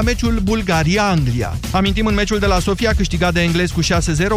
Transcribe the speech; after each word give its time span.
la 0.00 0.04
meciul 0.04 0.38
Bulgaria-Anglia. 0.42 1.56
Amintim, 1.70 2.06
în 2.06 2.14
meciul 2.14 2.38
de 2.38 2.46
la 2.46 2.58
Sofia, 2.58 2.92
câștigat 2.96 3.32
de 3.32 3.40
englezi 3.40 3.72
cu 3.72 3.80
6-0, 3.82 3.86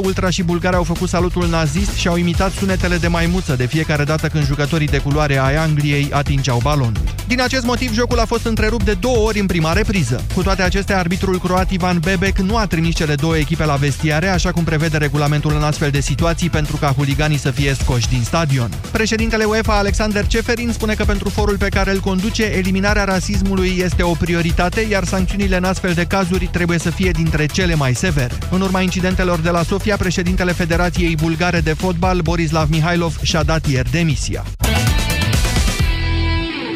Ultra 0.04 0.29
și 0.29 0.43
Bulgaria 0.43 0.78
au 0.78 0.83
făcut 0.83 1.09
salutul 1.09 1.47
nazist 1.47 1.93
și 1.93 2.08
au 2.08 2.16
imitat 2.16 2.51
sunetele 2.51 2.97
de 2.97 3.08
maimuță 3.08 3.55
de 3.55 3.66
fiecare 3.66 4.03
dată 4.03 4.27
când 4.27 4.45
jucătorii 4.45 4.87
de 4.87 4.98
culoare 4.98 5.37
ai 5.37 5.56
Angliei 5.56 6.09
atingeau 6.11 6.59
balonul. 6.64 7.01
Din 7.27 7.42
acest 7.42 7.64
motiv, 7.66 7.93
jocul 7.93 8.20
a 8.20 8.25
fost 8.25 8.45
întrerupt 8.45 8.86
de 8.86 8.93
două 8.93 9.18
ori 9.18 9.39
în 9.39 9.45
prima 9.45 9.73
repriză. 9.73 10.23
Cu 10.34 10.43
toate 10.43 10.61
acestea, 10.61 10.98
arbitrul 10.98 11.39
croat 11.39 11.71
Ivan 11.71 12.00
Bebek 12.00 12.38
nu 12.38 12.57
a 12.57 12.66
trimis 12.66 12.96
cele 12.96 13.16
două 13.16 13.38
echipe 13.38 13.66
la 13.66 13.76
vestiare, 13.76 14.28
așa 14.28 14.52
cum 14.52 14.64
prevede 14.64 14.98
regulamentul 14.98 15.55
în 15.55 15.64
astfel 15.64 15.89
de 15.89 16.00
situații 16.00 16.50
pentru 16.50 16.78
ca 16.78 16.94
huliganii 16.98 17.38
să 17.38 17.52
fie 17.52 17.73
scoși 17.73 18.10
din 18.10 18.23
stadion. 18.23 18.70
Președintele 18.91 19.44
UEFA 19.44 19.78
Alexander 19.78 20.28
Ceferin 20.28 20.71
spune 20.71 20.94
că 20.94 21.04
pentru 21.04 21.30
forul 21.30 21.57
pe 21.57 21.70
care 21.70 21.91
îl 21.91 22.00
conduce, 22.00 22.44
eliminarea 22.44 23.04
rasismului 23.04 23.82
este 23.84 24.04
o 24.04 24.14
prioritate, 24.14 24.88
iar 24.89 25.04
sancțiunile 25.04 25.48
Sancțiunile 25.50 25.79
în 25.79 25.86
astfel 25.86 26.04
de 26.04 26.16
cazuri 26.18 26.45
trebuie 26.45 26.77
să 26.77 26.89
fie 26.89 27.11
dintre 27.11 27.45
cele 27.45 27.76
mai 27.76 27.95
severe. 27.95 28.34
În 28.52 28.62
urma 28.62 28.81
incidentelor 28.81 29.40
de 29.40 29.49
la 29.49 29.63
Sofia, 29.63 29.98
președintele 29.98 30.52
Federației 30.52 31.16
Bulgare 31.16 31.59
de 31.59 31.73
Fotbal, 31.73 32.21
Borislav 32.21 32.70
Mihailov, 32.70 33.20
și-a 33.21 33.44
dat 33.44 33.67
ieri 33.67 33.91
demisia. 33.91 34.43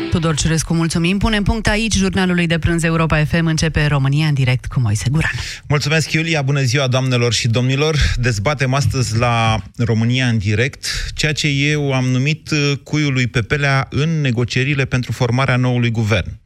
Tudor 0.09 0.36
Ciurescu, 0.36 0.73
mulțumim. 0.73 1.17
Punem 1.17 1.44
punct 1.44 1.67
aici 1.67 1.95
jurnalului 1.95 2.48
de 2.48 2.59
prânz 2.59 2.84
Europa 2.84 3.23
FM. 3.23 3.45
Începe 3.45 3.86
România 3.86 4.28
în 4.28 4.34
direct 4.34 4.66
cu 4.66 4.80
Moise 4.80 5.09
Guran. 5.12 5.31
Mulțumesc, 5.67 6.12
Iulia. 6.12 6.42
Bună 6.42 6.62
ziua, 6.62 6.88
doamnelor 6.88 7.34
și 7.34 7.48
domnilor. 7.48 7.98
Dezbatem 8.16 8.73
astăzi 8.73 9.17
la 9.17 9.64
România 9.78 10.28
în 10.28 10.38
direct 10.38 10.86
ceea 11.16 11.31
ce 11.31 11.48
eu 11.48 11.94
am 11.94 12.05
numit 12.05 12.50
cuiul 12.84 13.14
lui 13.14 13.28
Pepelea 13.28 13.88
în 13.90 14.22
negocierile 14.22 14.86
pentru 14.86 15.12
formarea 15.12 15.55
noului 15.55 15.92
guvern 15.92 16.42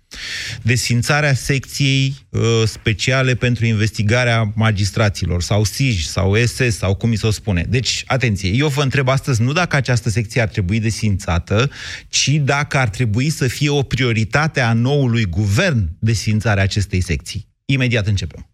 desfințarea 0.61 1.33
secției 1.33 2.15
uh, 2.29 2.41
speciale 2.65 3.35
pentru 3.35 3.65
investigarea 3.65 4.51
magistraților, 4.55 5.41
sau 5.41 5.63
SIJ, 5.63 6.05
sau 6.05 6.35
SS, 6.35 6.77
sau 6.77 6.95
cum 6.95 7.09
mi 7.09 7.15
se 7.15 7.31
spune. 7.31 7.65
Deci, 7.69 8.03
atenție, 8.07 8.49
eu 8.49 8.67
vă 8.67 8.81
întreb 8.81 9.07
astăzi 9.07 9.41
nu 9.41 9.53
dacă 9.53 9.75
această 9.75 10.09
secție 10.09 10.41
ar 10.41 10.47
trebui 10.47 10.79
desfințată, 10.79 11.69
ci 12.09 12.29
dacă 12.29 12.77
ar 12.77 12.89
trebui 12.89 13.29
să 13.29 13.47
fie 13.47 13.69
o 13.69 13.81
prioritate 13.81 14.61
a 14.61 14.73
noului 14.73 15.25
guvern 15.25 15.89
desfințarea 15.99 16.63
acestei 16.63 17.01
secții. 17.01 17.47
Imediat 17.65 18.07
începem. 18.07 18.49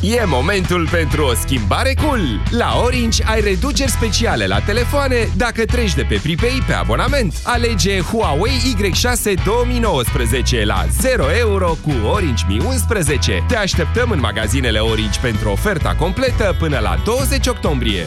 E 0.00 0.24
momentul 0.24 0.88
pentru 0.90 1.24
o 1.24 1.34
schimbare 1.34 1.94
cool! 1.94 2.42
La 2.50 2.80
Orange 2.84 3.22
ai 3.26 3.40
reduceri 3.40 3.90
speciale 3.90 4.46
la 4.46 4.60
telefoane 4.60 5.28
dacă 5.36 5.64
treci 5.64 5.94
de 5.94 6.02
pe 6.02 6.18
pripei 6.22 6.62
pe 6.66 6.72
abonament. 6.72 7.34
Alege 7.42 8.00
Huawei 8.00 8.76
Y6 8.76 9.44
2019 9.44 10.64
la 10.64 10.86
0 11.00 11.24
euro 11.38 11.76
cu 11.82 11.92
Orange 12.06 12.44
Mi 12.48 12.60
11. 12.66 13.44
Te 13.48 13.56
așteptăm 13.56 14.10
în 14.10 14.20
magazinele 14.20 14.78
Orange 14.78 15.20
pentru 15.20 15.50
oferta 15.50 15.94
completă 15.94 16.56
până 16.58 16.78
la 16.78 16.96
20 17.04 17.46
octombrie. 17.46 18.06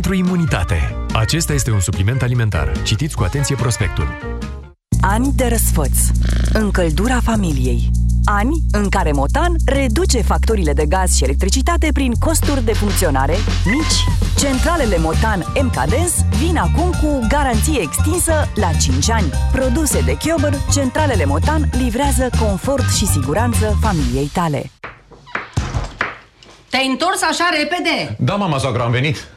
pentru 0.00 0.26
imunitate. 0.26 0.96
Acesta 1.12 1.52
este 1.52 1.70
un 1.70 1.80
supliment 1.80 2.22
alimentar. 2.22 2.82
Citiți 2.82 3.16
cu 3.16 3.22
atenție 3.22 3.54
prospectul. 3.56 4.06
Ani 5.00 5.32
de 5.36 5.46
răsfăț. 5.46 5.98
Încăldura 6.52 7.20
familiei. 7.20 7.90
Ani 8.24 8.62
în 8.72 8.88
care 8.88 9.12
Motan 9.12 9.54
reduce 9.66 10.22
facturile 10.22 10.72
de 10.72 10.86
gaz 10.86 11.16
și 11.16 11.24
electricitate 11.24 11.88
prin 11.92 12.12
costuri 12.12 12.64
de 12.64 12.72
funcționare 12.72 13.34
mici. 13.64 14.04
Centralele 14.38 14.98
Motan 14.98 15.44
MKDens 15.62 16.12
vin 16.38 16.56
acum 16.56 16.90
cu 17.02 17.26
garanție 17.28 17.80
extinsă 17.80 18.32
la 18.54 18.70
5 18.80 19.10
ani. 19.10 19.30
Produse 19.52 20.00
de 20.00 20.16
Chiober, 20.16 20.54
centralele 20.72 21.24
Motan 21.24 21.70
livrează 21.72 22.30
confort 22.40 22.90
și 22.96 23.06
siguranță 23.06 23.78
familiei 23.80 24.30
tale. 24.32 24.70
Te-ai 26.70 26.86
întors 26.86 27.22
așa 27.22 27.48
repede? 27.58 28.16
Da, 28.18 28.34
mama 28.34 28.58
soacră, 28.58 28.82
am 28.82 28.90
venit. 28.90 29.36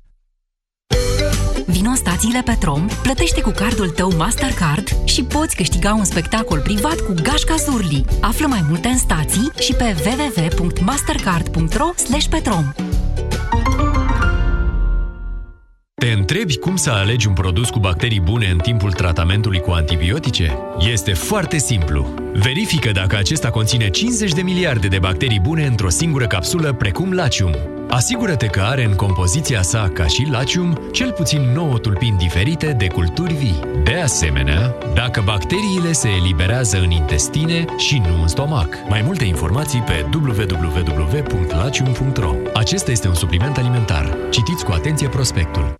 Vino 1.71 1.89
în 1.89 1.95
stațiile 1.95 2.41
Petrom, 2.45 2.87
plătește 3.01 3.41
cu 3.41 3.49
cardul 3.49 3.89
tău 3.89 4.15
Mastercard 4.17 4.87
și 5.03 5.23
poți 5.23 5.55
câștiga 5.55 5.93
un 5.93 6.03
spectacol 6.03 6.59
privat 6.59 6.99
cu 6.99 7.13
Gașca 7.23 7.55
Zurli. 7.55 8.05
Află 8.21 8.47
mai 8.47 8.65
multe 8.67 8.87
în 8.87 8.97
stații 8.97 9.51
și 9.59 9.73
pe 9.73 9.95
www.mastercard.ro 10.05 11.89
petrom. 12.29 12.73
Te 15.93 16.11
întrebi 16.11 16.57
cum 16.57 16.75
să 16.75 16.89
alegi 16.89 17.27
un 17.27 17.33
produs 17.33 17.69
cu 17.69 17.79
bacterii 17.79 18.19
bune 18.19 18.47
în 18.47 18.57
timpul 18.57 18.91
tratamentului 18.91 19.59
cu 19.59 19.71
antibiotice? 19.71 20.57
Este 20.91 21.13
foarte 21.13 21.57
simplu. 21.57 22.13
Verifică 22.33 22.91
dacă 22.91 23.15
acesta 23.17 23.49
conține 23.49 23.89
50 23.89 24.31
de 24.31 24.41
miliarde 24.41 24.87
de 24.87 24.99
bacterii 24.99 25.39
bune 25.39 25.65
într-o 25.65 25.89
singură 25.89 26.27
capsulă, 26.27 26.73
precum 26.73 27.11
Lacium. 27.11 27.55
Asigură-te 27.91 28.47
că 28.47 28.61
are 28.61 28.83
în 28.83 28.95
compoziția 28.95 29.61
sa, 29.61 29.89
ca 29.93 30.07
și 30.07 30.27
Lacium, 30.29 30.77
cel 30.91 31.11
puțin 31.11 31.41
9 31.41 31.77
tulpini 31.77 32.17
diferite 32.17 32.73
de 32.73 32.87
culturi 32.87 33.33
vii. 33.33 33.59
De 33.83 33.93
asemenea, 33.93 34.75
dacă 34.93 35.21
bacteriile 35.25 35.91
se 35.91 36.09
eliberează 36.09 36.77
în 36.77 36.91
intestine 36.91 37.65
și 37.77 37.97
nu 37.97 38.21
în 38.21 38.27
stomac. 38.27 38.67
Mai 38.89 39.01
multe 39.01 39.23
informații 39.23 39.81
pe 39.81 40.05
www.lacium.ro 40.13 42.35
Acesta 42.53 42.91
este 42.91 43.07
un 43.07 43.13
supliment 43.13 43.57
alimentar. 43.57 44.17
Citiți 44.29 44.65
cu 44.65 44.71
atenție 44.71 45.07
prospectul. 45.07 45.79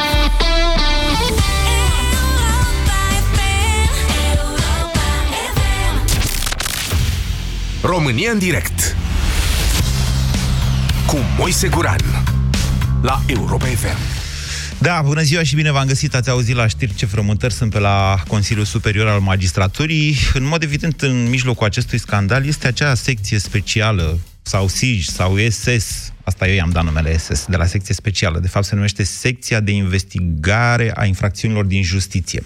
România 7.83 8.31
în 8.31 8.37
direct 8.37 8.95
cu 11.07 11.17
Moise 11.37 11.67
Guran 11.67 12.23
la 13.01 13.21
Europa 13.27 13.65
FM. 13.65 13.97
Da, 14.77 15.01
bună 15.05 15.21
ziua 15.21 15.43
și 15.43 15.55
bine 15.55 15.71
v-am 15.71 15.87
găsit. 15.87 16.15
Ați 16.15 16.29
auzit 16.29 16.55
la 16.55 16.67
știri 16.67 16.95
ce 16.95 17.05
frământări 17.05 17.53
sunt 17.53 17.71
pe 17.71 17.79
la 17.79 18.23
Consiliul 18.27 18.65
Superior 18.65 19.07
al 19.07 19.19
Magistraturii. 19.19 20.15
În 20.33 20.43
mod 20.43 20.63
evident, 20.63 21.01
în 21.01 21.29
mijlocul 21.29 21.65
acestui 21.65 21.97
scandal 21.97 22.45
este 22.45 22.67
acea 22.67 22.95
secție 22.95 23.39
specială 23.39 24.19
sau 24.41 24.67
SIJ 24.67 25.05
sau 25.05 25.37
SS, 25.49 26.11
asta 26.23 26.47
eu 26.47 26.55
i-am 26.55 26.69
dat 26.69 26.83
numele 26.83 27.17
SS, 27.17 27.45
de 27.45 27.55
la 27.55 27.65
secție 27.65 27.93
specială. 27.93 28.39
De 28.39 28.47
fapt 28.47 28.65
se 28.65 28.75
numește 28.75 29.03
Secția 29.03 29.59
de 29.59 29.71
Investigare 29.71 30.91
a 30.95 31.05
Infracțiunilor 31.05 31.65
din 31.65 31.83
Justiție. 31.83 32.43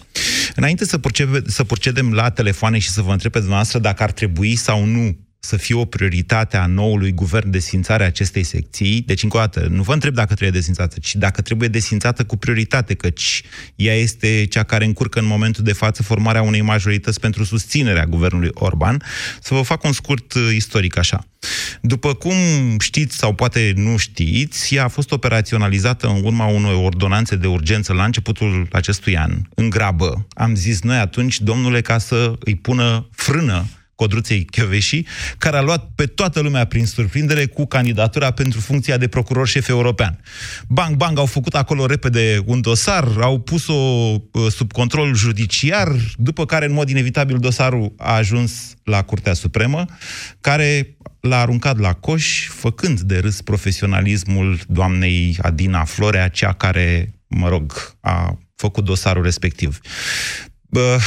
Înainte 0.56 0.86
să, 0.86 0.98
procede, 0.98 1.42
să 1.46 1.64
procedem 1.64 2.14
la 2.14 2.30
telefoane 2.30 2.80
și 2.80 2.90
să 2.90 3.02
vă 3.02 3.12
întreb 3.12 3.31
pe 3.31 3.38
dumneavoastră 3.38 3.80
dacă 3.80 4.04
ar 4.04 4.12
trebui 4.12 4.56
sau 4.56 4.86
nu 4.86 5.18
să 5.45 5.57
fie 5.57 5.75
o 5.75 5.86
prioritate 5.86 6.57
a 6.57 6.65
noului 6.65 7.12
guvern 7.12 7.50
desfințarea 7.50 8.06
acestei 8.06 8.44
secții. 8.44 9.03
Deci, 9.06 9.24
încă 9.24 9.38
o 9.38 9.39
dată, 9.39 9.68
nu 9.69 9.81
vă 9.81 9.94
întreb 9.94 10.13
dacă 10.13 10.33
trebuie 10.33 10.50
desfințată, 10.50 11.00
ci 11.00 11.15
dacă 11.15 11.42
trebuie 11.42 11.69
desfințată 11.69 12.24
cu 12.24 12.38
prioritate, 12.38 12.94
căci 12.94 13.44
ea 13.75 13.94
este 13.94 14.45
cea 14.45 14.63
care 14.63 14.86
încurcă 14.86 15.19
în 15.19 15.25
momentul 15.25 15.63
de 15.63 15.74
față 15.74 16.03
formarea 16.03 16.42
unei 16.42 16.62
majorități 16.62 17.19
pentru 17.19 17.44
susținerea 17.44 18.06
guvernului 18.06 18.50
Orban. 18.53 19.01
Să 19.42 19.53
vă 19.53 19.62
fac 19.62 19.83
un 19.83 19.92
scurt 19.92 20.33
uh, 20.33 20.50
istoric 20.56 20.97
așa. 20.97 21.25
După 21.81 22.13
cum 22.13 22.36
știți 22.80 23.18
sau 23.18 23.33
poate 23.33 23.74
nu 23.75 23.97
știți, 23.97 24.75
ea 24.75 24.83
a 24.83 24.88
fost 24.88 25.12
operaționalizată 25.12 26.07
în 26.07 26.24
urma 26.24 26.45
unei 26.45 26.74
ordonanțe 26.74 27.36
de 27.36 27.47
urgență 27.47 27.94
la 27.94 28.03
începutul 28.03 28.68
acestui 28.71 29.18
an, 29.18 29.42
în 29.56 29.69
grabă. 29.69 30.27
Am 30.30 30.56
zis 30.56 30.81
noi 30.81 30.97
atunci, 30.97 31.39
domnule, 31.39 31.81
ca 31.81 31.97
să 31.97 32.33
îi 32.39 32.56
pună 32.56 33.07
frână 33.12 33.65
Codruței 33.95 34.45
Chioveși, 34.45 35.06
care 35.38 35.57
a 35.57 35.62
luat 35.62 35.89
pe 35.95 36.06
toată 36.06 36.39
lumea 36.39 36.65
prin 36.65 36.86
surprindere 36.86 37.45
cu 37.45 37.65
candidatura 37.65 38.31
pentru 38.31 38.59
funcția 38.59 38.97
de 38.97 39.07
procuror 39.07 39.47
șef 39.47 39.68
european. 39.68 40.19
Bang, 40.68 40.95
bang, 40.95 41.18
au 41.18 41.25
făcut 41.25 41.56
acolo 41.56 41.86
repede 41.86 42.42
un 42.45 42.62
dosar, 42.62 43.07
au 43.21 43.39
pus-o 43.39 43.74
uh, 43.74 44.21
sub 44.50 44.71
control 44.71 45.15
judiciar, 45.15 45.92
după 46.15 46.45
care, 46.45 46.65
în 46.65 46.74
mod 46.74 46.89
inevitabil, 46.89 47.38
dosarul 47.38 47.94
a 47.97 48.15
ajuns 48.15 48.74
la 48.83 49.01
Curtea 49.01 49.33
Supremă, 49.33 49.86
care 50.42 50.95
l-a 51.19 51.39
aruncat 51.39 51.80
la 51.80 51.94
coș, 51.94 52.47
făcând 52.47 53.00
de 53.00 53.18
râs 53.18 53.42
profesionalismul 53.42 54.59
doamnei 54.68 55.38
Adina 55.42 55.83
Florea, 55.83 56.27
cea 56.27 56.53
care, 56.53 57.13
mă 57.27 57.50
rog, 57.50 57.95
a 58.01 58.38
făcut 58.56 58.83
dosarul 58.83 59.24
respectiv. 59.24 59.80
Bă, 60.70 61.00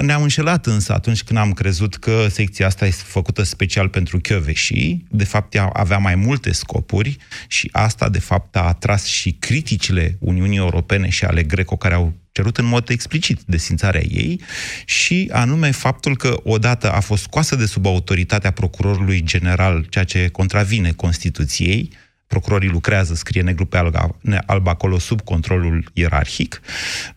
ne-am 0.00 0.22
înșelat 0.22 0.66
însă 0.66 0.92
atunci 0.92 1.22
când 1.22 1.38
am 1.38 1.52
crezut 1.52 1.96
că 1.96 2.26
secția 2.30 2.66
asta 2.66 2.86
este 2.86 3.02
făcută 3.06 3.42
special 3.42 3.88
pentru 3.88 4.20
și 4.52 5.04
De 5.10 5.24
fapt, 5.24 5.54
ea 5.54 5.64
avea 5.64 5.98
mai 5.98 6.14
multe 6.14 6.52
scopuri 6.52 7.16
și 7.46 7.68
asta, 7.72 8.08
de 8.08 8.18
fapt, 8.18 8.56
a 8.56 8.60
atras 8.60 9.04
și 9.04 9.32
criticile 9.32 10.16
Uniunii 10.20 10.58
Europene 10.58 11.08
și 11.08 11.24
ale 11.24 11.42
Greco, 11.42 11.76
care 11.76 11.94
au 11.94 12.14
cerut 12.32 12.56
în 12.56 12.64
mod 12.64 12.88
explicit 12.88 13.40
desințarea 13.46 14.02
ei 14.04 14.40
și 14.84 15.30
anume 15.32 15.70
faptul 15.70 16.16
că 16.16 16.40
odată 16.42 16.92
a 16.92 17.00
fost 17.00 17.22
scoasă 17.22 17.56
de 17.56 17.66
sub 17.66 17.86
autoritatea 17.86 18.50
procurorului 18.50 19.22
general, 19.22 19.86
ceea 19.88 20.04
ce 20.04 20.28
contravine 20.28 20.90
Constituției, 20.90 21.92
procurorii 22.28 22.68
lucrează, 22.68 23.14
scrie 23.14 23.42
negru 23.42 23.64
pe 23.64 23.76
alb, 23.76 23.94
alb 24.46 24.66
acolo, 24.66 24.98
sub 24.98 25.20
controlul 25.20 25.90
ierarhic, 25.92 26.60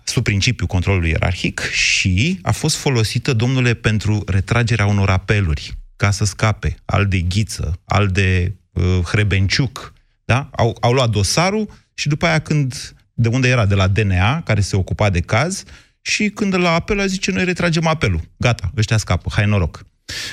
sub 0.04 0.24
principiul 0.24 0.68
controlului 0.68 1.10
ierarhic 1.10 1.60
și 1.72 2.40
a 2.42 2.52
fost 2.52 2.76
folosită, 2.76 3.34
domnule, 3.34 3.74
pentru 3.74 4.24
retragerea 4.28 4.86
unor 4.86 5.10
apeluri, 5.10 5.78
ca 5.96 6.12
să 6.12 6.26
scape, 6.26 6.76
al 6.86 7.08
de 7.08 7.20
Ghiță, 7.20 7.80
al 7.86 8.08
de 8.08 8.54
uh, 8.72 9.00
Hrebenciuc, 9.04 9.94
da? 10.26 10.50
Au, 10.52 10.78
au 10.82 10.94
luat 10.94 11.10
dosarul 11.10 11.70
și 11.94 12.08
după 12.08 12.26
aia 12.26 12.40
când, 12.40 12.94
de 13.14 13.28
unde 13.28 13.48
era, 13.48 13.66
de 13.66 13.76
la 13.76 13.88
DNA, 13.88 14.42
care 14.42 14.62
se 14.62 14.76
ocupa 14.76 15.10
de 15.10 15.20
caz, 15.20 15.64
și 16.02 16.30
când 16.30 16.56
la 16.56 16.74
apel 16.74 17.00
a 17.00 17.06
zice, 17.06 17.32
noi 17.32 17.44
retragem 17.44 17.88
apelul. 17.88 18.22
Gata, 18.38 18.72
ăștia 18.78 18.98
scapă, 18.98 19.30
hai 19.34 19.46
noroc. 19.46 19.86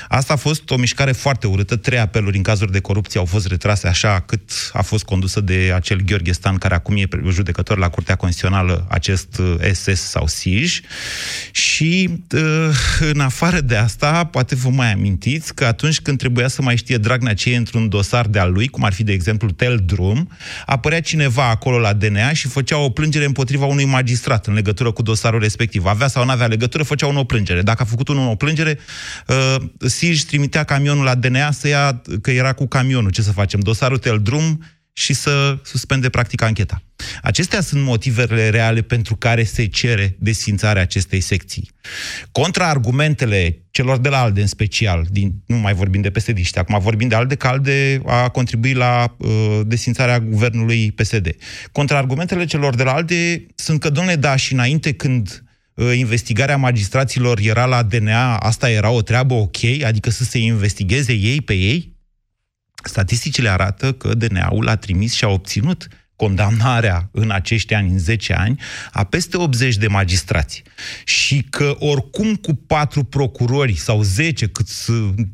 Asta 0.07 0.33
a 0.33 0.35
fost 0.35 0.69
o 0.69 0.77
mișcare 0.77 1.11
foarte 1.11 1.47
urâtă. 1.47 1.75
Trei 1.75 1.99
apeluri 1.99 2.37
în 2.37 2.43
cazuri 2.43 2.71
de 2.71 2.79
corupție 2.79 3.19
au 3.19 3.25
fost 3.25 3.47
retrase 3.47 3.87
așa 3.87 4.19
cât 4.19 4.51
a 4.73 4.81
fost 4.81 5.03
condusă 5.03 5.41
de 5.41 5.71
acel 5.75 6.01
Gheorghe 6.05 6.31
Stan, 6.31 6.57
care 6.57 6.73
acum 6.73 6.95
e 6.95 7.07
judecător 7.29 7.77
la 7.77 7.89
Curtea 7.89 8.15
Constituțională, 8.15 8.85
acest 8.89 9.41
SS 9.73 9.87
uh, 9.87 9.93
sau 9.93 10.27
SIJ. 10.27 10.79
Și 11.51 12.09
uh, 12.33 12.41
în 13.13 13.19
afară 13.19 13.59
de 13.61 13.75
asta, 13.75 14.23
poate 14.23 14.55
vă 14.55 14.69
mai 14.69 14.91
amintiți 14.91 15.53
că 15.53 15.65
atunci 15.65 15.99
când 16.01 16.17
trebuia 16.17 16.47
să 16.47 16.61
mai 16.61 16.77
știe 16.77 16.97
Dragnea 16.97 17.33
ce 17.33 17.51
e 17.51 17.57
într-un 17.57 17.89
dosar 17.89 18.27
de 18.27 18.39
al 18.39 18.51
lui, 18.51 18.67
cum 18.67 18.83
ar 18.83 18.93
fi, 18.93 19.03
de 19.03 19.11
exemplu, 19.11 19.49
Tel 19.49 19.81
Drum, 19.85 20.29
apărea 20.65 21.01
cineva 21.01 21.49
acolo 21.49 21.79
la 21.79 21.93
DNA 21.93 22.33
și 22.33 22.47
făcea 22.47 22.77
o 22.77 22.89
plângere 22.89 23.25
împotriva 23.25 23.65
unui 23.65 23.85
magistrat 23.85 24.47
în 24.47 24.53
legătură 24.53 24.91
cu 24.91 25.01
dosarul 25.01 25.39
respectiv. 25.39 25.85
Avea 25.85 26.07
sau 26.07 26.25
nu 26.25 26.31
avea 26.31 26.47
legătură, 26.47 26.83
făcea 26.83 27.07
o 27.17 27.23
plângere. 27.23 27.61
Dacă 27.61 27.81
a 27.81 27.85
făcut 27.85 28.07
unul 28.07 28.29
o 28.29 28.35
plângere, 28.35 28.79
uh, 29.27 29.55
SIJ 29.85 30.23
trimitea 30.23 30.63
camionul 30.63 31.03
la 31.03 31.15
DNA 31.15 31.51
să 31.51 31.67
ia, 31.67 32.01
că 32.21 32.31
era 32.31 32.53
cu 32.53 32.67
camionul, 32.67 33.11
ce 33.11 33.21
să 33.21 33.31
facem, 33.31 33.59
dosarul 33.59 33.97
tel 33.97 34.19
drum 34.21 34.63
și 34.93 35.13
să 35.13 35.57
suspende 35.63 36.09
practic 36.09 36.41
ancheta. 36.41 36.83
Acestea 37.21 37.61
sunt 37.61 37.83
motivele 37.83 38.49
reale 38.49 38.81
pentru 38.81 39.15
care 39.15 39.43
se 39.43 39.65
cere 39.65 40.15
desfințarea 40.19 40.81
acestei 40.81 41.19
secții. 41.19 41.69
Contraargumentele 42.31 43.63
celor 43.71 43.97
de 43.97 44.09
la 44.09 44.21
ALDE 44.21 44.41
în 44.41 44.47
special, 44.47 45.07
din, 45.09 45.33
nu 45.45 45.57
mai 45.57 45.73
vorbim 45.73 46.01
de 46.01 46.09
psd 46.09 46.57
acum 46.57 46.79
vorbim 46.79 47.07
de 47.07 47.15
ALDE, 47.15 47.35
că 47.35 47.47
ALDE 47.47 48.01
a 48.05 48.29
contribuit 48.29 48.75
la 48.75 49.15
uh, 49.17 49.59
desfințarea 49.65 50.19
guvernului 50.19 50.91
PSD. 50.91 51.35
Contraargumentele 51.71 52.45
celor 52.45 52.75
de 52.75 52.83
la 52.83 52.93
ALDE 52.93 53.45
sunt 53.55 53.79
că, 53.79 53.89
domnule, 53.89 54.15
da, 54.15 54.35
și 54.35 54.53
înainte 54.53 54.93
când 54.93 55.27
Ă, 55.29 55.48
investigarea 55.93 56.57
magistraților 56.57 57.39
era 57.39 57.65
la 57.65 57.83
DNA, 57.83 58.37
asta 58.37 58.69
era 58.69 58.89
o 58.89 59.01
treabă 59.01 59.33
ok, 59.33 59.57
adică 59.83 60.09
să 60.09 60.23
se 60.23 60.37
investigheze 60.37 61.13
ei 61.13 61.41
pe 61.41 61.53
ei? 61.53 61.97
Statisticile 62.83 63.49
arată 63.49 63.93
că 63.93 64.13
DNA-ul 64.13 64.67
a 64.67 64.75
trimis 64.75 65.13
și 65.13 65.23
a 65.23 65.27
obținut 65.27 65.87
condamnarea 66.15 67.09
în 67.11 67.31
acești 67.31 67.73
ani, 67.73 67.91
în 67.91 67.99
10 67.99 68.33
ani, 68.33 68.59
a 68.91 69.03
peste 69.03 69.37
80 69.37 69.75
de 69.75 69.87
magistrați. 69.87 70.63
Și 71.03 71.45
că 71.49 71.75
oricum 71.79 72.35
cu 72.35 72.53
patru 72.53 73.03
procurori 73.03 73.75
sau 73.75 74.01
10, 74.01 74.47
cât 74.47 74.67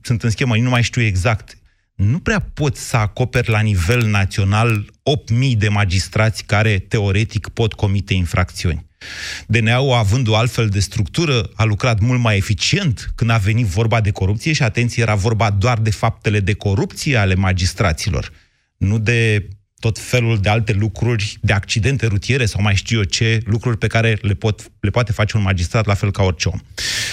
sunt 0.02 0.24
în 0.24 0.30
schemă, 0.30 0.58
nu 0.58 0.70
mai 0.70 0.84
știu 0.84 1.02
exact, 1.02 1.58
nu 1.96 2.20
prea 2.20 2.40
poți 2.40 2.82
să 2.82 2.98
acoperi 2.98 3.50
la 3.50 3.60
nivel 3.60 4.06
național 4.06 4.86
8.000 5.52 5.58
de 5.58 5.70
magistrați 5.70 6.44
care 6.44 6.80
teoretic 6.80 7.48
pot 7.48 7.74
comite 7.74 8.14
infracțiuni. 8.14 8.86
DNA-ul, 9.48 9.94
având 9.94 10.28
o 10.28 10.36
altfel 10.36 10.70
de 10.70 10.80
structură, 10.80 11.50
a 11.56 11.64
lucrat 11.64 12.00
mult 12.00 12.20
mai 12.20 12.38
eficient 12.38 13.12
când 13.16 13.30
a 13.30 13.38
venit 13.38 13.66
vorba 13.66 14.02
de 14.02 14.12
corupție 14.12 14.54
și, 14.54 14.64
atenție, 14.64 15.04
era 15.04 15.16
vorba 15.16 15.50
doar 15.50 15.78
de 15.78 15.92
faptele 15.92 16.40
de 16.40 16.54
corupție 16.54 17.18
ale 17.18 17.36
magistraților, 17.36 18.32
nu 18.78 19.00
de 19.00 19.48
tot 19.80 20.00
felul 20.00 20.38
de 20.38 20.50
alte 20.50 20.74
lucruri, 20.74 21.38
de 21.42 21.54
accidente 21.54 22.06
rutiere 22.06 22.46
sau 22.46 22.62
mai 22.62 22.76
știu 22.76 22.98
eu 22.98 23.04
ce, 23.04 23.42
lucruri 23.46 23.78
pe 23.78 23.88
care 23.88 24.18
le, 24.22 24.34
pot, 24.34 24.62
le 24.80 24.90
poate 24.90 25.12
face 25.12 25.38
un 25.38 25.44
magistrat 25.44 25.86
la 25.86 25.94
fel 25.94 26.12
ca 26.12 26.24
orice 26.24 26.48
om. 26.48 26.60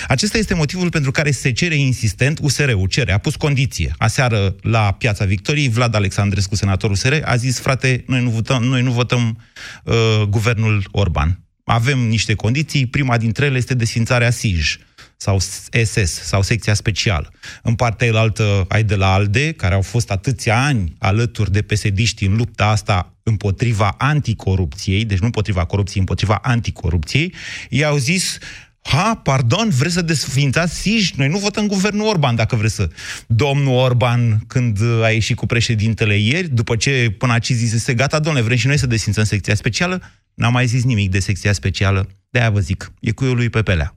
Acesta 0.08 0.38
este 0.38 0.54
motivul 0.54 0.90
pentru 0.90 1.10
care 1.10 1.30
se 1.30 1.52
cere 1.52 1.74
insistent, 1.74 2.38
USR-ul 2.42 2.86
cere, 2.86 3.12
a 3.12 3.18
pus 3.18 3.36
condiție. 3.36 3.94
Aseară 3.98 4.56
la 4.60 4.92
Piața 4.92 5.24
Victoriei, 5.24 5.68
Vlad 5.68 5.94
Alexandrescu, 5.94 6.54
senatorul 6.54 6.94
USR, 6.94 7.14
a 7.24 7.36
zis, 7.36 7.58
frate, 7.58 8.04
noi 8.06 8.22
nu 8.22 8.30
votăm, 8.30 8.64
noi 8.64 8.82
nu 8.82 8.90
votăm 8.90 9.38
uh, 9.84 10.22
guvernul 10.28 10.88
Orban 10.90 11.41
avem 11.64 11.98
niște 11.98 12.34
condiții, 12.34 12.86
prima 12.86 13.16
dintre 13.16 13.44
ele 13.44 13.56
este 13.56 13.74
desfințarea 13.74 14.30
SIJ 14.30 14.78
sau 15.16 15.38
SS, 15.38 16.12
sau 16.22 16.42
secția 16.42 16.74
specială. 16.74 17.32
În 17.62 17.74
partea 17.74 18.06
elaltă 18.06 18.64
ai 18.68 18.84
de 18.84 18.94
la 18.94 19.12
ALDE, 19.12 19.52
care 19.52 19.74
au 19.74 19.82
fost 19.82 20.10
atâția 20.10 20.64
ani 20.64 20.94
alături 20.98 21.52
de 21.52 21.62
psd 21.62 21.98
în 22.20 22.36
lupta 22.36 22.66
asta 22.66 23.12
împotriva 23.22 23.94
anticorupției, 23.98 25.04
deci 25.04 25.18
nu 25.18 25.24
împotriva 25.24 25.64
corupției, 25.64 26.00
împotriva 26.00 26.38
anticorupției, 26.42 27.34
ei 27.68 27.84
au 27.84 27.96
zis 27.96 28.38
Ha, 28.82 29.20
pardon, 29.22 29.68
vreți 29.68 29.94
să 29.94 30.02
desfințați 30.02 30.80
SIJ? 30.80 31.10
Noi 31.10 31.28
nu 31.28 31.38
votăm 31.38 31.66
guvernul 31.66 32.06
Orban, 32.06 32.34
dacă 32.34 32.56
vreți 32.56 32.74
să. 32.74 32.88
Domnul 33.26 33.74
Orban, 33.74 34.44
când 34.46 34.78
a 35.02 35.10
ieșit 35.10 35.36
cu 35.36 35.46
președintele 35.46 36.16
ieri, 36.16 36.48
după 36.48 36.76
ce 36.76 37.14
până 37.18 37.32
aici 37.32 37.50
zisese, 37.50 37.94
gata, 37.94 38.18
domnule, 38.18 38.44
vrem 38.44 38.56
și 38.56 38.66
noi 38.66 38.78
să 38.78 38.86
desfințăm 38.86 39.24
secția 39.24 39.54
specială, 39.54 40.02
N-am 40.34 40.52
mai 40.52 40.66
zis 40.66 40.84
nimic 40.84 41.10
de 41.10 41.18
secția 41.18 41.52
specială, 41.52 42.08
de-aia 42.30 42.50
vă 42.50 42.60
zic, 42.60 42.92
e 43.00 43.10
cuiul 43.10 43.36
lui 43.36 43.50
Pepelea. 43.50 43.96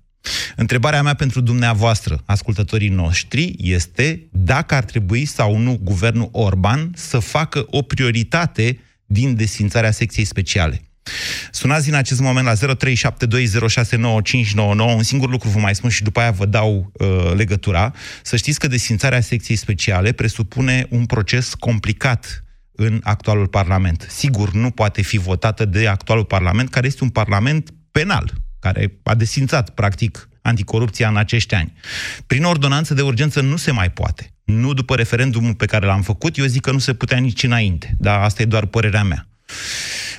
Întrebarea 0.56 1.02
mea 1.02 1.14
pentru 1.14 1.42
dumneavoastră, 1.42 2.22
ascultătorii 2.26 2.90
noștri, 2.90 3.56
este 3.58 4.28
dacă 4.32 4.76
ar 4.76 4.84
trebui 4.84 5.26
sau 5.26 5.58
nu 5.58 5.80
guvernul 5.84 6.30
Orban 6.32 6.92
să 6.96 7.20
facă 7.20 7.66
o 7.70 7.82
prioritate 7.82 8.80
din 9.06 9.36
desfințarea 9.36 9.92
secției 9.92 10.26
speciale. 10.26 10.82
Sunați 11.52 11.90
în 11.90 11.96
acest 11.96 12.20
moment 12.20 12.46
la 12.46 12.54
0372069599. 12.54 12.58
Un 14.96 15.04
singur 15.04 15.30
lucru 15.30 15.50
vă 15.50 15.60
mai 15.60 15.76
spun 15.76 15.90
și 15.90 16.04
după 16.04 16.20
aia 16.20 16.32
vă 16.32 16.46
dau 16.46 16.92
uh, 16.94 17.32
legătura. 17.36 17.94
Să 18.24 18.36
știți 18.36 18.60
că 18.60 18.68
desfințarea 18.68 19.22
secției 19.22 19.58
speciale 19.58 20.12
presupune 20.12 20.88
un 20.90 21.06
proces 21.06 21.54
complicat 21.54 22.44
în 22.72 23.00
actualul 23.04 23.48
Parlament. 23.48 24.08
Sigur, 24.10 24.52
nu 24.52 24.70
poate 24.70 25.02
fi 25.02 25.18
votată 25.18 25.66
de 25.66 25.88
actualul 25.88 26.26
Parlament, 26.26 26.70
care 26.70 26.88
este 26.88 27.04
un 27.04 27.10
Parlament 27.10 27.70
penal, 27.92 28.34
care 28.60 29.00
a 29.04 29.16
desințat, 29.16 29.70
practic, 29.70 30.30
anticorupția 30.42 31.08
în 31.08 31.18
acești 31.18 31.54
ani. 31.54 31.74
Prin 32.28 32.44
ordonanță 32.44 32.94
de 32.94 33.02
urgență 33.02 33.42
nu 33.42 33.56
se 33.56 33.72
mai 33.72 33.92
poate. 33.92 34.34
Nu 34.44 34.74
după 34.74 34.96
referendumul 34.96 35.54
pe 35.54 35.66
care 35.66 35.86
l-am 35.86 36.02
făcut, 36.02 36.38
eu 36.38 36.46
zic 36.46 36.62
că 36.62 36.72
nu 36.72 36.80
se 36.80 36.94
putea 36.94 37.18
nici 37.18 37.44
înainte. 37.44 37.96
Dar 37.98 38.22
asta 38.22 38.42
e 38.42 38.46
doar 38.46 38.66
părerea 38.66 39.04
mea. 39.04 39.28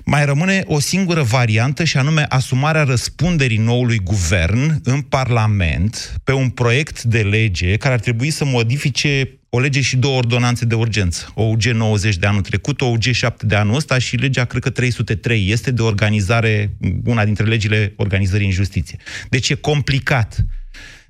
Mai 0.04 0.24
rămâne 0.24 0.62
o 0.66 0.78
singură 0.78 1.22
variantă 1.22 1.84
și 1.84 1.96
anume 1.96 2.26
asumarea 2.28 2.82
răspunderii 2.82 3.58
noului 3.58 3.98
guvern 3.98 4.80
în 4.84 5.00
Parlament 5.00 6.20
pe 6.24 6.32
un 6.32 6.48
proiect 6.48 7.02
de 7.02 7.22
lege 7.22 7.76
care 7.76 7.94
ar 7.94 8.00
trebui 8.00 8.30
să 8.30 8.44
modifice 8.44 9.38
o 9.48 9.60
lege 9.60 9.80
și 9.80 9.96
două 9.96 10.16
ordonanțe 10.16 10.64
de 10.64 10.74
urgență. 10.74 11.32
O 11.34 11.42
UG 11.42 11.62
90 11.62 12.16
de 12.16 12.26
anul 12.26 12.40
trecut, 12.40 12.80
o 12.80 12.86
UG 12.86 13.02
7 13.02 13.46
de 13.46 13.54
anul 13.54 13.74
ăsta 13.74 13.98
și 13.98 14.16
legea, 14.16 14.44
cred 14.44 14.62
că 14.62 14.70
303, 14.70 15.50
este 15.50 15.70
de 15.70 15.82
organizare, 15.82 16.76
una 17.04 17.24
dintre 17.24 17.44
legile 17.44 17.92
organizării 17.96 18.46
în 18.46 18.52
justiție. 18.52 18.98
Deci 19.28 19.48
e 19.48 19.54
complicat. 19.54 20.44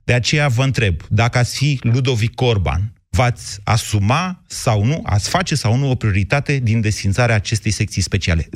De 0.05 0.13
aceea 0.13 0.49
vă 0.49 0.63
întreb, 0.63 1.03
dacă 1.09 1.39
ați 1.39 1.57
fi 1.57 1.79
Ludovic 1.83 2.41
Orban, 2.41 2.93
v-ați 3.17 3.61
asuma 3.65 4.25
sau 4.47 4.79
nu, 4.91 4.99
ați 5.15 5.31
face 5.37 5.55
sau 5.55 5.73
nu 5.81 5.91
o 5.91 5.95
prioritate 6.03 6.53
din 6.69 6.79
desfințarea 6.81 7.35
acestei 7.35 7.73
secții 7.81 8.03
speciale? 8.03 8.43
0372069599. 8.43 8.49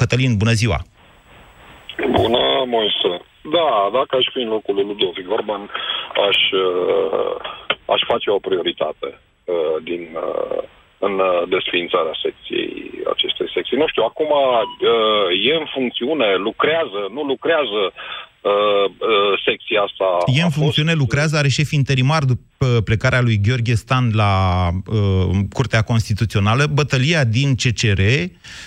Cătălin, 0.00 0.32
bună 0.36 0.54
ziua! 0.60 0.78
Bună, 2.20 2.42
Moise. 2.74 3.12
Da, 3.56 3.70
dacă 3.98 4.12
aș 4.16 4.26
fi 4.32 4.40
în 4.46 4.48
locul 4.48 4.74
lui 4.74 4.84
Ludovic 4.84 5.30
Orban, 5.30 5.62
aș, 6.28 6.38
uh, 6.66 7.34
aș 7.94 8.00
face 8.12 8.30
o 8.30 8.38
prioritate 8.48 9.08
uh, 9.44 9.76
din, 9.82 10.02
uh, 10.26 10.62
în 10.98 11.14
desființarea 11.48 12.16
secției, 12.22 12.72
acestei 13.14 13.50
secții. 13.54 13.76
Nu 13.76 13.86
știu, 13.88 14.02
acum 14.02 14.30
e 15.50 15.52
în 15.54 15.66
funcțiune, 15.74 16.34
lucrează, 16.34 17.00
nu 17.16 17.22
lucrează, 17.22 17.80
secția 19.44 19.80
asta. 19.80 20.04
E 20.38 20.42
în 20.42 20.50
funcțiune, 20.50 20.90
fost... 20.90 21.00
lucrează, 21.00 21.36
are 21.36 21.48
șef 21.48 21.70
interimar 21.70 22.24
după 22.24 22.66
plecarea 22.84 23.20
lui 23.20 23.40
Gheorghe 23.40 23.74
Stan 23.74 24.10
la 24.14 24.32
uh, 24.86 25.38
Curtea 25.52 25.82
Constituțională. 25.82 26.66
Bătălia 26.66 27.24
din 27.24 27.54
CCR 27.54 28.00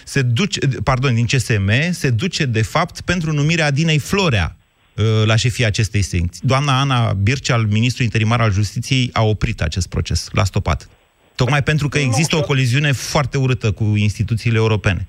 se 0.04 0.22
duce, 0.22 0.60
pardon, 0.84 1.14
din 1.14 1.26
CSM 1.26 1.70
se 1.92 2.10
duce 2.10 2.46
de 2.46 2.64
fapt 2.64 3.02
pentru 3.02 3.32
numirea 3.32 3.66
Adinei 3.66 4.00
Florea 4.00 4.58
Uh, 4.98 5.26
la 5.26 5.36
șefia 5.36 5.68
acestei 5.68 6.02
secții. 6.02 6.42
Doamna 6.44 6.80
Ana 6.80 7.14
Bircea, 7.14 7.54
al 7.54 7.66
ministrului 7.70 8.06
interimar 8.06 8.42
al 8.42 8.52
justiției, 8.52 9.10
a 9.14 9.24
oprit 9.24 9.62
acest 9.62 9.90
proces, 9.90 10.30
l-a 10.34 10.44
stopat. 10.44 10.90
Tocmai 11.36 11.64
pentru 11.64 11.90
că 11.90 11.98
există 11.98 12.36
o 12.36 12.42
coliziune 12.42 12.92
foarte 12.92 13.38
urâtă 13.38 13.72
cu 13.72 13.84
instituțiile 13.84 14.58
europene. 14.58 15.08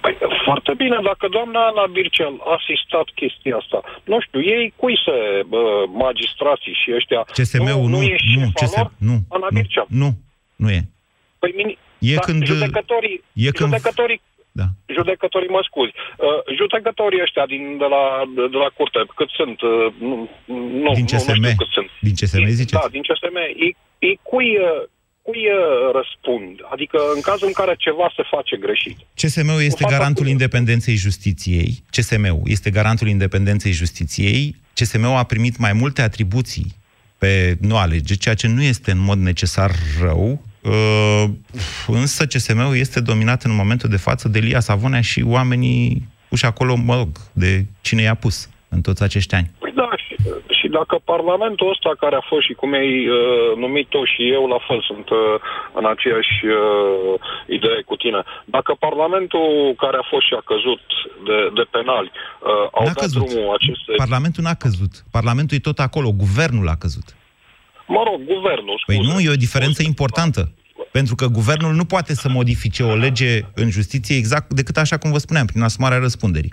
Păi, 0.00 0.16
foarte 0.48 0.72
bine, 0.82 0.98
dacă 1.10 1.26
doamna 1.36 1.60
Ana 1.70 1.86
Bircea 1.96 2.28
a 2.48 2.50
asistat 2.58 3.06
chestia 3.20 3.56
asta, 3.62 3.78
nu 4.10 4.16
știu, 4.24 4.40
ei 4.54 4.64
cui 4.80 4.96
se 5.04 5.16
bă, 5.52 5.62
magistrații 6.04 6.76
și 6.82 6.88
ăștia... 6.98 7.20
CSM-ul 7.38 7.88
nu, 7.92 7.94
nu, 7.94 7.98
nu 7.98 8.02
e 8.02 8.16
nu, 8.44 8.50
CSM, 8.60 8.88
nu, 9.08 9.16
Ana 9.36 9.48
nu, 9.50 9.56
Bircea. 9.58 9.84
nu, 10.02 10.08
nu 10.62 10.68
e. 10.78 10.80
Păi, 11.40 11.52
mini, 11.56 11.78
e 11.98 12.14
da, 12.14 12.20
când... 12.26 12.44
Judecătorii, 12.44 13.18
e 13.46 13.50
când... 13.50 13.70
judecătorii 13.70 14.20
da. 14.60 14.66
Judecătorii, 14.96 15.54
mă 15.56 15.62
scuzi. 15.68 15.92
Uh, 15.96 16.40
judecătorii 16.58 17.24
ăștia 17.26 17.46
din, 17.52 17.62
de, 17.82 17.88
la, 17.94 18.04
de 18.52 18.58
la 18.64 18.70
curte, 18.76 19.00
cât 19.18 19.30
sunt? 19.38 19.58
Uh, 19.60 19.86
nu, 20.84 20.90
din 21.00 21.06
CSM? 21.12 21.32
Nu, 21.32 21.40
nu 21.40 21.46
știu 21.46 21.60
cât 21.62 21.72
sunt. 21.76 21.88
Din 22.06 22.14
CSM, 22.20 22.44
din, 22.46 22.56
ziceți? 22.60 22.80
Da, 22.82 22.94
din 22.96 23.04
CSM. 23.08 23.36
Ei, 23.64 23.76
ei 23.98 24.16
cui, 24.28 24.48
uh, 24.56 24.82
cui 25.26 25.42
uh, 25.46 25.92
răspund? 25.98 26.54
Adică 26.72 26.98
în 27.14 27.20
cazul 27.20 27.46
în 27.46 27.52
care 27.52 27.74
ceva 27.78 28.12
se 28.16 28.22
face 28.34 28.56
greșit. 28.56 28.96
CSM-ul 29.14 29.62
este 29.62 29.84
garantul 29.88 30.26
independenței 30.26 30.94
justiției. 30.94 31.82
CSM-ul 31.90 32.42
este 32.44 32.70
garantul 32.70 33.08
independenței 33.08 33.72
justiției. 33.72 34.56
CSM-ul 34.74 35.16
a 35.16 35.24
primit 35.32 35.56
mai 35.56 35.72
multe 35.72 36.02
atribuții 36.02 36.66
pe 37.18 37.56
nu 37.60 37.76
alege, 37.76 38.14
ceea 38.14 38.34
ce 38.34 38.48
nu 38.48 38.62
este 38.62 38.90
în 38.90 38.98
mod 38.98 39.18
necesar 39.18 39.70
rău, 40.00 40.40
Uh, 40.66 41.30
însă 41.86 42.26
CSM-ul 42.26 42.76
este 42.76 43.00
dominat 43.00 43.42
în 43.42 43.54
momentul 43.54 43.88
de 43.88 43.96
față 43.96 44.28
de 44.28 44.38
Lia 44.38 44.60
Savonea 44.60 45.00
și 45.00 45.22
oamenii 45.22 46.08
puși 46.28 46.44
acolo, 46.44 46.74
mă 46.74 46.96
rog, 46.96 47.08
de 47.32 47.66
cine 47.80 48.02
i-a 48.02 48.14
pus 48.14 48.48
în 48.68 48.80
toți 48.80 49.02
acești 49.02 49.34
ani. 49.34 49.50
Păi 50.26 50.40
da, 50.46 50.54
și, 50.54 50.58
și 50.58 50.66
dacă 50.78 50.94
Parlamentul 51.12 51.70
ăsta 51.74 51.90
care 52.02 52.16
a 52.18 52.28
fost 52.30 52.44
și 52.46 52.54
cum 52.60 52.70
ai 52.72 52.92
uh, 53.08 53.50
numit-o 53.64 54.04
și 54.12 54.22
eu 54.36 54.42
la 54.54 54.60
fel 54.68 54.80
sunt 54.90 55.08
uh, 55.10 55.18
în 55.78 55.84
aceeași 55.94 56.34
uh, 56.46 57.14
idee 57.56 57.80
cu 57.90 57.96
tine, 58.02 58.20
dacă 58.56 58.70
Parlamentul 58.86 59.48
care 59.82 59.96
a 60.02 60.06
fost 60.12 60.26
și 60.28 60.34
a 60.40 60.42
căzut 60.52 60.84
de, 61.28 61.38
de 61.58 61.64
penali 61.74 62.10
uh, 62.14 62.66
au 62.78 62.84
n-a 62.84 62.92
dat 62.92 63.02
căzut. 63.02 63.20
drumul 63.22 63.54
aceste... 63.58 63.90
Parlamentul 64.04 64.42
n-a 64.46 64.58
căzut. 64.64 64.92
Parlamentul 65.18 65.56
e 65.56 65.68
tot 65.70 65.78
acolo. 65.88 66.08
Guvernul 66.24 66.68
a 66.74 66.76
căzut. 66.84 67.06
Mă 67.94 68.02
rog, 68.08 68.18
guvernul, 68.34 68.76
scuze. 68.80 68.98
Păi 68.98 68.98
nu, 69.10 69.16
e 69.20 69.36
o 69.36 69.44
diferență 69.46 69.82
importantă. 69.82 70.42
Pentru 70.92 71.14
că 71.14 71.26
guvernul 71.26 71.72
nu 71.74 71.84
poate 71.84 72.14
să 72.14 72.28
modifice 72.28 72.82
o 72.82 72.94
lege 72.94 73.40
în 73.54 73.70
justiție 73.70 74.16
exact 74.16 74.52
decât 74.52 74.76
așa 74.76 74.96
cum 74.96 75.10
vă 75.10 75.18
spuneam, 75.18 75.46
prin 75.46 75.62
asumarea 75.62 75.98
răspunderii. 75.98 76.52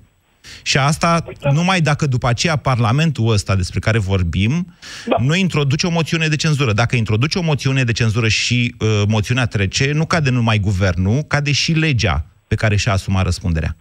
Și 0.63 0.77
asta 0.77 1.25
numai 1.51 1.79
dacă 1.81 2.05
după 2.05 2.27
aceea 2.27 2.55
Parlamentul 2.55 3.31
ăsta 3.31 3.55
despre 3.55 3.79
care 3.79 3.99
vorbim 3.99 4.75
da. 5.05 5.15
nu 5.19 5.35
introduce 5.35 5.87
o 5.87 5.91
moțiune 5.91 6.27
de 6.27 6.35
cenzură. 6.35 6.71
Dacă 6.71 6.95
introduce 6.95 7.39
o 7.39 7.41
moțiune 7.41 7.83
de 7.83 7.91
cenzură 7.91 8.27
și 8.27 8.75
uh, 8.79 9.01
moțiunea 9.07 9.45
trece, 9.45 9.91
nu 9.91 10.05
cade 10.05 10.29
numai 10.29 10.57
guvernul, 10.57 11.21
cade 11.27 11.51
și 11.51 11.71
legea 11.71 12.25
pe 12.47 12.55
care 12.55 12.75
și-a 12.75 12.91
asumat 12.91 13.23
răspunderea. 13.23 13.75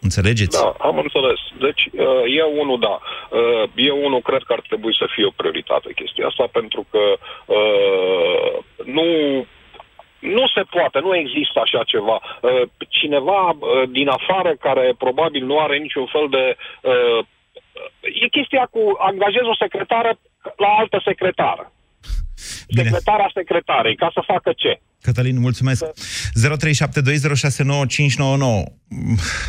Înțelegeți? 0.00 0.60
Da, 0.62 0.74
am 0.78 0.98
înțeles. 0.98 1.40
Deci, 1.66 1.82
uh, 1.92 2.22
eu 2.42 2.50
unul, 2.62 2.78
da. 2.80 2.94
Uh, 3.38 3.70
eu 3.74 4.04
unul 4.04 4.20
cred 4.20 4.42
că 4.42 4.52
ar 4.52 4.62
trebui 4.68 4.94
să 5.00 5.06
fie 5.14 5.26
o 5.26 5.36
prioritate 5.36 5.92
chestia 5.94 6.26
asta, 6.26 6.48
pentru 6.52 6.86
că 6.90 7.02
uh, 7.58 8.52
nu 8.84 9.06
nu 10.18 10.44
se 10.54 10.62
poate, 10.70 10.98
nu 11.00 11.16
există 11.16 11.60
așa 11.60 11.82
ceva. 11.92 12.18
Cineva 13.00 13.40
din 13.98 14.08
afară 14.18 14.52
care 14.66 14.94
probabil 14.98 15.44
nu 15.44 15.56
are 15.58 15.76
niciun 15.78 16.06
fel 16.14 16.26
de... 16.30 16.44
E 18.22 18.28
chestia 18.36 18.64
cu 18.74 18.82
angajez 18.98 19.46
o 19.52 19.60
secretară 19.64 20.10
la 20.56 20.68
altă 20.80 21.00
secretară. 21.04 21.72
Bine. 22.68 22.82
Secretara 22.82 23.30
secretarei, 23.34 23.96
ca 23.96 24.10
să 24.14 24.22
facă 24.26 24.52
ce? 24.56 24.80
Cătălin, 25.02 25.40
mulțumesc. 25.40 25.84
0372069599. 25.84 25.90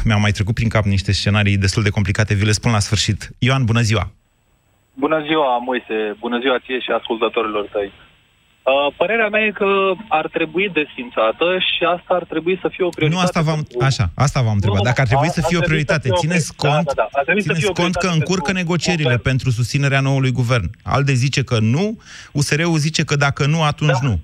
Mi-au 0.04 0.20
mai 0.20 0.32
trecut 0.32 0.54
prin 0.54 0.70
cap 0.70 0.84
niște 0.84 1.12
scenarii 1.12 1.58
destul 1.58 1.84
de 1.84 1.90
complicate, 1.90 2.34
vi 2.34 2.46
le 2.46 2.52
spun 2.52 2.72
la 2.72 2.80
sfârșit. 2.80 3.30
Ioan, 3.40 3.66
bună 3.66 3.82
ziua! 3.82 4.12
Bună 4.94 5.24
ziua, 5.28 5.58
Moise! 5.58 6.16
Bună 6.20 6.40
ziua 6.40 6.60
ție 6.60 6.80
și 6.80 6.92
ascultătorilor 6.92 7.66
tăi! 7.72 7.92
Uh, 8.64 8.94
părerea 8.98 9.30
mea 9.30 9.42
e 9.42 9.52
că 9.52 9.94
ar 10.08 10.28
trebui 10.28 10.70
desfințată 10.70 11.58
și 11.60 11.84
asta 11.84 12.14
ar 12.14 12.24
trebui 12.24 12.58
să 12.62 12.68
fie 12.68 12.86
o 12.86 12.90
prioritate. 12.90 13.22
Nu, 13.22 13.28
asta 13.28 13.42
v-am, 13.42 13.62
așa, 13.88 14.06
asta 14.16 14.42
v-am 14.42 14.54
întrebat. 14.54 14.82
Dacă 14.82 15.02
ar 15.02 15.08
trebui 15.08 15.30
să 15.30 15.42
fie 15.48 15.58
o 15.58 15.62
prioritate, 15.62 16.10
țineți 16.10 16.56
cont, 16.56 16.94
da, 16.94 17.08
da, 17.14 17.22
da. 17.26 17.40
țineți 17.40 17.72
cont 17.72 17.96
că 17.96 18.08
încurcă 18.08 18.52
negocierile 18.52 19.10
pentru, 19.10 19.28
pentru 19.30 19.50
susținerea 19.50 20.00
noului 20.00 20.32
guvern. 20.32 20.70
Alde 20.84 21.14
zice 21.14 21.44
că 21.44 21.60
nu, 21.60 21.98
USR-ul 22.34 22.78
zice 22.78 23.04
că 23.04 23.16
dacă 23.16 23.46
nu, 23.46 23.64
atunci 23.64 24.00
da. 24.02 24.08
nu. 24.08 24.20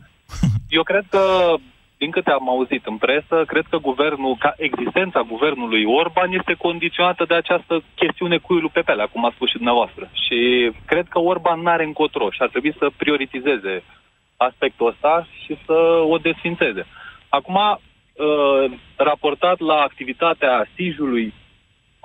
Eu 0.78 0.84
cred 0.84 1.06
că 1.10 1.22
din 1.98 2.12
câte 2.12 2.32
am 2.32 2.50
auzit 2.50 2.86
în 2.86 2.98
presă, 2.98 3.36
cred 3.48 3.66
că 3.70 3.78
guvernul, 3.78 4.36
ca 4.40 4.54
existența 4.58 5.22
guvernului 5.34 5.84
Orban 6.02 6.32
este 6.32 6.54
condiționată 6.54 7.24
de 7.28 7.34
această 7.34 7.84
chestiune 7.96 8.38
cuiului 8.38 8.70
pe 8.74 8.82
pelea, 8.82 9.06
cum 9.06 9.26
a 9.26 9.32
spus 9.36 9.50
și 9.50 9.56
dumneavoastră. 9.62 10.10
Și 10.24 10.40
cred 10.86 11.06
că 11.10 11.20
Orban 11.20 11.60
nu 11.62 11.70
are 11.70 11.84
încotro 11.84 12.28
și 12.32 12.42
ar 12.42 12.50
trebui 12.50 12.74
să 12.80 12.88
prioritizeze 12.98 13.84
aspectul 14.38 14.88
ăsta 14.88 15.28
și 15.44 15.58
să 15.66 15.78
o 16.14 16.18
desfințeze. 16.18 16.86
Acum, 17.30 17.56
uh, 17.56 18.78
raportat 18.96 19.60
la 19.60 19.74
activitatea 19.74 20.68
SIJ-ului 20.76 21.34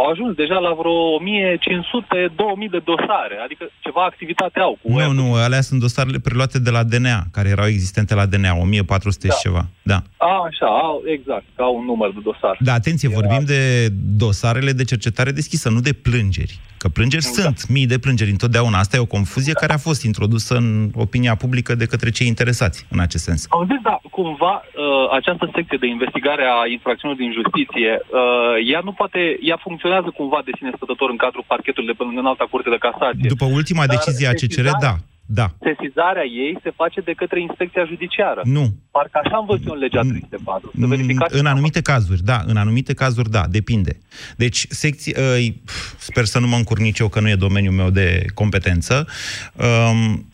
au 0.01 0.07
ajuns 0.11 0.33
deja 0.43 0.59
la 0.67 0.73
vreo 0.81 0.99
1500-2000 1.19 2.71
de 2.71 2.81
dosare, 2.91 3.37
adică 3.45 3.65
ceva 3.81 4.03
activitate 4.05 4.59
au. 4.61 4.79
Cu 4.83 4.89
nu, 4.89 4.97
web. 4.97 5.11
nu, 5.11 5.35
alea 5.35 5.61
sunt 5.61 5.81
dosarele 5.81 6.19
preluate 6.19 6.59
de 6.59 6.71
la 6.71 6.83
DNA, 6.83 7.21
care 7.33 7.49
erau 7.49 7.67
existente 7.67 8.15
la 8.15 8.27
DNA, 8.27 8.53
1400 8.55 9.27
da. 9.27 9.35
și 9.35 9.41
ceva. 9.41 9.67
Da. 9.83 9.99
A, 10.17 10.33
așa, 10.49 10.67
au, 10.67 11.03
exact, 11.17 11.45
au 11.57 11.77
un 11.77 11.85
număr 11.85 12.13
de 12.13 12.21
dosare. 12.23 12.59
Da, 12.61 12.73
atenție, 12.73 13.09
Era... 13.13 13.19
vorbim 13.21 13.45
de 13.47 13.89
dosarele 14.25 14.73
de 14.73 14.85
cercetare 14.85 15.31
deschisă, 15.31 15.69
nu 15.71 15.81
de 15.81 15.93
plângeri. 15.93 16.61
Că 16.83 16.89
plângeri 16.89 17.27
da. 17.29 17.35
sunt, 17.39 17.59
mii 17.77 17.87
de 17.93 17.99
plângeri 18.05 18.31
întotdeauna. 18.31 18.79
Asta 18.79 18.97
e 18.97 19.09
o 19.09 19.15
confuzie 19.19 19.53
da. 19.53 19.61
care 19.63 19.73
a 19.73 19.87
fost 19.89 20.03
introdusă 20.11 20.53
în 20.63 20.91
opinia 21.05 21.35
publică 21.35 21.73
de 21.75 21.87
către 21.93 22.11
cei 22.11 22.27
interesați 22.27 22.87
în 22.95 23.01
acest 23.07 23.25
sens. 23.25 23.41
Auziți, 23.49 23.83
da, 23.83 23.97
cumva 24.11 24.55
uh, 24.63 25.07
această 25.19 25.51
secție 25.55 25.79
de 25.81 25.87
investigare 25.87 26.45
a 26.57 26.67
infracțiunilor 26.77 27.23
din 27.25 27.33
justiție, 27.41 27.91
uh, 28.01 28.73
ea 28.73 28.81
nu 28.85 28.93
poate, 28.93 29.21
ea 29.51 29.59
funcționează 29.67 30.09
cumva 30.21 30.41
de 30.45 30.53
sine 30.59 30.73
stătător 30.77 31.09
în 31.11 31.17
cadrul 31.25 31.45
parchetului 31.47 31.91
de 31.91 31.99
până 31.99 32.21
în 32.21 32.27
alta 32.27 32.47
curte 32.51 32.71
de 32.71 32.85
casație. 32.89 33.33
După 33.35 33.47
ultima 33.59 33.87
decizie 33.87 34.29
a 34.29 34.39
CCR, 34.41 34.69
da. 34.87 34.95
Da. 35.33 35.55
Sesizarea 35.61 36.25
ei 36.25 36.59
se 36.63 36.71
face 36.77 37.01
de 37.01 37.13
către 37.13 37.41
inspecția 37.41 37.85
judiciară. 37.85 38.41
Nu. 38.45 38.75
Parcă 38.91 39.21
așa 39.25 39.37
am 39.37 39.47
văzut 39.47 39.67
eu 39.67 39.73
în 39.73 39.79
legea 39.79 40.01
304. 40.01 40.71
Să 40.81 40.87
verificați 40.87 41.39
în 41.39 41.47
anumite 41.47 41.81
cazuri, 41.83 42.23
da, 42.25 42.43
în 42.47 42.57
anumite 42.57 42.95
cazuri, 42.95 43.31
da, 43.31 43.47
depinde. 43.51 43.99
Deci, 44.37 44.67
secții, 44.69 45.15
uh, 45.19 45.55
sper 45.99 46.25
să 46.25 46.39
nu 46.39 46.47
mă 46.47 46.57
încurc 46.57 46.81
nici 46.81 46.99
eu, 46.99 47.09
că 47.09 47.21
nu 47.21 47.29
e 47.29 47.35
domeniul 47.35 47.73
meu 47.73 47.91
de 47.91 48.25
competență, 48.35 49.07
um, 49.55 50.29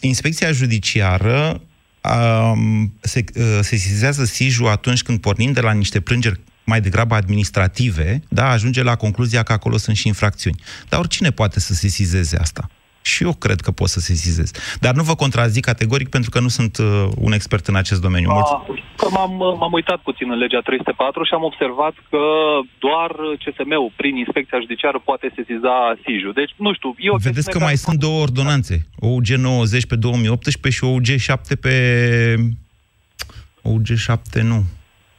inspecția 0.00 0.52
judiciară 0.52 1.60
um, 2.52 2.92
se, 3.00 3.24
uh, 3.34 3.58
sesizează 3.60 4.24
SIJ-ul 4.24 4.68
atunci 4.68 5.02
când 5.02 5.20
pornim 5.20 5.52
de 5.52 5.60
la 5.60 5.72
niște 5.72 6.00
plângeri 6.00 6.40
mai 6.64 6.80
degrabă 6.80 7.14
administrative, 7.14 8.22
da, 8.28 8.48
ajunge 8.50 8.82
la 8.82 8.96
concluzia 8.96 9.42
că 9.42 9.52
acolo 9.52 9.76
sunt 9.76 9.96
și 9.96 10.06
infracțiuni. 10.06 10.60
Dar 10.88 11.00
oricine 11.00 11.30
poate 11.30 11.60
să 11.60 11.74
sesizeze 11.74 12.36
asta. 12.36 12.68
Și 13.02 13.24
eu 13.24 13.32
cred 13.32 13.60
că 13.60 13.70
pot 13.70 13.88
să 13.88 14.00
sesizez. 14.00 14.50
Dar 14.80 14.94
nu 14.94 15.02
vă 15.02 15.14
contrazic 15.14 15.64
categoric 15.64 16.08
pentru 16.08 16.30
că 16.30 16.40
nu 16.40 16.48
sunt 16.48 16.78
uh, 16.78 17.08
un 17.16 17.32
expert 17.32 17.66
în 17.66 17.76
acest 17.76 18.00
domeniu. 18.00 18.30
Mulțumesc. 18.32 18.80
Că 18.96 19.06
m-am, 19.10 19.32
m-am 19.60 19.72
uitat 19.72 20.00
puțin 20.08 20.30
în 20.30 20.38
legea 20.38 20.60
304 20.60 21.24
și 21.24 21.34
am 21.34 21.42
observat 21.42 21.94
că 22.10 22.24
doar 22.78 23.10
CSM-ul, 23.42 23.92
prin 23.96 24.16
inspecția 24.16 24.58
judiciară, 24.60 24.98
poate 25.04 25.32
sesiza 25.36 25.74
SIJ-ul. 26.02 26.32
Deci, 26.32 26.52
nu 26.56 26.72
știu, 26.74 26.94
eu... 26.98 27.16
Vedeți 27.16 27.50
că 27.50 27.58
mai 27.58 27.76
sunt 27.76 27.98
două 27.98 28.20
ordonanțe. 28.22 28.86
OUG 28.98 29.26
90 29.26 29.86
pe 29.86 29.96
2018 29.96 30.80
și 30.80 30.90
OUG 30.90 31.06
7 31.18 31.56
pe... 31.56 31.74
OUG 33.62 33.86
7 33.96 34.42
nu. 34.42 34.64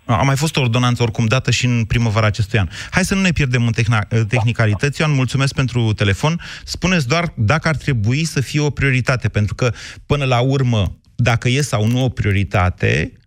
A 0.06 0.22
mai 0.22 0.36
fost 0.36 0.56
o 0.56 0.62
ordonanță 0.62 1.04
oricum 1.04 1.26
dată 1.26 1.52
și 1.52 1.66
în 1.66 1.86
primăvara 1.86 2.26
acestui 2.26 2.60
an. 2.60 2.68
Hai 2.92 3.06
să 3.06 3.16
nu 3.16 3.22
ne 3.22 3.32
pierdem 3.32 3.66
în 3.66 3.74
tehna- 3.74 4.08
tehnicalități. 4.28 5.02
Ioan, 5.02 5.14
mulțumesc 5.14 5.54
pentru 5.54 5.94
telefon. 5.94 6.42
Spuneți 6.66 7.08
doar 7.08 7.34
dacă 7.36 7.68
ar 7.68 7.76
trebui 7.76 8.24
să 8.24 8.42
fie 8.42 8.60
o 8.60 8.70
prioritate, 8.70 9.28
pentru 9.30 9.56
că 9.56 9.74
până 10.06 10.26
la 10.26 10.40
urmă, 10.40 10.98
dacă 11.16 11.50
e 11.50 11.62
sau 11.62 11.88
nu 11.88 12.04
o 12.04 12.10
prioritate, 12.10 13.12
Uh, 13.14 13.23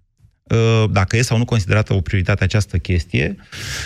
dacă 0.91 1.17
e 1.17 1.23
sau 1.23 1.39
nu 1.39 1.45
considerată 1.45 1.95
o 1.95 2.01
prioritate 2.01 2.45
această 2.45 2.77
chestie, 2.77 3.37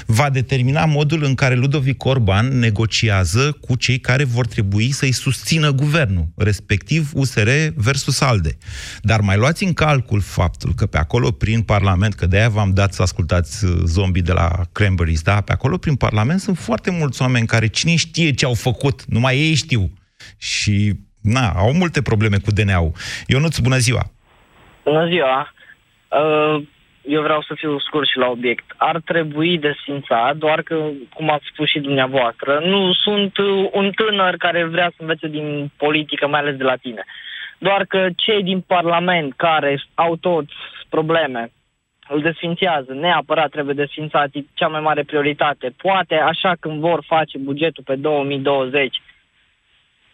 va 0.07 0.31
determina 0.31 0.85
modul 0.85 1.23
în 1.23 1.35
care 1.35 1.55
Ludovic 1.55 2.05
Orban 2.05 2.59
negociază 2.59 3.57
cu 3.61 3.76
cei 3.76 3.99
care 3.99 4.25
vor 4.25 4.47
trebui 4.47 4.90
să-i 4.90 5.12
susțină 5.12 5.71
guvernul, 5.71 6.26
respectiv 6.37 7.11
USR 7.14 7.49
versus 7.75 8.21
ALDE. 8.21 8.57
Dar 9.02 9.21
mai 9.21 9.37
luați 9.37 9.64
în 9.64 9.73
calcul 9.73 10.21
faptul 10.21 10.73
că 10.76 10.87
pe 10.87 10.99
acolo, 10.99 11.31
prin 11.31 11.62
Parlament, 11.62 12.14
că 12.14 12.26
de-aia 12.26 12.49
v-am 12.49 12.71
dat 12.75 12.93
să 12.93 13.02
ascultați 13.02 13.64
uh, 13.64 13.71
zombii 13.85 14.23
de 14.23 14.33
la 14.33 14.50
Cranberries, 14.73 15.23
da? 15.23 15.40
Pe 15.40 15.52
acolo, 15.52 15.76
prin 15.76 15.95
Parlament, 15.95 16.40
sunt 16.40 16.59
foarte 16.59 16.90
mulți 16.90 17.23
oameni 17.23 17.47
care 17.47 17.67
cine 17.67 17.97
știe 17.97 18.33
ce 18.33 18.45
au 18.45 18.55
făcut, 18.55 19.05
numai 19.05 19.38
ei 19.38 19.55
știu. 19.55 19.93
Și, 20.38 20.93
na, 21.21 21.49
au 21.49 21.73
multe 21.73 22.02
probleme 22.02 22.37
cu 22.37 22.50
DNA-ul. 22.50 22.93
Ionuț, 23.26 23.59
bună 23.59 23.76
ziua! 23.76 24.11
Bună 24.85 25.09
ziua! 25.09 25.55
Uh, 26.11 26.62
eu 27.02 27.23
vreau 27.23 27.43
să 27.43 27.55
fiu 27.55 27.79
scurt 27.79 28.09
și 28.09 28.19
la 28.19 28.29
obiect. 28.29 28.64
Ar 28.76 29.00
trebui 29.05 29.59
desfințat, 29.59 30.37
doar 30.37 30.62
că, 30.62 30.88
cum 31.14 31.31
ați 31.31 31.45
spus 31.52 31.69
și 31.69 31.81
dumneavoastră, 31.81 32.61
nu 32.64 32.93
sunt 32.93 33.38
un 33.73 33.90
tânăr 33.90 34.37
care 34.37 34.64
vrea 34.64 34.88
să 34.88 34.97
învețe 34.99 35.29
din 35.29 35.71
politică, 35.76 36.26
mai 36.26 36.40
ales 36.40 36.57
de 36.57 36.64
la 36.64 36.76
tine. 36.76 37.05
Doar 37.59 37.85
că 37.85 38.09
cei 38.17 38.43
din 38.43 38.61
Parlament 38.61 39.33
care 39.37 39.83
au 39.95 40.17
toți 40.17 40.52
probleme, 40.88 41.50
îl 42.09 42.21
desfințează, 42.21 42.93
neapărat 42.93 43.50
trebuie 43.50 43.75
desfințat, 43.75 44.29
e 44.33 44.40
cea 44.55 44.69
mai 44.69 44.81
mare 44.81 45.02
prioritate. 45.02 45.75
Poate 45.76 46.14
așa 46.14 46.57
când 46.61 46.81
vor 46.81 47.05
face 47.07 47.38
bugetul 47.38 47.83
pe 47.87 47.95
2020, 47.95 49.00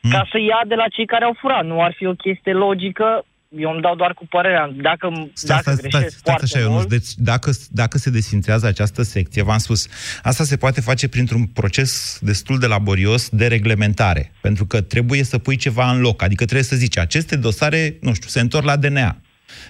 mm. 0.02 0.10
ca 0.10 0.26
să 0.30 0.38
ia 0.38 0.60
de 0.66 0.74
la 0.74 0.88
cei 0.88 1.06
care 1.06 1.24
au 1.24 1.36
furat. 1.38 1.64
Nu 1.64 1.82
ar 1.82 1.92
fi 1.92 2.06
o 2.06 2.12
chestie 2.12 2.52
logică 2.52 3.24
eu 3.48 3.70
îmi 3.70 3.80
dau 3.80 3.96
doar 3.96 4.14
cu 4.14 4.26
părerea. 4.26 4.74
Dacă, 4.82 5.30
stai, 5.32 5.56
dacă 5.56 5.76
stai, 5.76 5.90
greșesc 5.90 6.18
stai, 6.18 6.34
stai 6.38 6.60
așa, 6.62 6.70
mult... 6.70 6.88
Deci 6.88 7.08
dacă, 7.16 7.50
dacă 7.70 7.98
se 7.98 8.10
desfințează 8.10 8.66
această 8.66 9.02
secție, 9.02 9.42
v-am 9.42 9.58
spus, 9.58 9.86
asta 10.22 10.44
se 10.44 10.56
poate 10.56 10.80
face 10.80 11.08
printr-un 11.08 11.46
proces 11.46 12.18
destul 12.22 12.58
de 12.58 12.66
laborios 12.66 13.28
de 13.28 13.46
reglementare. 13.46 14.32
Pentru 14.40 14.66
că 14.66 14.80
trebuie 14.80 15.22
să 15.22 15.38
pui 15.38 15.56
ceva 15.56 15.90
în 15.90 16.00
loc. 16.00 16.22
Adică 16.22 16.44
trebuie 16.44 16.64
să 16.64 16.76
zici, 16.76 16.98
aceste 16.98 17.36
dosare, 17.36 17.96
nu 18.00 18.14
știu, 18.14 18.28
se 18.28 18.40
întorc 18.40 18.64
la 18.64 18.76
DNA. 18.76 19.20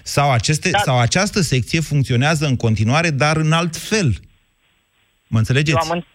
Sau, 0.03 0.31
aceste, 0.31 0.69
da. 0.69 0.77
sau 0.77 0.99
această 0.99 1.41
secție 1.41 1.79
funcționează 1.79 2.45
în 2.45 2.55
continuare, 2.55 3.09
dar 3.09 3.37
în 3.37 3.51
alt 3.51 3.75
fel. 3.75 4.15
Mă 5.27 5.37
înțelegeți? 5.37 5.77
Eu 5.85 5.91
am, 5.91 6.05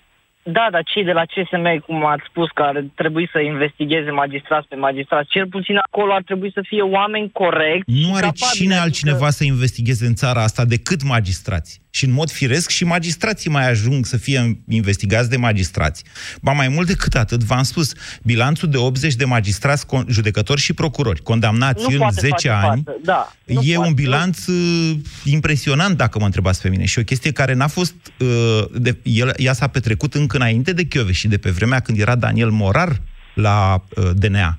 da, 0.43 0.69
dar 0.71 0.83
cei 0.85 1.05
de 1.05 1.13
la 1.13 1.25
CSM, 1.25 1.85
cum 1.87 2.05
ați 2.07 2.23
spus, 2.29 2.49
că 2.55 2.63
ar 2.63 2.85
trebui 2.95 3.29
să 3.33 3.39
investigheze 3.39 4.11
magistrați 4.11 4.69
pe 4.69 4.77
magistrați, 4.77 5.31
cel 5.31 5.47
puțin 5.47 5.77
acolo 5.77 6.13
ar 6.13 6.23
trebui 6.23 6.51
să 6.53 6.61
fie 6.69 6.83
oameni 6.83 7.31
corecți. 7.33 7.93
Nu 8.07 8.15
are 8.15 8.31
cine 8.55 8.77
altcineva 8.77 9.17
adică... 9.17 9.31
să 9.31 9.45
investigheze 9.45 10.07
în 10.07 10.15
țara 10.15 10.43
asta 10.43 10.65
decât 10.65 11.03
magistrați. 11.03 11.81
Și 11.95 12.05
în 12.05 12.13
mod 12.13 12.31
firesc 12.31 12.71
și 12.71 12.85
magistrații 12.85 13.51
mai 13.51 13.71
ajung 13.71 14.07
să 14.07 14.17
fie 14.17 14.63
investigați 14.69 15.31
de 15.31 15.37
magistrați. 15.37 16.05
Ba 16.41 16.53
mai 16.53 16.69
mult 16.69 16.87
decât 16.87 17.15
atât, 17.15 17.43
v-am 17.43 17.63
spus, 17.63 17.93
bilanțul 18.23 18.69
de 18.69 18.77
80 18.77 19.15
de 19.15 19.25
magistrați, 19.25 19.87
judecători 20.09 20.61
și 20.61 20.73
procurori 20.73 21.23
condamnați 21.23 21.87
nu 21.89 22.05
în 22.05 22.11
10 22.11 22.49
ani, 22.49 22.85
da, 23.05 23.33
e 23.47 23.75
poate. 23.75 23.89
un 23.89 23.95
bilanț 23.95 24.47
uh, 24.47 24.97
impresionant, 25.25 25.97
dacă 25.97 26.19
mă 26.19 26.25
întrebați 26.25 26.61
pe 26.61 26.69
mine. 26.69 26.85
Și 26.85 26.99
o 26.99 27.03
chestie 27.03 27.33
care 27.33 27.55
n-a 27.55 27.67
fost... 27.67 27.95
Uh, 28.19 28.65
de, 28.75 28.97
el, 29.03 29.33
ea 29.37 29.53
s-a 29.53 29.67
petrecut 29.67 30.15
încă 30.15 30.37
înainte 30.37 30.73
de 30.73 30.85
Chiove 30.85 31.13
și 31.13 31.29
de 31.29 31.39
pe 31.39 31.51
vremea 31.51 31.81
când 31.81 31.99
era 31.99 32.15
Daniel 32.15 32.51
Morar 32.51 33.01
la 33.35 33.85
uh, 33.97 34.11
DNA. 34.15 34.59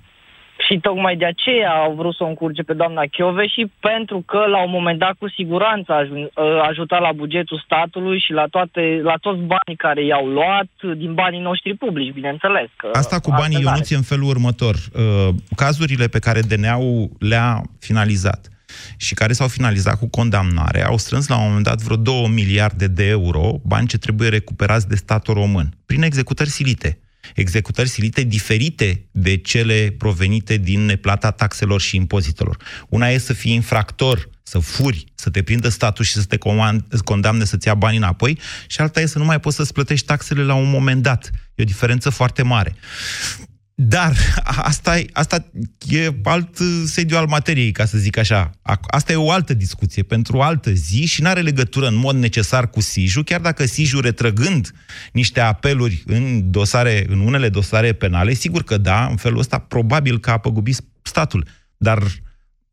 Și 0.66 0.80
tocmai 0.82 1.16
de 1.16 1.26
aceea 1.26 1.72
au 1.72 1.94
vrut 1.94 2.16
să 2.16 2.24
o 2.24 2.28
încurce 2.28 2.64
pe 2.64 2.74
doamna 2.74 3.04
Chiove 3.12 3.48
și 3.48 3.72
pentru 3.80 4.24
că 4.26 4.38
la 4.38 4.64
un 4.64 4.72
moment 4.72 5.00
dat 5.00 5.16
cu 5.20 5.30
siguranță 5.30 5.92
a 5.94 6.02
ă, 6.38 6.62
ajutat 6.70 7.02
la 7.02 7.12
bugetul 7.12 7.64
statului 7.66 8.20
și 8.20 8.32
la, 8.32 8.46
toate, 8.48 9.00
la 9.04 9.16
toți 9.22 9.42
banii 9.54 9.78
care 9.78 10.06
i-au 10.06 10.26
luat 10.28 10.98
din 10.98 11.14
banii 11.14 11.40
noștri 11.40 11.76
publici, 11.76 12.14
bineînțeles. 12.14 12.70
Că 12.76 12.90
Asta 12.94 13.20
cu 13.20 13.32
banii 13.38 13.62
Ionuț 13.62 13.90
în 13.90 14.02
felul 14.02 14.30
următor. 14.30 14.76
Ă, 14.96 15.32
cazurile 15.56 16.08
pe 16.08 16.20
care 16.20 16.40
DNA-ul 16.40 17.10
le-a 17.20 17.62
finalizat 17.80 18.48
și 18.98 19.14
care 19.14 19.34
s-au 19.34 19.48
finalizat 19.48 20.00
cu 20.00 20.10
condamnare, 20.10 20.86
au 20.86 20.98
strâns 20.98 21.28
la 21.28 21.38
un 21.38 21.48
moment 21.48 21.64
dat 21.64 21.82
vreo 21.82 21.96
2 21.96 22.28
miliarde 22.28 22.88
de 22.88 23.08
euro, 23.08 23.60
bani 23.64 23.88
ce 23.88 23.98
trebuie 23.98 24.30
recuperați 24.30 24.88
de 24.88 24.96
statul 24.96 25.34
român, 25.34 25.74
prin 25.86 26.02
executări 26.02 26.50
silite 26.50 27.03
executări 27.36 27.90
silite 27.90 28.24
diferite 28.24 29.08
de 29.12 29.38
cele 29.38 29.96
provenite 29.98 30.58
din 30.58 30.86
neplata 30.86 31.32
taxelor 31.32 31.82
și 31.82 31.96
impozitelor. 31.96 32.58
Una 32.90 33.08
e 33.10 33.18
să 33.18 33.34
fii 33.34 33.54
infractor, 33.54 34.30
să 34.44 34.60
furi, 34.60 35.06
să 35.16 35.30
te 35.30 35.44
prindă 35.44 35.70
statul 35.70 36.06
și 36.06 36.14
să 36.14 36.24
te 36.24 36.38
condamne 37.04 37.44
să-ți 37.44 37.68
ia 37.68 37.74
banii 37.74 37.98
înapoi 37.98 38.40
și 38.68 38.82
alta 38.82 39.02
e 39.02 39.06
să 39.06 39.18
nu 39.18 39.26
mai 39.26 39.40
poți 39.40 39.56
să-ți 39.56 39.74
plătești 39.74 40.06
taxele 40.06 40.44
la 40.44 40.54
un 40.54 40.70
moment 40.70 41.02
dat. 41.02 41.30
E 41.56 41.62
o 41.64 41.66
diferență 41.66 42.10
foarte 42.10 42.42
mare. 42.42 42.76
Dar 43.88 44.16
asta 44.46 45.00
e, 45.00 45.06
asta 45.14 45.46
e 45.88 46.14
alt 46.24 46.58
sediu 46.86 47.18
al 47.18 47.28
materiei, 47.28 47.72
ca 47.72 47.86
să 47.86 47.98
zic 47.98 48.18
așa. 48.18 48.52
Asta 48.88 49.12
e 49.12 49.16
o 49.16 49.32
altă 49.32 49.54
discuție 49.54 50.04
pentru 50.04 50.38
o 50.38 50.42
altă 50.42 50.72
zi 50.72 51.06
și 51.06 51.22
nu 51.22 51.28
are 51.28 51.42
legătură 51.42 51.88
în 51.88 51.96
mod 51.96 52.16
necesar 52.16 52.70
cu 52.70 52.82
Siju, 52.82 53.24
chiar 53.24 53.42
dacă 53.42 53.66
Siju 53.66 54.00
retrăgând 54.00 54.72
niște 55.12 55.40
apeluri 55.40 56.04
în 56.06 56.52
dosare, 56.52 57.06
în 57.10 57.20
unele 57.20 57.50
dosare 57.50 57.94
penale, 57.94 58.34
sigur 58.34 58.64
că 58.64 58.78
da, 58.78 59.06
în 59.06 59.16
felul 59.16 59.40
ăsta 59.40 59.58
probabil 59.58 60.20
că 60.20 60.32
a 60.32 60.38
păgubit 60.38 60.80
statul. 61.02 61.48
Dar 61.78 62.04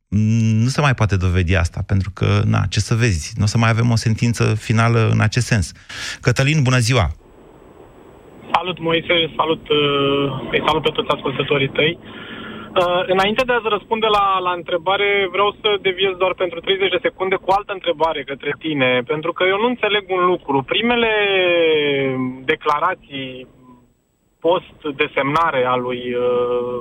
nu 0.09 0.69
se 0.69 0.81
mai 0.81 0.95
poate 0.95 1.17
dovedi 1.17 1.55
asta, 1.55 1.83
pentru 1.83 2.11
că, 2.11 2.43
na, 2.47 2.67
ce 2.67 2.81
să 2.81 2.95
vezi, 2.95 3.33
nu 3.37 3.43
o 3.43 3.47
să 3.47 3.59
mai 3.59 3.71
avem 3.71 3.91
o 3.91 3.97
sentință 3.97 4.55
finală 4.55 5.11
în 5.13 5.21
acest 5.21 5.47
sens. 5.47 5.73
Cătălin, 6.21 6.63
bună 6.63 6.79
ziua! 6.79 7.15
Salut, 8.53 8.79
Moise, 8.79 9.33
salut, 9.37 9.69
uh, 9.69 10.49
îi 10.51 10.63
salut 10.67 10.83
pe 10.83 10.91
toți 10.91 11.15
ascultătorii 11.15 11.69
tăi. 11.69 11.99
Uh, 12.01 13.03
înainte 13.07 13.45
de 13.45 13.53
a-ți 13.53 13.75
răspunde 13.77 14.07
la, 14.07 14.39
la 14.39 14.53
întrebare, 14.53 15.29
vreau 15.31 15.51
să 15.61 15.79
deviez 15.81 16.13
doar 16.17 16.35
pentru 16.35 16.61
30 16.61 16.91
de 16.91 16.99
secunde 17.03 17.37
cu 17.37 17.51
altă 17.51 17.73
întrebare 17.73 18.23
către 18.23 18.53
tine, 18.59 19.03
pentru 19.07 19.33
că 19.33 19.45
eu 19.45 19.59
nu 19.61 19.67
înțeleg 19.67 20.05
un 20.09 20.25
lucru. 20.27 20.63
Primele 20.63 21.13
declarații 22.45 23.47
post-desemnare 24.41 25.65
a 25.65 25.77
lui 25.77 26.15
uh, 26.15 26.81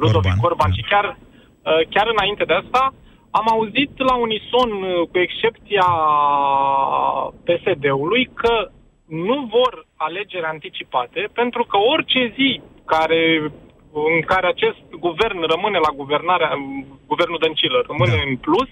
Ludovic 0.00 0.32
Orban, 0.32 0.50
Orban 0.50 0.72
și 0.72 0.82
chiar, 0.90 1.06
uh, 1.18 1.86
chiar 1.90 2.06
înainte 2.16 2.44
de 2.44 2.52
asta, 2.52 2.94
am 3.30 3.46
auzit 3.48 3.92
la 3.98 4.14
unison, 4.14 4.70
uh, 4.70 5.08
cu 5.10 5.18
excepția 5.18 5.88
PSD-ului, 7.46 8.30
că 8.34 8.70
nu 9.06 9.48
vor 9.50 9.85
alegeri 9.96 10.44
anticipate, 10.44 11.28
pentru 11.32 11.62
că 11.64 11.76
orice 11.76 12.32
zi 12.36 12.60
care, 12.84 13.52
în 14.14 14.20
care 14.26 14.46
acest 14.46 14.80
guvern 15.06 15.38
rămâne 15.52 15.78
la 15.86 15.92
guvernarea, 16.00 16.50
guvernul 17.06 17.38
Dăncilă 17.40 17.84
rămâne 17.86 18.16
da. 18.16 18.28
în 18.28 18.36
plus, 18.36 18.68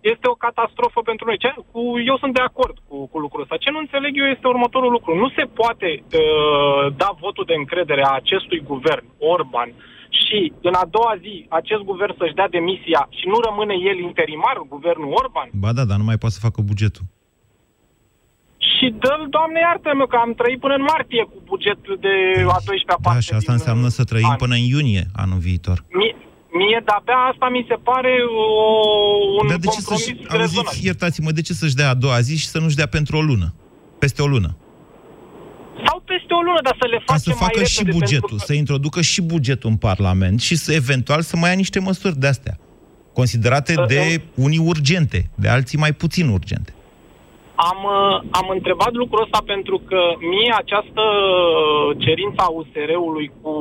este 0.00 0.26
o 0.28 0.40
catastrofă 0.44 1.00
pentru 1.10 1.24
noi. 1.26 1.38
Ce, 1.38 1.54
cu, 1.72 1.80
eu 2.10 2.16
sunt 2.18 2.34
de 2.34 2.40
acord 2.40 2.76
cu, 2.88 2.96
cu 3.12 3.18
lucrul 3.18 3.42
ăsta. 3.42 3.56
Ce 3.64 3.70
nu 3.70 3.78
înțeleg 3.78 4.12
eu 4.16 4.28
este 4.34 4.46
următorul 4.46 4.90
lucru. 4.90 5.14
Nu 5.14 5.28
se 5.36 5.44
poate 5.60 5.88
uh, 6.02 6.84
da 6.96 7.10
votul 7.20 7.44
de 7.50 7.54
încredere 7.54 8.02
a 8.04 8.20
acestui 8.22 8.60
guvern, 8.70 9.06
Orban, 9.18 9.70
și 10.22 10.52
în 10.62 10.74
a 10.82 10.84
doua 10.96 11.14
zi 11.24 11.46
acest 11.48 11.82
guvern 11.82 12.14
să-și 12.18 12.38
dea 12.38 12.48
demisia 12.48 13.02
și 13.18 13.26
nu 13.32 13.38
rămâne 13.48 13.74
el 13.90 13.98
interimar, 13.98 14.56
guvernul 14.68 15.12
Orban? 15.22 15.48
Ba 15.52 15.72
da, 15.72 15.84
dar 15.84 15.98
nu 15.98 16.04
mai 16.04 16.18
poate 16.18 16.34
să 16.34 16.44
facă 16.46 16.60
bugetul 16.70 17.04
și 18.58 18.86
dă 19.02 19.12
Doamne 19.30 19.58
iartă-mă, 19.66 20.06
că 20.06 20.16
am 20.24 20.32
trăit 20.40 20.60
până 20.64 20.74
în 20.80 20.84
martie 20.92 21.22
cu 21.30 21.36
buget 21.50 21.80
de 22.04 22.14
a 22.56 22.58
12-a 22.66 22.98
parte. 23.02 23.18
Da, 23.18 23.26
și 23.26 23.32
asta 23.32 23.52
înseamnă 23.58 23.88
să 23.88 24.02
trăim 24.04 24.32
an. 24.36 24.40
până 24.42 24.54
în 24.54 24.64
iunie 24.74 25.04
anul 25.22 25.40
viitor. 25.48 25.84
Mie, 25.98 26.14
mie 26.60 26.78
de-abia 26.88 27.18
asta 27.30 27.46
mi 27.56 27.64
se 27.70 27.76
pare 27.88 28.12
o, 28.42 28.46
un 29.40 29.46
Dar 29.48 29.56
de 29.64 29.66
ce 29.66 29.80
să-și, 29.80 30.10
auziți, 30.28 30.84
iertați-mă, 30.84 31.30
de 31.38 31.42
ce 31.46 31.52
să-și 31.52 31.74
dea 31.74 31.88
a 31.88 31.94
doua 31.94 32.20
zi 32.20 32.34
și 32.42 32.46
să 32.46 32.58
nu-și 32.58 32.76
dea 32.80 32.86
pentru 32.96 33.16
o 33.16 33.20
lună? 33.20 33.54
Peste 33.98 34.22
o 34.22 34.26
lună? 34.26 34.50
Sau 35.86 35.96
peste 35.98 36.12
peste 36.12 36.32
o 36.34 36.40
lună, 36.40 36.60
dar 36.62 36.76
să 36.80 36.86
le 36.86 36.96
Ca 36.96 37.12
facem 37.12 37.32
să 37.32 37.38
facă 37.38 37.58
mai 37.58 37.64
și 37.64 37.78
repede, 37.78 37.98
bugetul, 37.98 38.28
pentru 38.28 38.46
să 38.46 38.52
introducă 38.52 39.00
și 39.00 39.20
bugetul 39.22 39.70
în 39.70 39.76
Parlament 39.76 40.40
și 40.40 40.56
să 40.56 40.72
eventual 40.72 41.20
să 41.22 41.36
mai 41.36 41.50
ia 41.50 41.56
niște 41.56 41.78
măsuri 41.80 42.18
de 42.18 42.26
astea, 42.26 42.58
considerate 43.12 43.74
de 43.86 44.22
unii 44.34 44.58
urgente, 44.58 45.30
de 45.34 45.48
alții 45.48 45.78
mai 45.78 45.92
puțin 45.92 46.28
urgente. 46.28 46.72
Am, 47.70 47.78
uh, 47.98 48.16
am 48.40 48.46
întrebat 48.56 48.92
lucrul 49.02 49.24
ăsta 49.26 49.40
pentru 49.52 49.76
că 49.88 50.00
mie 50.34 50.52
această 50.62 51.02
cerință 52.04 52.40
a 52.46 52.50
USR-ului 52.58 53.26
cu 53.42 53.52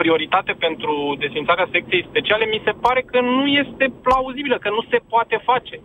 prioritate 0.00 0.52
pentru 0.66 0.92
desfințarea 1.18 1.68
secției 1.74 2.06
speciale 2.10 2.44
mi 2.44 2.60
se 2.66 2.72
pare 2.84 3.00
că 3.12 3.18
nu 3.20 3.44
este 3.62 3.84
plauzibilă, 4.06 4.56
că 4.64 4.68
nu 4.76 4.82
se 4.90 4.98
poate 5.12 5.36
face. 5.50 5.76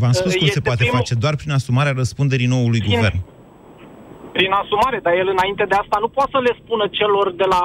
V-am 0.00 0.12
spus 0.20 0.32
Uh, 0.32 0.38
cum 0.38 0.46
se 0.46 0.52
este 0.52 0.60
poate 0.68 0.82
primul- 0.82 0.96
face, 0.98 1.14
doar 1.24 1.34
prin 1.40 1.52
asumarea 1.58 1.92
răspunderii 2.02 2.52
noului 2.54 2.80
Bine. 2.80 2.94
guvern. 2.94 3.18
Prin 4.36 4.52
asumare, 4.62 4.98
dar 5.06 5.12
el 5.22 5.28
înainte 5.36 5.64
de 5.70 5.76
asta 5.82 5.96
nu 6.04 6.08
poate 6.16 6.30
să 6.36 6.40
le 6.46 6.52
spună 6.62 6.84
celor 6.98 7.26
de 7.40 7.46
la 7.54 7.62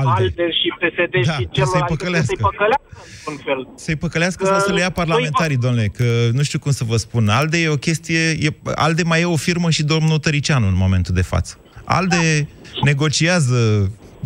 ALDE. 0.00 0.10
ALDE, 0.16 0.46
și 0.60 0.68
PSD 0.80 1.14
Da, 1.14 1.32
și 1.36 1.36
să-i 1.38 1.48
celor 1.58 1.74
adică 1.76 1.92
păcălească. 1.94 2.30
să-i 2.32 2.42
păcălească 2.48 2.90
în 3.30 3.36
fel. 3.46 3.60
Să-i 3.84 3.96
păcălească 4.04 4.42
Că 4.44 4.48
sau 4.50 4.58
să 4.68 4.72
le 4.72 4.80
ia 4.86 4.90
parlamentarii, 5.02 5.56
domnule, 5.66 5.86
că 5.98 6.06
nu 6.38 6.42
știu 6.48 6.58
cum 6.64 6.72
să 6.80 6.84
vă 6.90 6.96
spun. 7.06 7.24
ALDE 7.38 7.58
e 7.66 7.68
o 7.78 7.84
chestie, 7.88 8.22
e, 8.46 8.48
ALDE 8.84 9.02
mai 9.12 9.20
e 9.20 9.34
o 9.36 9.44
firmă 9.48 9.68
și 9.76 9.82
domnul 9.94 10.18
Tăricianu 10.26 10.66
în 10.72 10.76
momentul 10.84 11.14
de 11.20 11.22
față. 11.32 11.52
ALDE 11.96 12.48
negociază, 12.90 13.58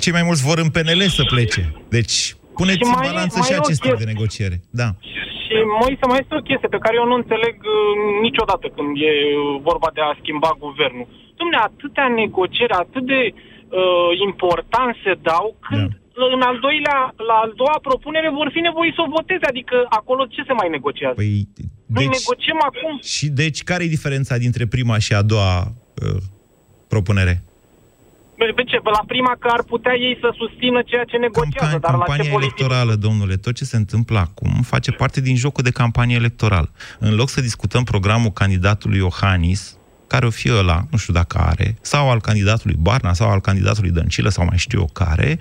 cei 0.02 0.12
mai 0.12 0.22
mulți 0.28 0.42
vor 0.48 0.58
în 0.64 0.70
PNL 0.74 1.02
să 1.18 1.22
plece. 1.34 1.62
Deci, 1.96 2.16
puneți 2.60 2.78
Și 2.78 2.84
în 2.84 2.92
mai 2.96 3.06
e- 3.06 3.10
balanță 3.10 3.36
mai 3.38 3.46
și 3.46 3.52
e 3.52 3.56
o 3.60 3.62
acest 3.64 3.80
tip 3.80 3.90
de 3.90 3.96
chestie. 3.96 4.12
negociere. 4.14 4.56
Da. 4.82 4.88
Și 5.42 5.54
Moise, 5.82 6.04
mai 6.10 6.18
este 6.22 6.34
o 6.40 6.46
chestie 6.50 6.68
pe 6.74 6.82
care 6.84 6.94
eu 7.00 7.06
nu 7.10 7.16
înțeleg 7.22 7.54
uh, 7.76 7.76
niciodată 8.26 8.66
când 8.76 8.90
e 9.10 9.12
vorba 9.68 9.88
de 9.96 10.02
a 10.08 10.12
schimba 10.20 10.50
guvernul. 10.66 11.08
Dumne, 11.38 11.58
atâtea 11.70 12.08
negocieri, 12.22 12.72
atât 12.84 13.04
de 13.12 13.20
uh, 13.32 14.10
important 14.28 14.90
se 15.04 15.12
dau, 15.28 15.46
când 15.66 15.88
Da. 15.90 16.24
în 16.34 16.42
al 16.50 16.56
doilea, 16.66 16.98
la 17.28 17.36
al 17.44 17.52
doua 17.60 17.78
propunere 17.88 18.28
vor 18.38 18.48
fi 18.54 18.60
nevoiți 18.68 18.96
să 18.98 19.02
o 19.06 19.12
voteze, 19.18 19.46
adică 19.52 19.76
acolo 20.00 20.22
ce 20.34 20.42
se 20.48 20.52
mai 20.60 20.68
negociază? 20.76 21.14
Păi, 21.14 21.48
Noi 21.96 22.06
deci, 22.08 22.16
negociem 22.18 22.60
acum. 22.70 22.92
și 23.14 23.26
deci, 23.42 23.58
care 23.70 23.82
e 23.84 23.96
diferența 23.98 24.34
dintre 24.44 24.64
prima 24.74 24.96
și 24.98 25.12
a 25.14 25.22
doua 25.32 25.54
uh, 25.60 26.20
propunere? 26.88 27.34
Pe 28.38 28.52
pe 28.56 28.62
ce? 28.62 28.76
Pe 28.76 28.90
la 28.90 29.04
prima 29.06 29.36
că 29.38 29.48
ar 29.50 29.62
putea 29.62 29.94
ei 29.94 30.18
să 30.20 30.34
susțină 30.36 30.82
ceea 30.86 31.04
ce 31.04 31.16
negociază, 31.16 31.78
dar 31.78 31.90
la 31.92 31.98
ce 31.98 32.04
campania 32.04 32.30
politică? 32.30 32.62
electorală, 32.62 32.94
domnule, 32.94 33.36
tot 33.36 33.54
ce 33.54 33.64
se 33.64 33.76
întâmplă 33.76 34.18
acum 34.18 34.52
face 34.62 34.90
parte 34.92 35.20
din 35.20 35.36
jocul 35.36 35.62
de 35.62 35.70
campanie 35.70 36.16
electorală. 36.16 36.70
În 36.98 37.14
loc 37.14 37.28
să 37.28 37.40
discutăm 37.40 37.82
programul 37.84 38.30
candidatului 38.30 38.98
Iohannis, 38.98 39.78
care 40.06 40.26
o 40.26 40.30
fi 40.30 40.50
ăla, 40.52 40.86
nu 40.90 40.98
știu 40.98 41.12
dacă 41.12 41.38
are, 41.38 41.76
sau 41.80 42.10
al 42.10 42.20
candidatului 42.20 42.76
Barna, 42.78 43.12
sau 43.12 43.30
al 43.30 43.40
candidatului 43.40 43.90
Dăncilă, 43.90 44.28
sau 44.28 44.44
mai 44.44 44.58
știu 44.58 44.78
eu 44.78 44.90
care, 44.92 45.38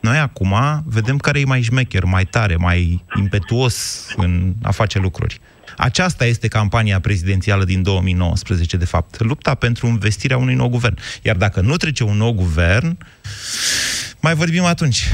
noi 0.00 0.18
acum 0.18 0.54
vedem 0.84 1.16
care 1.16 1.40
e 1.40 1.44
mai 1.44 1.62
șmecher, 1.62 2.04
mai 2.04 2.24
tare, 2.24 2.56
mai 2.56 3.04
impetuos 3.16 4.06
în 4.16 4.54
a 4.62 4.70
face 4.70 4.98
lucruri. 4.98 5.40
Aceasta 5.76 6.24
este 6.24 6.48
campania 6.48 7.00
prezidențială 7.00 7.64
din 7.64 7.82
2019, 7.82 8.76
de 8.76 8.84
fapt. 8.84 9.20
Lupta 9.20 9.54
pentru 9.54 9.86
investirea 9.86 10.36
unui 10.36 10.54
nou 10.54 10.68
guvern. 10.68 10.98
Iar 11.22 11.36
dacă 11.36 11.60
nu 11.60 11.76
trece 11.76 12.04
un 12.04 12.16
nou 12.16 12.32
guvern, 12.32 12.98
mai 14.20 14.34
vorbim 14.34 14.64
atunci. 14.64 15.08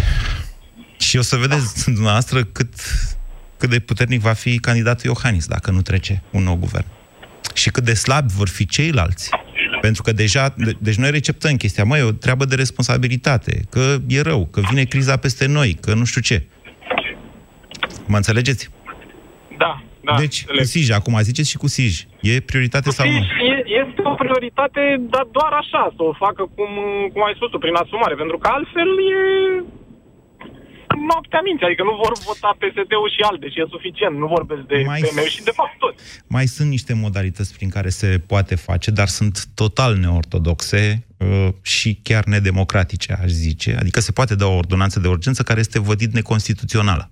Și 0.98 1.16
o 1.16 1.22
să 1.22 1.36
vedeți 1.36 1.84
dumneavoastră 1.84 2.44
cât, 2.44 2.74
cât 3.56 3.70
de 3.70 3.78
puternic 3.78 4.20
va 4.20 4.32
fi 4.32 4.58
candidatul 4.58 5.04
Iohannis 5.04 5.46
dacă 5.46 5.70
nu 5.70 5.82
trece 5.82 6.22
un 6.30 6.42
nou 6.42 6.56
guvern. 6.56 6.86
Și 7.54 7.70
cât 7.70 7.84
de 7.84 7.94
slabi 7.94 8.32
vor 8.36 8.48
fi 8.48 8.66
ceilalți. 8.66 9.30
Pentru 9.80 10.02
că 10.02 10.12
deja, 10.12 10.54
de, 10.56 10.72
deci 10.78 10.94
noi 10.94 11.10
receptăm 11.10 11.56
chestia, 11.56 11.84
măi, 11.84 12.00
e 12.00 12.02
o 12.02 12.12
treabă 12.12 12.44
de 12.44 12.54
responsabilitate, 12.54 13.60
că 13.70 13.96
e 14.08 14.20
rău, 14.20 14.48
că 14.52 14.60
vine 14.68 14.84
criza 14.84 15.16
peste 15.16 15.46
noi, 15.46 15.78
că 15.80 15.94
nu 15.94 16.04
știu 16.04 16.20
ce. 16.20 16.46
Mă 18.06 18.16
înțelegeți? 18.16 18.70
Da, 19.58 19.82
da. 20.04 20.14
deci, 20.18 20.38
înțeleg. 20.38 20.60
cu 20.60 20.66
Sij, 20.72 20.90
acum 20.90 21.18
ziceți 21.20 21.50
și 21.50 21.56
cu 21.56 21.68
Sij. 21.68 21.94
E 22.20 22.40
prioritate 22.40 22.90
sau 22.90 23.06
nu? 23.06 23.18
E- 23.18 23.64
Este 23.82 24.00
o 24.12 24.14
prioritate, 24.14 24.82
dar 25.14 25.26
doar 25.38 25.52
așa, 25.62 25.82
să 25.96 26.02
o 26.10 26.12
facă 26.24 26.42
cum, 26.54 26.70
cum 27.12 27.22
ai 27.24 27.34
spus 27.38 27.50
tu, 27.50 27.58
prin 27.58 27.74
asumare, 27.74 28.14
pentru 28.22 28.38
că 28.38 28.48
altfel 28.56 28.90
e 29.16 29.22
noaptea 31.10 31.40
minții, 31.48 31.66
adică 31.66 31.82
nu 31.90 31.94
vor 32.02 32.14
vota 32.28 32.50
PSD-ul 32.60 33.10
și 33.16 33.20
alte 33.30 33.46
și 33.52 33.60
e 33.60 33.74
suficient, 33.76 34.14
nu 34.22 34.26
vorbesc 34.36 34.62
de 34.72 34.76
Mai- 34.86 35.00
PMU 35.00 35.24
și 35.36 35.42
de 35.42 35.54
fapt 35.60 35.74
toți. 35.78 36.02
Mai 36.36 36.46
sunt 36.46 36.68
niște 36.76 36.92
modalități 37.04 37.54
prin 37.56 37.68
care 37.76 37.88
se 37.88 38.08
poate 38.26 38.54
face, 38.54 38.90
dar 38.90 39.08
sunt 39.18 39.34
total 39.54 39.92
neortodoxe 39.96 41.06
uh, 41.16 41.48
și 41.62 42.00
chiar 42.02 42.24
nedemocratice, 42.24 43.12
aș 43.22 43.30
zice. 43.30 43.76
Adică 43.80 44.00
se 44.00 44.12
poate 44.12 44.34
da 44.34 44.46
o 44.46 44.56
ordonanță 44.56 45.00
de 45.00 45.08
urgență 45.08 45.42
care 45.42 45.60
este 45.60 45.78
vădit 45.80 46.12
neconstituțională. 46.12 47.10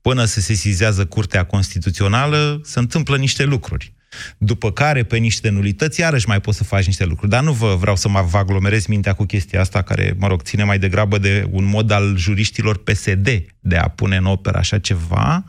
Până 0.00 0.24
se 0.24 0.40
sesizează 0.40 1.06
Curtea 1.06 1.44
Constituțională, 1.44 2.60
se 2.62 2.78
întâmplă 2.78 3.16
niște 3.16 3.44
lucruri. 3.44 3.92
După 4.38 4.72
care, 4.72 5.02
pe 5.02 5.16
niște 5.16 5.48
nulități, 5.48 6.00
iarăși 6.00 6.28
mai 6.28 6.40
poți 6.40 6.56
să 6.56 6.64
faci 6.64 6.86
niște 6.86 7.04
lucruri. 7.04 7.30
Dar 7.30 7.42
nu 7.42 7.52
vă 7.52 7.74
vreau 7.74 7.96
să 7.96 8.08
mă 8.08 8.26
aglomerez 8.32 8.86
mintea 8.86 9.12
cu 9.12 9.24
chestia 9.24 9.60
asta, 9.60 9.82
care, 9.82 10.14
mă 10.18 10.26
rog, 10.26 10.42
ține 10.42 10.64
mai 10.64 10.78
degrabă 10.78 11.18
de 11.18 11.46
un 11.50 11.64
mod 11.64 11.90
al 11.90 12.16
juriștilor 12.16 12.82
PSD 12.82 13.44
de 13.60 13.76
a 13.76 13.88
pune 13.88 14.16
în 14.16 14.24
operă 14.24 14.58
așa 14.58 14.78
ceva. 14.78 15.44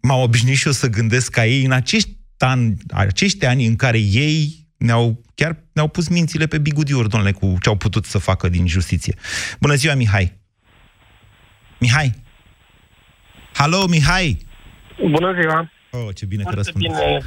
M-am 0.00 0.20
obișnuit 0.20 0.56
și 0.56 0.66
eu 0.66 0.72
să 0.72 0.88
gândesc 0.88 1.30
ca 1.30 1.46
ei 1.46 1.64
în 1.64 1.72
acești 1.72 2.16
ani, 2.38 2.76
acești 2.90 3.46
ani 3.46 3.66
în 3.66 3.76
care 3.76 3.98
ei 3.98 4.66
ne-au, 4.76 5.24
chiar 5.34 5.56
ne-au 5.72 5.88
pus 5.88 6.08
mințile 6.08 6.46
pe 6.46 6.58
bigudiuri, 6.58 7.08
domnule, 7.08 7.32
cu 7.32 7.56
ce 7.60 7.68
au 7.68 7.76
putut 7.76 8.04
să 8.04 8.18
facă 8.18 8.48
din 8.48 8.66
justiție. 8.66 9.14
Bună 9.60 9.74
ziua, 9.74 9.94
Mihai! 9.94 10.38
Mihai! 11.80 12.12
Halo, 13.52 13.86
Mihai! 13.86 14.46
Bună 15.10 15.40
ziua! 15.40 15.70
Oh, 15.96 16.08
ce 16.14 16.26
bine 16.26 16.42
că 16.42 16.50
Foarte 16.52 16.62
răspundeți. 16.62 16.94
bine 17.04 17.20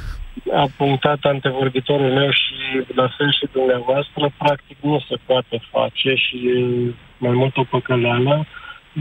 a 0.62 0.66
punctat 0.76 1.18
antevorbitorul 1.22 2.12
meu 2.12 2.30
și 2.30 2.54
la 2.94 3.08
fel 3.16 3.32
și 3.38 3.46
dumneavoastră, 3.52 4.32
practic 4.38 4.76
nu 4.80 5.00
se 5.08 5.16
poate 5.26 5.60
face 5.70 6.14
și 6.14 6.36
e 6.36 6.94
mai 7.18 7.32
mult 7.40 7.56
o 7.56 7.64
păcăleală. 7.64 8.46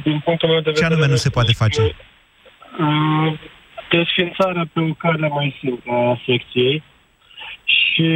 Din 0.03 0.19
punctul 0.25 0.49
meu 0.49 0.59
de 0.59 0.63
Ce 0.63 0.71
vedere... 0.71 0.93
anume 0.93 1.07
nu 1.07 1.15
se 1.15 1.29
poate 1.29 1.53
face? 1.53 1.81
Uh, 2.79 3.39
Desfințarea 3.89 4.65
pe 4.73 4.79
o 4.79 4.93
cale 4.93 5.27
mai 5.27 5.57
simplă 5.59 5.93
a 5.93 6.21
secției 6.25 6.83
și 7.63 8.09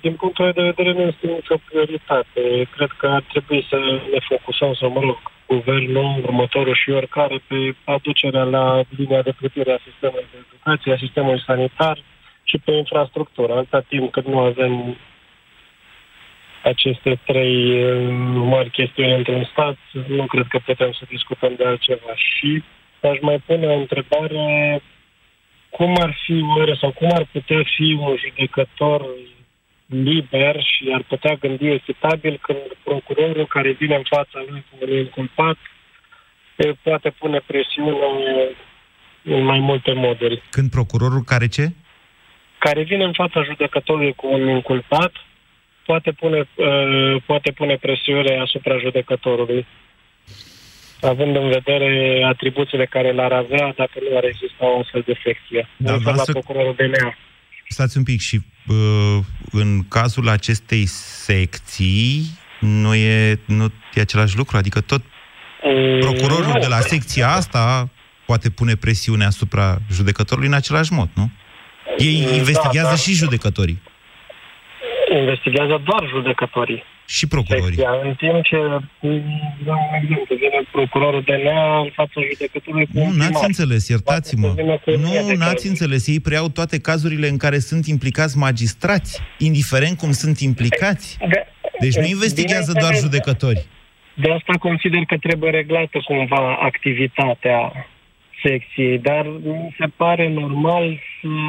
din 0.00 0.14
punctul 0.14 0.44
meu 0.44 0.52
de 0.52 0.62
vedere 0.62 0.92
nu 0.92 1.00
este 1.00 1.26
nicio 1.26 1.56
prioritate. 1.68 2.42
Cred 2.76 2.90
că 2.98 3.06
ar 3.06 3.22
trebui 3.32 3.66
să 3.70 3.76
ne 4.12 4.18
focusăm, 4.28 4.74
sau 4.74 4.90
mă 4.90 5.00
rog, 5.00 5.18
guvernul, 5.46 6.20
următorul 6.22 6.74
și 6.74 6.90
oricare, 6.90 7.42
pe 7.46 7.74
aducerea 7.84 8.42
la 8.42 8.82
linia 8.96 9.22
de 9.22 9.32
plutire 9.32 9.72
a 9.72 9.78
sistemului 9.90 10.26
de 10.32 10.38
educație, 10.46 10.92
a 10.92 10.96
sistemului 10.96 11.42
sanitar 11.46 11.98
și 12.42 12.58
pe 12.58 12.72
infrastructură. 12.72 13.52
Atâta 13.52 13.80
timp 13.80 14.12
cât 14.12 14.26
nu 14.26 14.38
avem 14.38 14.96
aceste 16.62 17.20
trei 17.26 17.84
uh, 17.84 18.08
mari 18.32 18.70
chestiuni 18.70 19.14
într-un 19.14 19.44
stat, 19.44 19.76
nu 20.06 20.26
cred 20.26 20.46
că 20.48 20.58
putem 20.64 20.92
să 20.92 21.04
discutăm 21.08 21.54
de 21.56 21.64
altceva. 21.64 22.14
Și 22.14 22.62
aș 23.02 23.18
mai 23.20 23.38
pune 23.46 23.66
o 23.66 23.78
întrebare, 23.78 24.82
cum 25.70 25.96
ar 26.00 26.16
fi 26.24 26.44
oare 26.56 26.74
sau 26.80 26.90
cum 26.90 27.08
ar 27.12 27.26
putea 27.32 27.62
fi 27.76 27.98
un 28.00 28.16
judecător 28.24 29.06
liber 29.86 30.62
și 30.62 30.90
ar 30.94 31.02
putea 31.08 31.34
gândi 31.34 31.66
echitabil 31.70 32.38
când 32.42 32.58
procurorul 32.84 33.46
care 33.46 33.72
vine 33.72 33.94
în 33.94 34.02
fața 34.06 34.44
lui 34.48 34.64
cu 34.70 34.76
un 34.80 34.98
inculpat 34.98 35.56
e, 36.56 36.72
poate 36.82 37.10
pune 37.18 37.42
presiune 37.46 37.96
în 39.22 39.42
mai 39.44 39.58
multe 39.58 39.92
moduri. 39.92 40.42
Când 40.50 40.70
procurorul 40.70 41.22
care 41.22 41.46
ce? 41.46 41.72
Care 42.58 42.82
vine 42.82 43.04
în 43.04 43.12
fața 43.12 43.42
judecătorului 43.42 44.12
cu 44.14 44.26
un 44.32 44.48
inculpat 44.48 45.12
poate 45.86 46.12
pune, 46.12 46.38
uh, 46.54 47.22
poate 47.26 47.52
pune 47.52 47.76
presiune 47.76 48.40
asupra 48.40 48.78
judecătorului 48.78 49.66
având 51.00 51.36
în 51.36 51.48
vedere 51.48 52.22
atribuțiile 52.24 52.86
care 52.86 53.12
le-ar 53.12 53.32
avea 53.32 53.72
dacă 53.76 53.98
nu 54.10 54.16
ar 54.16 54.24
exista 54.24 54.66
o 54.66 54.78
astfel 54.78 55.02
de 55.06 55.20
secție. 55.24 55.68
Da, 55.76 55.92
Însă 55.92 56.08
la 56.08 56.14
voastră- 56.14 56.32
procurorul 56.32 56.74
DNA. 56.74 57.16
Stați 57.68 57.96
un 57.96 58.02
pic 58.02 58.20
și 58.20 58.34
uh, 58.36 58.55
în 59.52 59.88
cazul 59.88 60.28
acestei 60.28 60.86
secții 60.86 62.22
nu 62.60 62.94
e, 62.94 63.40
nu 63.46 63.72
e 63.94 64.00
același 64.00 64.36
lucru, 64.36 64.56
adică 64.56 64.80
tot 64.80 65.02
procurorul 66.00 66.56
de 66.60 66.66
la 66.66 66.80
secția 66.80 67.28
asta 67.30 67.88
poate 68.26 68.50
pune 68.50 68.74
presiune 68.74 69.24
asupra 69.24 69.78
judecătorului 69.92 70.48
în 70.48 70.54
același 70.54 70.92
mod, 70.92 71.08
nu? 71.14 71.30
Ei 71.98 72.22
Da, 72.24 72.34
investigează 72.34 72.88
dar- 72.88 72.98
și 72.98 73.12
judecătorii. 73.12 73.82
Investigează 75.20 75.80
doar 75.84 76.08
judecătorii. 76.08 76.84
Și 77.06 77.26
procurorii. 77.26 77.64
Secția, 77.66 77.90
în 78.02 78.14
timp 78.14 78.42
ce, 78.44 78.56
dau 79.66 79.80
un 79.90 79.94
exemplu, 80.02 80.36
vine 80.36 80.60
procurorul 80.72 81.22
DNA 81.22 81.78
în 81.80 81.90
fața 81.94 82.20
judecătorului 82.30 82.86
cu 82.86 82.90
Nu, 82.98 83.02
un 83.04 83.08
n-ați 83.16 83.28
primar. 83.28 83.44
înțeles, 83.46 83.88
iertați-mă. 83.88 84.48
Poate 84.48 84.62
să 84.62 84.62
vină 84.62 84.78
cu 84.84 84.90
o 84.90 85.10
mie 85.10 85.20
Nu, 85.20 85.26
de 85.26 85.32
n-ați 85.34 85.50
cazuri. 85.52 85.68
înțeles. 85.68 86.06
Ei 86.06 86.20
preiau 86.20 86.48
toate 86.48 86.80
cazurile 86.80 87.28
în 87.28 87.36
care 87.36 87.58
sunt 87.58 87.86
implicați 87.86 88.38
magistrați, 88.38 89.20
indiferent 89.38 89.96
cum 89.98 90.12
sunt 90.12 90.38
implicați. 90.40 91.16
De, 91.28 91.46
Deci 91.80 91.96
nu 91.96 92.06
investigează 92.06 92.72
doar 92.72 92.92
Bineînțeles, 92.92 93.02
judecători. 93.04 93.66
De 94.14 94.30
asta 94.32 94.52
consider 94.58 95.00
că 95.06 95.16
trebuie 95.16 95.50
reglată 95.50 95.98
cumva 96.04 96.58
activitatea 96.70 97.86
secției, 98.42 98.98
dar 98.98 99.26
mi 99.26 99.74
se 99.78 99.86
pare 99.96 100.28
normal 100.28 100.98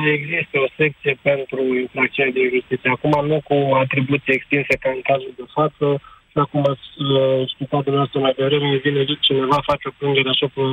să 0.02 0.10
existe 0.18 0.58
o 0.66 0.68
secție 0.80 1.13
pentru 1.30 1.60
infracțiuni 1.84 2.36
de 2.38 2.52
justiție. 2.54 2.90
Acum 2.96 3.13
nu 3.32 3.38
cu 3.50 3.58
atribuții 3.84 4.38
extinse 4.38 4.74
ca 4.84 4.90
în 4.98 5.02
cazul 5.10 5.34
de 5.42 5.48
față, 5.58 5.88
și 6.32 6.38
acum 6.46 6.63
ați 6.74 6.90
uh, 6.98 7.42
explicat 7.46 7.82
dumneavoastră 7.88 8.20
mai 8.26 8.34
devreme, 8.38 8.84
vine 8.86 9.02
cineva, 9.28 9.58
face 9.72 9.86
o 9.90 9.98
plângere 10.00 10.30
asupra 10.36 10.66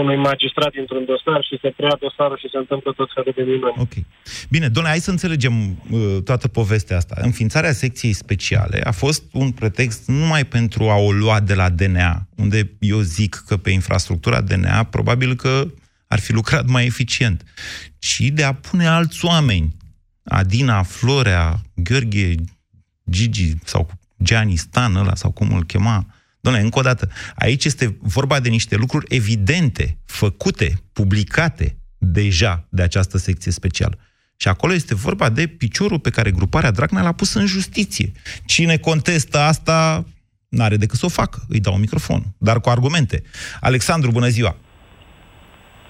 unui 0.00 0.16
magistrat 0.16 0.72
dintr-un 0.72 1.04
dosar 1.04 1.40
și 1.48 1.58
se 1.62 1.70
preia 1.76 1.96
dosarul 2.00 2.38
și 2.42 2.48
se 2.52 2.58
întâmplă 2.62 2.92
tot 2.92 3.08
felul 3.14 3.32
de 3.36 3.42
minuni. 3.42 3.76
Ok. 3.78 3.94
Bine, 4.50 4.68
doamne, 4.68 4.90
hai 4.90 5.06
să 5.08 5.10
înțelegem 5.10 5.54
uh, 5.58 6.16
toată 6.24 6.48
povestea 6.48 6.96
asta. 6.96 7.14
Înființarea 7.30 7.72
secției 7.72 8.12
speciale 8.12 8.80
a 8.84 8.92
fost 8.92 9.22
un 9.32 9.50
pretext 9.50 10.08
numai 10.08 10.44
pentru 10.44 10.82
a 10.94 10.96
o 10.96 11.10
lua 11.12 11.40
de 11.40 11.54
la 11.54 11.68
DNA, 11.70 12.12
unde 12.36 12.58
eu 12.80 12.98
zic 12.98 13.42
că 13.46 13.56
pe 13.56 13.70
infrastructura 13.70 14.40
DNA 14.40 14.84
probabil 14.84 15.34
că 15.34 15.64
ar 16.06 16.18
fi 16.18 16.32
lucrat 16.32 16.66
mai 16.66 16.86
eficient, 16.86 17.44
ci 17.98 18.20
de 18.20 18.44
a 18.44 18.52
pune 18.52 18.86
alți 18.86 19.24
oameni, 19.24 19.76
Adina, 20.24 20.82
Florea, 20.82 21.62
Gheorghe, 21.74 22.34
Gigi 23.10 23.54
sau 23.64 23.90
Gianni 24.22 24.56
Stan 24.56 24.94
ăla 24.94 25.14
sau 25.14 25.30
cum 25.30 25.52
îl 25.52 25.64
chema, 25.64 26.06
Doamne, 26.46 26.64
încă 26.64 26.78
o 26.78 26.82
dată, 26.82 27.08
aici 27.34 27.64
este 27.64 27.96
vorba 28.00 28.40
de 28.40 28.48
niște 28.48 28.76
lucruri 28.76 29.14
evidente, 29.16 29.98
făcute, 30.04 30.80
publicate 30.92 31.76
deja 31.98 32.66
de 32.70 32.82
această 32.82 33.18
secție 33.18 33.52
specială. 33.52 33.98
Și 34.36 34.48
acolo 34.48 34.72
este 34.72 34.94
vorba 34.94 35.28
de 35.28 35.46
piciorul 35.46 35.98
pe 35.98 36.10
care 36.10 36.30
gruparea 36.30 36.70
Dragnea 36.70 37.02
l-a 37.02 37.12
pus 37.12 37.34
în 37.34 37.46
justiție. 37.46 38.12
Cine 38.44 38.76
contestă 38.76 39.38
asta, 39.38 40.04
n-are 40.48 40.76
decât 40.76 40.98
să 40.98 41.06
o 41.06 41.08
facă. 41.08 41.44
Îi 41.48 41.60
dau 41.60 41.76
microfon, 41.76 42.34
dar 42.38 42.60
cu 42.60 42.68
argumente. 42.68 43.22
Alexandru, 43.60 44.10
bună 44.10 44.28
ziua! 44.28 44.56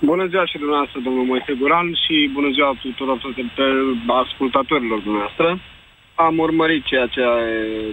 Bună 0.01 0.27
ziua 0.27 0.47
și 0.47 0.59
dumneavoastră, 0.59 1.01
domnul 1.05 1.25
Moise 1.25 1.53
Guran, 1.59 1.89
și 2.05 2.31
bună 2.33 2.51
ziua 2.53 2.79
tuturor 2.81 3.19
ascultatorilor 4.25 4.99
dumneavoastră. 4.99 5.61
Am 6.15 6.39
urmărit 6.39 6.85
ceea 6.85 7.07
ce, 7.07 7.23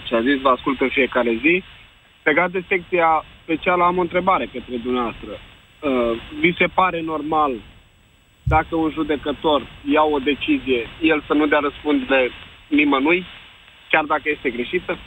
ce 0.07 0.15
a 0.15 0.21
zis, 0.21 0.41
vă 0.41 0.49
ascult 0.49 0.81
în 0.81 0.89
fiecare 0.89 1.39
zi. 1.43 1.63
Legat 2.23 2.51
de 2.51 2.63
secția 2.67 3.25
specială, 3.43 3.83
am 3.83 3.97
o 3.97 4.01
întrebare 4.01 4.45
către 4.53 4.75
dumneavoastră. 4.83 5.31
Uh, 5.33 6.11
vi 6.39 6.55
se 6.57 6.67
pare 6.73 7.01
normal 7.01 7.53
dacă 8.43 8.75
un 8.75 8.91
judecător 8.93 9.61
ia 9.95 10.03
o 10.15 10.19
decizie, 10.19 10.81
el 11.01 11.23
să 11.27 11.33
nu 11.33 11.45
dea 11.47 11.59
răspundere 11.59 12.29
nimănui, 12.67 13.25
chiar 13.89 14.03
dacă 14.03 14.23
este 14.25 14.49
greșită? 14.49 14.97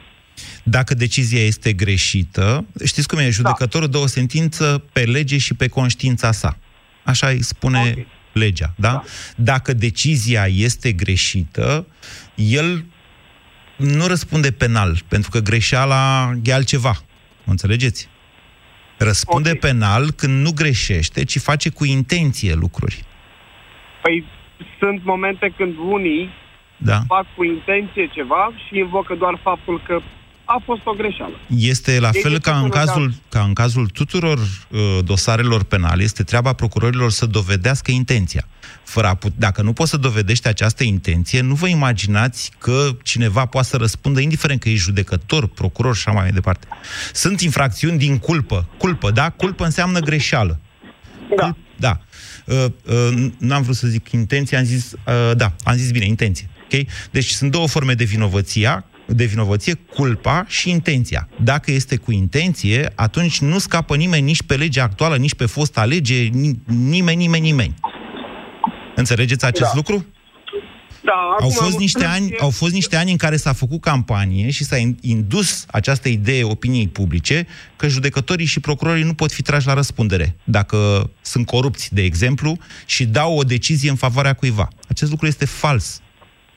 Dacă 0.62 0.94
decizia 0.94 1.44
este 1.44 1.72
greșită, 1.72 2.66
știți 2.84 3.08
cum 3.08 3.18
e, 3.18 3.30
judecătorul 3.30 3.88
dă 3.88 3.98
o 3.98 4.06
sentință 4.06 4.84
pe 4.92 5.00
lege 5.00 5.38
și 5.38 5.54
pe 5.54 5.68
conștiința 5.68 6.32
sa. 6.32 6.58
Așa 7.06 7.26
îi 7.26 7.42
spune 7.42 7.78
okay. 7.78 8.06
legea, 8.32 8.74
da? 8.76 8.90
da? 8.90 9.02
Dacă 9.36 9.72
decizia 9.72 10.46
este 10.46 10.92
greșită, 10.92 11.86
el 12.34 12.84
nu 13.76 14.06
răspunde 14.06 14.52
penal, 14.52 14.98
pentru 15.08 15.30
că 15.30 15.38
greșeala 15.38 16.32
e 16.42 16.54
altceva. 16.54 16.92
Mă 17.44 17.50
înțelegeți? 17.50 18.08
Răspunde 18.98 19.48
okay. 19.48 19.70
penal 19.70 20.10
când 20.10 20.42
nu 20.42 20.50
greșește, 20.52 21.24
ci 21.24 21.38
face 21.38 21.70
cu 21.70 21.84
intenție 21.84 22.54
lucruri. 22.54 23.04
Păi 24.02 24.24
sunt 24.78 25.04
momente 25.04 25.52
când 25.56 25.74
unii 25.76 26.30
da. 26.76 27.00
fac 27.06 27.26
cu 27.36 27.44
intenție 27.44 28.10
ceva 28.12 28.52
și 28.66 28.78
invocă 28.78 29.14
doar 29.14 29.38
faptul 29.42 29.82
că 29.86 30.00
a 30.48 30.62
fost 30.64 30.80
o 30.84 30.92
greșeală. 30.92 31.34
Este 31.56 32.00
la 32.00 32.10
Ei 32.14 32.20
fel 32.20 32.38
ca 32.38 32.58
în, 32.58 32.68
cazul, 32.68 33.14
ca 33.28 33.40
în 33.40 33.52
cazul 33.52 33.86
tuturor 33.86 34.38
uh, 34.38 34.98
dosarelor 35.04 35.62
penale, 35.62 36.02
este 36.02 36.22
treaba 36.22 36.52
procurorilor 36.52 37.10
să 37.10 37.26
dovedească 37.26 37.90
intenția. 37.90 38.48
Fără 38.84 39.06
a 39.06 39.14
put- 39.14 39.32
dacă 39.36 39.62
nu 39.62 39.72
poți 39.72 39.90
să 39.90 39.96
dovedești 39.96 40.48
această 40.48 40.84
intenție, 40.84 41.40
nu 41.40 41.54
vă 41.54 41.68
imaginați 41.68 42.50
că 42.58 42.88
cineva 43.02 43.46
poate 43.46 43.68
să 43.68 43.76
răspundă, 43.76 44.20
indiferent 44.20 44.60
că 44.60 44.68
e 44.68 44.74
judecător, 44.74 45.46
procuror 45.46 45.96
și 45.96 46.08
așa 46.08 46.18
mai 46.18 46.30
departe. 46.30 46.66
Sunt 47.12 47.40
infracțiuni 47.40 47.98
din 47.98 48.18
culpă. 48.18 48.68
Culpă, 48.78 49.10
da? 49.10 49.30
Culpă 49.30 49.64
înseamnă 49.64 49.98
greșeală. 49.98 50.60
Da. 51.36 51.42
Cul- 51.42 51.56
da. 51.76 52.00
Uh, 52.44 52.64
uh, 52.84 53.30
n-am 53.38 53.62
vrut 53.62 53.76
să 53.76 53.86
zic 53.86 54.10
intenție, 54.10 54.56
am 54.56 54.64
zis, 54.64 54.92
uh, 54.92 55.36
da, 55.36 55.52
am 55.64 55.76
zis 55.76 55.90
bine, 55.90 56.04
intenție. 56.04 56.48
Okay? 56.64 56.88
Deci 57.10 57.28
sunt 57.28 57.50
două 57.50 57.68
forme 57.68 57.94
de 57.94 58.04
vinovăția, 58.04 58.84
de 59.06 59.24
vinovăție, 59.24 59.74
culpa 59.74 60.44
și 60.48 60.70
intenția. 60.70 61.28
Dacă 61.42 61.70
este 61.70 61.96
cu 61.96 62.12
intenție, 62.12 62.92
atunci 62.94 63.40
nu 63.40 63.58
scapă 63.58 63.96
nimeni 63.96 64.24
nici 64.24 64.42
pe 64.42 64.56
legea 64.56 64.82
actuală, 64.82 65.16
nici 65.16 65.34
pe 65.34 65.46
fosta 65.46 65.84
lege, 65.84 66.22
ni- 66.22 66.58
nimeni, 66.64 67.16
nimeni, 67.16 67.42
nimeni. 67.44 67.74
Înțelegeți 68.94 69.44
acest 69.44 69.70
Da. 69.70 69.72
lucru? 69.74 70.06
Da, 71.02 71.12
Au 71.12 71.32
acum 71.38 71.50
fost, 71.50 71.72
am 71.74 71.78
niște 71.78 71.98
înțeles 71.98 72.20
ani, 72.20 72.30
că- 72.30 72.42
au 72.42 72.50
fost 72.50 72.72
niște 72.72 72.96
ani 72.96 73.10
în 73.10 73.16
care 73.16 73.36
s-a 73.36 73.52
făcut 73.52 73.80
campanie 73.80 74.50
și 74.50 74.64
s-a 74.64 74.76
in- 74.76 74.96
indus 75.00 75.64
această 75.70 76.08
idee 76.08 76.44
opiniei 76.44 76.88
publice 76.88 77.46
că 77.76 77.88
judecătorii 77.88 78.46
și 78.46 78.60
procurorii 78.60 79.02
nu 79.04 79.14
pot 79.14 79.32
fi 79.32 79.42
trași 79.42 79.66
la 79.66 79.74
răspundere 79.74 80.36
dacă 80.44 81.10
sunt 81.20 81.46
corupți, 81.46 81.94
de 81.94 82.02
exemplu, 82.02 82.58
și 82.86 83.04
dau 83.04 83.36
o 83.38 83.42
decizie 83.42 83.90
în 83.90 83.96
favoarea 83.96 84.32
cuiva. 84.32 84.68
Acest 84.88 85.10
lucru 85.10 85.26
este 85.26 85.44
fals. 85.44 86.00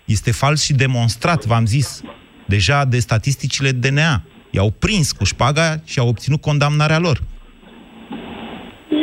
Este 0.05 0.31
fals 0.31 0.61
și 0.63 0.73
demonstrat, 0.73 1.45
v-am 1.45 1.65
zis, 1.65 2.01
deja 2.55 2.85
de 2.93 2.99
statisticile 2.99 3.71
DNA. 3.71 4.13
I-au 4.55 4.69
prins 4.83 5.07
cu 5.17 5.23
șpaga 5.33 5.67
și 5.91 5.97
au 5.99 6.07
obținut 6.13 6.41
condamnarea 6.49 6.99
lor. 7.07 7.17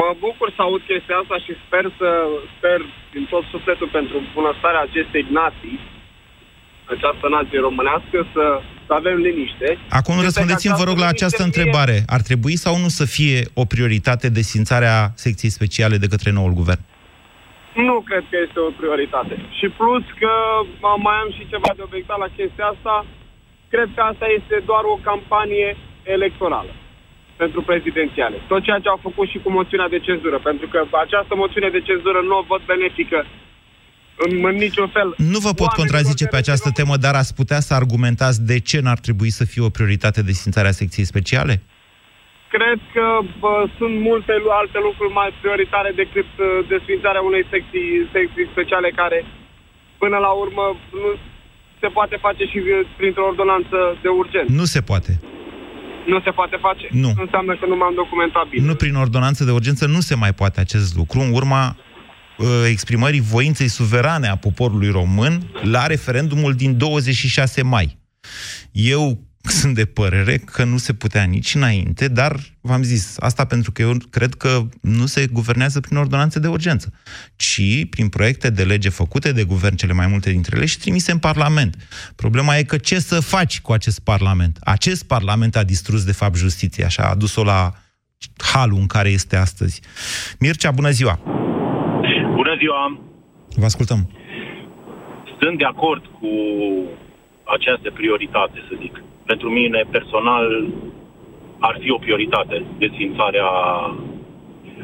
Mă 0.00 0.10
bucur 0.26 0.48
să 0.56 0.60
aud 0.66 0.82
chestia 0.90 1.16
asta 1.22 1.36
și 1.44 1.52
sper 1.66 1.84
să 2.00 2.08
sper 2.56 2.78
din 3.14 3.24
tot 3.32 3.44
sufletul 3.54 3.88
pentru 3.98 4.16
bunăstarea 4.36 4.82
acestei 4.88 5.24
nații, 5.40 5.76
această 6.94 7.26
nație 7.36 7.58
românească, 7.68 8.16
să, 8.34 8.44
să 8.86 8.92
avem 9.00 9.16
liniște. 9.28 9.68
Acum 10.00 10.14
Este 10.14 10.26
răspundeți-mi, 10.28 10.72
ca 10.74 10.80
vă 10.82 10.86
rog, 10.90 10.98
la 10.98 11.06
această 11.06 11.16
această 11.24 11.42
liniște 11.42 11.60
fie- 11.60 11.68
întrebare. 11.70 11.96
Ar 12.16 12.22
trebui 12.28 12.56
sau 12.64 12.74
nu 12.84 12.88
să 13.00 13.04
fie 13.16 13.38
o 13.62 13.64
prioritate 13.74 14.26
desfințarea 14.40 14.96
secției 15.24 15.56
speciale 15.58 15.96
de 16.02 16.08
către 16.14 16.30
noul 16.38 16.52
guvern? 16.60 16.82
Nu 17.88 17.96
cred 18.08 18.24
că 18.30 18.36
este 18.46 18.58
o 18.68 18.70
prioritate. 18.80 19.34
Și 19.58 19.66
plus 19.80 20.04
că 20.20 20.32
m- 20.86 20.98
mai 21.06 21.16
am 21.24 21.30
și 21.36 21.42
ceva 21.52 21.70
de 21.78 21.82
obiectat 21.88 22.18
la 22.24 22.28
chestia 22.38 22.66
asta, 22.74 22.94
cred 23.72 23.88
că 23.94 24.00
asta 24.00 24.26
este 24.38 24.56
doar 24.70 24.84
o 24.94 25.00
campanie 25.08 25.76
electorală 26.02 26.72
pentru 27.36 27.60
prezidențiale. 27.62 28.36
Tot 28.48 28.62
ceea 28.62 28.78
ce 28.78 28.88
au 28.88 29.00
făcut 29.02 29.28
și 29.28 29.38
cu 29.44 29.50
moțiunea 29.50 29.88
de 29.88 29.98
cenzură, 29.98 30.38
pentru 30.48 30.66
că 30.72 30.78
această 31.04 31.34
moțiune 31.36 31.68
de 31.76 31.80
cenzură 31.80 32.20
nu 32.28 32.34
o 32.38 32.46
văd 32.50 32.62
benefică 32.72 33.26
în, 34.24 34.44
în 34.44 34.56
niciun 34.56 34.88
fel. 34.88 35.14
Nu 35.16 35.38
vă 35.38 35.52
pot 35.52 35.72
contrazice 35.80 36.26
pe 36.26 36.36
această 36.36 36.70
temă, 36.78 36.96
dar 36.96 37.14
ați 37.14 37.34
putea 37.34 37.60
să 37.60 37.74
argumentați 37.74 38.38
de 38.50 38.58
ce 38.60 38.80
n-ar 38.80 38.98
trebui 38.98 39.30
să 39.38 39.44
fie 39.44 39.62
o 39.62 39.74
prioritate 39.76 40.22
desfințarea 40.22 40.78
secției 40.80 41.06
speciale? 41.12 41.54
Cred 42.54 42.78
că 42.94 43.06
bă, 43.40 43.54
sunt 43.78 43.94
multe 44.00 44.32
lu- 44.42 44.56
alte 44.60 44.78
lucruri 44.88 45.12
mai 45.12 45.30
prioritare 45.40 45.90
decât 46.02 46.30
uh, 46.38 46.46
desfințarea 46.68 47.22
unei 47.30 47.44
secții, 47.52 48.08
secții 48.12 48.48
speciale 48.52 48.90
care, 49.00 49.18
până 49.98 50.16
la 50.26 50.32
urmă, 50.42 50.64
nu 50.92 51.10
se 51.80 51.88
poate 51.96 52.16
face 52.26 52.44
și 52.44 52.58
uh, 52.58 52.88
printr-o 52.96 53.26
ordonanță 53.30 53.76
de 54.02 54.08
urgență. 54.08 54.52
Nu 54.52 54.64
se 54.64 54.80
poate. 54.80 55.20
Nu 56.06 56.20
se 56.20 56.30
poate 56.30 56.56
face? 56.60 56.86
Nu. 56.90 57.12
Înseamnă 57.24 57.56
că 57.56 57.66
nu 57.66 57.76
m-am 57.76 57.94
documentat 57.94 58.48
bine. 58.48 58.66
Nu 58.66 58.74
prin 58.74 58.94
ordonanță 58.94 59.44
de 59.44 59.50
urgență 59.50 59.86
nu 59.86 60.00
se 60.00 60.14
mai 60.14 60.32
poate 60.32 60.60
acest 60.60 60.96
lucru 60.96 61.18
în 61.20 61.30
urma 61.32 61.76
uh, 62.38 62.46
exprimării 62.70 63.20
voinței 63.20 63.68
suverane 63.68 64.28
a 64.28 64.36
poporului 64.36 64.90
român 64.90 65.32
la 65.62 65.86
referendumul 65.86 66.52
din 66.52 66.78
26 66.78 67.62
mai. 67.62 67.98
Eu 68.72 69.18
sunt 69.50 69.74
de 69.74 69.84
părere 69.84 70.36
că 70.36 70.64
nu 70.64 70.76
se 70.76 70.92
putea 70.92 71.24
nici 71.24 71.54
înainte, 71.54 72.08
dar 72.08 72.36
v-am 72.60 72.82
zis, 72.82 73.16
asta 73.18 73.44
pentru 73.44 73.72
că 73.72 73.82
eu 73.82 73.92
cred 74.10 74.34
că 74.34 74.62
nu 74.80 75.06
se 75.06 75.26
guvernează 75.26 75.80
prin 75.80 75.96
ordonanțe 75.96 76.38
de 76.38 76.48
urgență, 76.48 76.92
ci 77.36 77.88
prin 77.90 78.08
proiecte 78.08 78.50
de 78.50 78.64
lege 78.64 78.88
făcute 78.88 79.32
de 79.32 79.44
guvern 79.44 79.74
cele 79.74 79.92
mai 79.92 80.06
multe 80.06 80.30
dintre 80.30 80.56
ele 80.56 80.66
și 80.66 80.78
trimise 80.78 81.12
în 81.12 81.18
Parlament. 81.18 81.76
Problema 82.16 82.56
e 82.56 82.62
că 82.62 82.76
ce 82.76 82.98
să 82.98 83.20
faci 83.20 83.60
cu 83.60 83.72
acest 83.72 84.00
Parlament? 84.00 84.58
Acest 84.60 85.06
Parlament 85.06 85.56
a 85.56 85.64
distrus, 85.64 86.04
de 86.04 86.12
fapt, 86.12 86.36
justiția 86.36 86.88
și 86.88 87.00
a 87.00 87.10
adus-o 87.10 87.44
la 87.44 87.72
halul 88.52 88.78
în 88.78 88.86
care 88.86 89.08
este 89.08 89.36
astăzi. 89.36 89.80
Mircea, 90.38 90.70
bună 90.70 90.90
ziua! 90.90 91.20
Bună 92.34 92.56
ziua! 92.58 93.00
Vă 93.56 93.64
ascultăm. 93.64 94.10
Sunt 95.40 95.58
de 95.58 95.64
acord 95.64 96.02
cu 96.18 96.28
această 97.44 97.90
prioritate, 97.90 98.58
să 98.68 98.74
zic. 98.80 99.02
Pentru 99.26 99.48
mine, 99.50 99.84
personal, 99.90 100.66
ar 101.58 101.78
fi 101.82 101.90
o 101.90 101.98
prioritate 101.98 102.64
desfințarea 102.78 103.48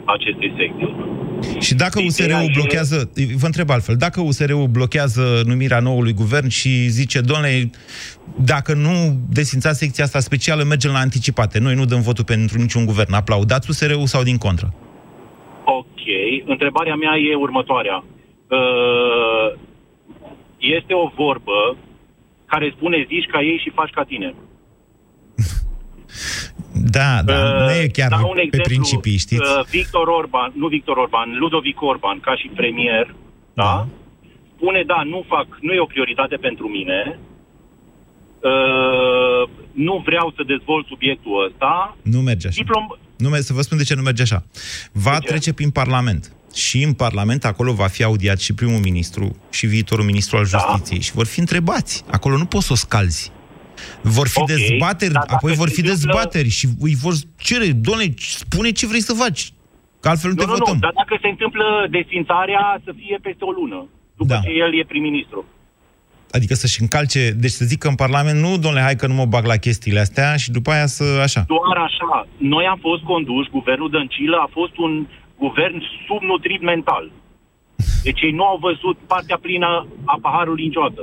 acestei 0.05 0.53
secții. 0.57 0.95
Și 1.61 1.75
dacă 1.75 2.01
USR-ul 2.07 2.51
blochează, 2.55 3.11
vă 3.37 3.47
întreb 3.47 3.71
altfel, 3.71 3.97
dacă 3.97 4.21
USR-ul 4.21 4.67
blochează 4.67 5.43
numirea 5.47 5.81
noului 5.81 6.13
guvern 6.13 6.49
și 6.49 6.89
zice, 6.89 7.21
doamne, 7.21 7.71
dacă 8.45 8.75
nu 8.75 8.95
desințați 9.29 9.79
secția 9.79 10.05
asta 10.05 10.19
specială, 10.19 10.63
mergem 10.63 10.93
la 10.93 10.99
anticipate. 10.99 11.59
Noi 11.59 11.75
nu 11.75 11.85
dăm 11.85 12.01
votul 12.01 12.25
pentru 12.25 12.59
niciun 12.59 12.85
guvern. 12.85 13.13
Aplaudați 13.13 13.71
USR-ul 13.71 14.07
sau 14.07 14.23
din 14.23 14.37
contră? 14.37 14.75
Ok. 15.65 16.03
Întrebarea 16.45 16.95
mea 16.95 17.17
e 17.31 17.35
următoarea. 17.35 18.05
Uh, 18.49 19.59
este 20.59 20.95
o 20.95 21.11
vorbă 21.17 21.77
care 22.53 22.73
spune 22.77 22.99
zici 23.13 23.31
ca 23.33 23.41
ei 23.51 23.59
și 23.63 23.71
faci 23.79 23.91
ca 23.97 24.05
tine. 24.13 24.29
Da, 26.97 27.11
da, 27.25 27.35
Uh, 27.35 27.61
nu 27.67 27.71
e 27.83 27.87
chiar 27.99 28.09
dau 28.11 28.29
un 28.29 28.35
pe 28.35 28.41
exemplu, 28.43 28.73
principii, 28.73 29.17
știți? 29.17 29.43
Uh, 29.43 29.65
Victor 29.71 30.07
Orban, 30.09 30.53
nu 30.55 30.67
Victor 30.69 30.97
Orban, 30.97 31.29
Ludovic 31.39 31.83
Orban, 31.83 32.21
ca 32.21 32.37
și 32.37 32.51
premier, 32.61 33.15
da? 33.55 33.87
Spune, 34.57 34.83
da, 34.87 35.03
nu 35.13 35.25
fac, 35.29 35.47
nu 35.61 35.73
e 35.73 35.81
o 35.81 35.85
prioritate 35.95 36.37
pentru 36.37 36.67
mine, 36.69 37.19
uh, 38.51 39.49
nu 39.73 40.03
vreau 40.05 40.33
să 40.37 40.43
dezvolt 40.47 40.87
subiectul 40.87 41.45
ăsta. 41.47 41.97
Nu 42.03 42.21
merge 42.21 42.47
așa. 42.49 42.57
Diplom... 42.63 42.85
Nu, 43.17 43.29
merge- 43.29 43.45
să 43.45 43.53
vă 43.53 43.61
spun 43.63 43.79
de 43.79 43.85
ce 43.85 43.95
nu 43.95 44.03
merge 44.03 44.23
așa. 44.23 44.45
Va 44.93 45.19
trece 45.19 45.53
prin 45.53 45.71
Parlament. 45.71 46.33
Și 46.55 46.83
în 46.83 46.93
Parlament 46.93 47.45
acolo 47.45 47.73
va 47.73 47.87
fi 47.87 48.03
audiat 48.03 48.41
și 48.41 48.55
primul 48.55 48.81
ministru 48.81 49.37
și 49.51 49.67
viitorul 49.67 50.05
ministru 50.05 50.37
al 50.37 50.45
justiției 50.45 51.01
și 51.01 51.13
vor 51.13 51.27
fi 51.27 51.41
întrebați. 51.41 52.03
Acolo 52.11 52.37
nu 52.37 52.45
poți 52.45 52.67
să 52.67 52.73
o 52.73 52.77
scalzi. 52.77 53.31
Vor 54.03 54.29
fi 54.29 54.39
Ok, 54.39 54.47
dezbateri, 54.47 55.13
dar 55.13 55.23
dacă 55.23 55.35
apoi 55.35 55.55
vor 55.55 55.69
se 55.69 55.75
fi 55.75 55.81
întâmplă- 55.81 56.11
dezbateri 56.13 56.49
și 56.49 56.67
îi 56.81 56.95
vor 56.95 57.15
cere, 57.39 57.67
doamne, 57.67 58.15
spune 58.17 58.71
ce 58.71 58.87
vrei 58.87 59.01
să 59.03 59.13
faci, 59.13 59.53
că 60.01 60.09
altfel 60.09 60.31
nu, 60.31 60.37
Nu, 60.37 60.43
te 60.43 60.47
nu, 60.51 60.57
votăm. 60.57 60.75
nu, 60.75 60.81
dar 60.81 60.93
dacă 60.95 61.19
se 61.23 61.29
întâmplă 61.29 61.65
desfințarea 61.91 62.81
să 62.85 62.93
fie 62.97 63.19
peste 63.23 63.45
o 63.45 63.51
lună, 63.51 63.87
după 64.17 64.33
Da. 64.35 64.41
ce 64.41 64.51
el 64.51 64.79
e 64.81 64.85
prim-ministru. 64.89 65.45
Adică 66.31 66.55
să-și 66.55 66.81
încalce, 66.81 67.31
deci 67.31 67.51
să 67.51 67.65
zică 67.65 67.89
în 67.89 67.95
Parlament, 67.95 68.39
nu, 68.41 68.51
domnule, 68.59 68.81
hai 68.83 68.97
că 68.97 69.07
nu 69.07 69.15
mă 69.15 69.25
bag 69.25 69.45
la 69.47 69.57
chestiile 69.57 70.01
astea 70.01 70.37
și 70.37 70.51
după 70.51 70.71
aia 70.71 70.87
să, 70.87 71.05
așa. 71.23 71.45
Doar 71.47 71.77
așa. 71.89 72.29
Noi 72.39 72.65
am 72.65 72.79
fost 72.81 73.03
conduși, 73.03 73.51
guvernul 73.51 73.91
Dăncilă 73.91 74.37
a 74.37 74.49
fost 74.53 74.77
un 74.77 75.07
guvern 75.45 75.77
subnutrit 76.07 76.63
mental. 76.73 77.05
Deci 78.07 78.21
ei 78.27 78.35
nu 78.39 78.45
au 78.53 78.59
văzut 78.69 78.97
partea 79.13 79.39
plină 79.45 79.71
a 80.05 80.17
paharului 80.25 80.67
niciodată. 80.69 81.03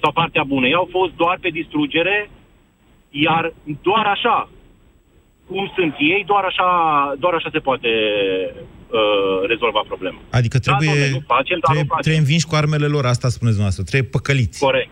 Sau 0.00 0.10
partea 0.12 0.44
bună. 0.52 0.66
Ei 0.66 0.80
au 0.82 0.88
fost 0.98 1.12
doar 1.22 1.36
pe 1.40 1.48
distrugere, 1.58 2.16
iar 3.10 3.44
doar 3.88 4.06
așa, 4.16 4.48
cum 5.48 5.64
sunt 5.76 5.94
ei, 5.98 6.22
doar 6.26 6.44
așa, 6.50 6.68
doar 7.22 7.34
așa 7.34 7.48
se 7.52 7.58
poate 7.68 7.88
uh, 8.98 9.48
rezolva 9.52 9.82
problema. 9.86 10.18
Adică 10.30 10.58
trebuie, 10.58 10.88
Da, 10.88 10.94
domnule, 10.94 11.18
nu 11.18 11.22
facem, 11.36 11.58
dar 11.60 11.68
trebuie, 11.70 11.86
nu 11.88 11.92
facem. 11.94 12.04
trebuie 12.06 12.22
învinși 12.24 12.46
cu 12.50 12.54
armele 12.62 12.86
lor, 12.96 13.04
asta 13.14 13.28
spuneți 13.36 13.56
dumneavoastră, 13.58 13.84
trebuie 13.90 14.10
păcăliți. 14.16 14.58
Corect. 14.68 14.90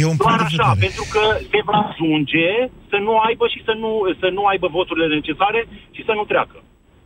E 0.00 0.04
un 0.12 0.16
Doar 0.16 0.36
punct 0.36 0.38
de 0.38 0.44
așa, 0.62 0.72
vedere. 0.72 0.86
pentru 0.86 1.04
că 1.14 1.22
se 1.52 1.60
va 1.64 1.78
ajunge 1.90 2.48
să 2.90 2.96
nu 3.06 3.12
aibă 3.18 3.44
și 3.52 3.60
să 3.64 3.72
nu, 3.82 3.90
să 4.20 4.28
nu 4.36 4.42
aibă 4.44 4.66
voturile 4.78 5.14
necesare 5.14 5.60
și 5.90 6.02
să 6.04 6.12
nu 6.18 6.24
treacă. 6.24 6.56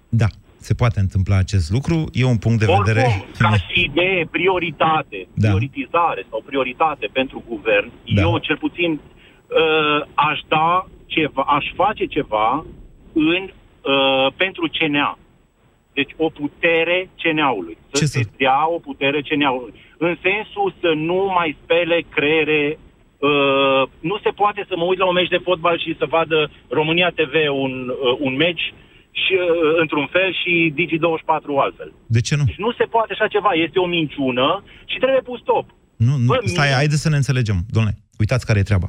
Da, 0.09 0.27
se 0.57 0.75
poate 0.75 1.01
întâmpla 1.01 1.37
acest 1.37 1.71
lucru, 1.71 1.97
e 2.13 2.25
un 2.25 2.39
punct 2.45 2.59
de 2.59 2.73
vedere... 2.79 3.07
Oricum, 3.07 3.27
ca 3.39 3.53
și 3.67 3.81
idee, 3.91 4.29
prioritate, 4.31 5.19
Da. 5.35 5.47
prioritizare 5.47 6.27
sau 6.31 6.43
prioritate 6.47 7.07
pentru 7.13 7.43
guvern, 7.49 7.91
Da. 8.15 8.21
eu 8.23 8.39
cel 8.39 8.57
puțin 8.57 8.91
uh, 8.93 10.01
aș 10.15 10.39
da 10.49 10.87
ceva, 11.07 11.43
aș 11.57 11.65
face 11.75 12.05
ceva 12.05 12.65
în, 13.13 13.43
uh, 13.45 14.33
pentru 14.37 14.69
CNA. 14.79 15.19
Deci 15.99 16.13
o 16.17 16.29
putere 16.41 16.99
CNA-ului. 17.23 17.77
Să 17.93 17.99
Ce 17.99 18.05
se 18.15 18.23
să- 18.23 18.29
dea 18.37 18.61
o 18.77 18.79
putere 18.89 19.19
CNA-ului. 19.29 19.75
În 19.99 20.15
sensul 20.29 20.69
să 20.81 20.91
nu 21.09 21.19
mai 21.39 21.57
spele 21.63 21.99
creiere 22.17 22.79
Uh, 23.19 23.83
nu 24.11 24.17
se 24.25 24.31
poate 24.43 24.65
să 24.69 24.75
mă 24.77 24.85
uit 24.85 24.99
la 24.99 25.07
un 25.09 25.13
meci 25.21 25.29
de 25.37 25.41
fotbal 25.49 25.79
și 25.85 25.97
să 25.99 26.07
vadă 26.17 26.51
România 26.79 27.09
TV 27.21 27.35
un, 27.65 27.73
uh, 27.89 28.17
un 28.27 28.35
meci 28.37 28.65
și, 29.21 29.33
uh, 29.35 29.81
într-un 29.83 30.07
fel 30.17 30.31
și 30.43 30.53
Digi24 30.79 31.57
altfel. 31.65 31.93
De 32.07 32.21
ce 32.21 32.37
nu? 32.37 32.45
Deci 32.45 32.57
nu 32.67 32.73
se 32.73 32.85
poate 32.85 33.13
așa 33.13 33.27
ceva. 33.27 33.51
Este 33.67 33.79
o 33.79 33.87
minciună 33.87 34.63
și 34.85 34.97
trebuie 34.99 35.21
pus 35.21 35.41
stop. 35.41 35.67
Nu, 35.97 36.17
nu, 36.17 36.27
Bă, 36.27 36.39
stai, 36.45 36.67
mie- 36.67 36.75
haideți 36.75 37.03
să 37.03 37.09
ne 37.09 37.17
înțelegem. 37.17 37.59
Domnule, 37.69 37.95
uitați 38.19 38.47
care 38.47 38.59
e 38.59 38.63
treaba. 38.71 38.89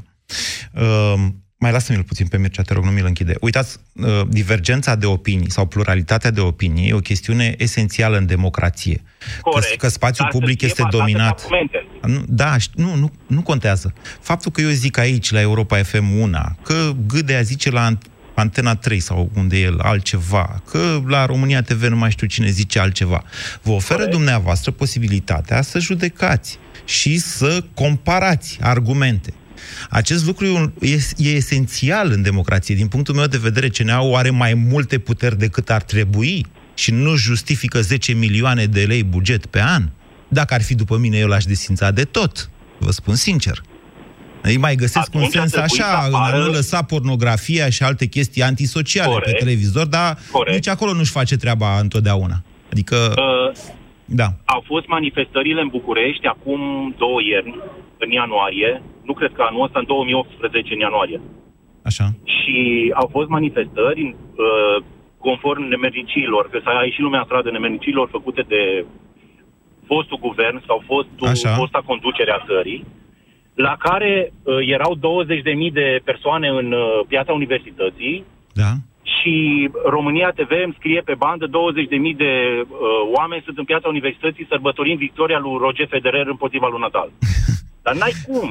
Uh, 0.84 1.16
mai 1.60 1.72
lasă-mi-l 1.72 2.04
puțin 2.04 2.28
pe 2.28 2.38
Mircea, 2.38 2.62
te 2.62 2.74
rog, 2.74 2.84
nu 2.84 2.92
mi-l 2.92 3.06
închide. 3.06 3.36
Uitați, 3.40 3.78
uh, 3.94 4.22
divergența 4.28 4.96
de 4.96 5.06
opinii 5.06 5.52
sau 5.52 5.66
pluralitatea 5.66 6.32
de 6.32 6.40
opinii 6.42 6.90
e 6.90 6.94
o 6.94 7.00
chestiune 7.00 7.56
esențială 7.58 8.18
în 8.18 8.26
democrație. 8.26 9.04
Corect. 9.42 9.70
Că, 9.70 9.76
că 9.76 9.88
spațiul 9.88 10.18
Dar 10.26 10.32
să 10.32 10.38
public 10.38 10.58
fie 10.60 10.68
este 10.68 10.82
bazată 10.82 11.04
pe 11.04 11.12
dominat. 11.12 11.40
argumente. 11.44 11.78
Nu, 12.02 12.24
da, 12.28 12.56
ș- 12.58 12.74
nu, 12.76 12.96
nu, 12.96 13.12
nu 13.28 13.42
contează. 13.42 13.94
Faptul 14.22 14.52
că 14.52 14.62
eu 14.62 14.70
zic 14.70 14.98
aici, 14.98 15.32
la 15.32 15.42
Europa 15.42 15.78
FM 15.84 16.20
una, 16.20 16.56
că 16.64 16.92
Gâdea 17.08 17.42
zice 17.42 17.70
la 17.72 17.92
Ant- 17.92 18.12
Antena 18.36 18.76
3 18.76 19.00
sau 19.00 19.30
unde 19.36 19.58
e 19.58 19.62
el 19.62 19.80
altceva, 19.80 20.62
că 20.72 21.02
la 21.08 21.26
România 21.26 21.62
TV 21.62 21.84
nu 21.84 21.96
mai 21.98 22.12
știu 22.12 22.28
cine 22.28 22.50
zice 22.50 22.80
altceva, 22.80 23.24
vă 23.62 23.72
oferă 23.72 24.06
dumneavoastră 24.06 24.72
posibilitatea 24.72 25.62
să 25.62 25.80
judecați 25.80 26.60
și 26.86 27.18
să 27.20 27.64
comparați 27.74 28.58
argumente. 28.62 29.34
Acest 29.90 30.26
lucru 30.26 30.46
e, 30.46 30.50
un- 30.50 30.72
e, 30.82 30.96
e 31.18 31.30
esențial 31.30 32.12
în 32.12 32.22
democrație. 32.22 32.76
Din 32.76 32.88
punctul 32.88 33.16
meu 33.16 33.26
de 33.26 33.38
vedere, 33.38 33.70
CNA-ul 33.70 34.16
are 34.16 34.30
mai 34.30 34.54
multe 34.54 34.98
puteri 34.98 35.38
decât 35.38 35.70
ar 35.70 35.82
trebui 35.82 36.46
și 36.74 36.92
nu 36.92 37.16
justifică 37.16 37.82
10 37.82 38.14
milioane 38.14 38.66
de 38.66 38.84
lei 38.84 39.04
buget 39.04 39.46
pe 39.46 39.62
an. 39.62 39.90
Dacă 40.28 40.54
ar 40.54 40.62
fi 40.62 40.76
după 40.76 40.98
mine, 40.98 41.18
eu 41.18 41.28
l-aș 41.28 41.44
desința 41.44 41.92
de 41.92 42.04
tot. 42.04 42.50
Vă 42.80 42.92
spun 42.92 43.16
sincer. 43.16 43.62
Îi 44.42 44.58
mai 44.58 44.76
găsesc 44.76 45.14
un 45.14 45.22
Atunci 45.22 45.36
ar 45.36 45.40
sens 45.48 45.52
trebui 45.52 45.70
să 45.70 45.84
așa, 45.84 46.06
în 46.08 46.14
a 46.14 46.18
apară- 46.18 46.38
nu 46.38 46.52
lăsa 46.52 46.82
pornografia 46.82 47.70
și 47.70 47.84
alte 47.84 48.06
chestii 48.06 48.42
antisociale 48.44 49.12
Corect. 49.12 49.32
pe 49.32 49.38
televizor, 49.44 49.86
dar 49.86 50.18
Corect. 50.32 50.56
nici 50.56 50.68
acolo 50.68 50.94
nu-și 50.94 51.12
face 51.12 51.36
treaba 51.36 51.80
întotdeauna. 51.80 52.44
Adică, 52.72 52.96
Uh, 52.96 53.58
da. 54.08 54.28
au 54.46 54.64
fost 54.66 54.88
manifestările 54.88 55.62
în 55.62 55.68
București 55.68 56.26
acum 56.26 56.60
două 56.98 57.20
ierni, 57.22 57.60
în 57.98 58.12
ianuarie. 58.12 58.82
Nu 59.04 59.14
cred 59.14 59.32
că 59.34 59.42
anul 59.42 59.64
ăsta, 59.64 59.80
în 59.80 59.86
2018, 59.86 60.74
în 60.74 60.80
ianuarie. 60.80 61.22
Așa. 61.84 62.06
Și 62.24 62.92
au 62.96 63.08
fost 63.12 63.30
manifestări 63.30 64.04
uh, 64.06 64.84
conform 65.18 65.64
nemernicilor, 65.64 66.50
că 66.50 66.60
s-a 66.64 66.82
ieșit 66.84 67.00
lumea 67.00 67.20
în 67.20 67.26
stradă 67.26 67.50
nemernicilor 67.52 68.08
făcute 68.12 68.42
de 68.48 68.86
fostul 69.86 70.20
guvern 70.28 70.64
sau 70.68 70.84
fostul, 70.86 71.28
Așa. 71.28 71.50
fosta 71.50 71.82
conducere 71.86 72.32
a 72.32 72.46
țării, 72.46 72.86
la 73.54 73.76
care 73.80 74.32
uh, 74.44 74.58
erau 74.76 74.96
20.000 74.96 75.74
de 75.74 76.00
persoane 76.04 76.48
în 76.48 76.72
uh, 76.72 77.00
piața 77.08 77.34
universității 77.34 78.24
Da. 78.54 78.72
Și 79.28 79.70
România 79.96 80.30
TV 80.40 80.52
îmi 80.66 80.78
scrie 80.80 81.02
pe 81.10 81.16
bandă 81.24 81.46
20.000 81.48 81.52
de 82.26 82.34
uh, 82.62 82.68
oameni 83.18 83.46
sunt 83.46 83.58
în 83.58 83.68
piața 83.72 83.88
universității 83.96 84.50
sărbătorind 84.54 84.98
victoria 85.08 85.40
lui 85.46 85.56
Roger 85.66 85.88
Federer 85.96 86.26
împotriva 86.28 86.68
lui 86.72 86.84
Nadal. 86.86 87.10
Dar 87.86 87.96
n-ai 88.00 88.16
cum. 88.28 88.50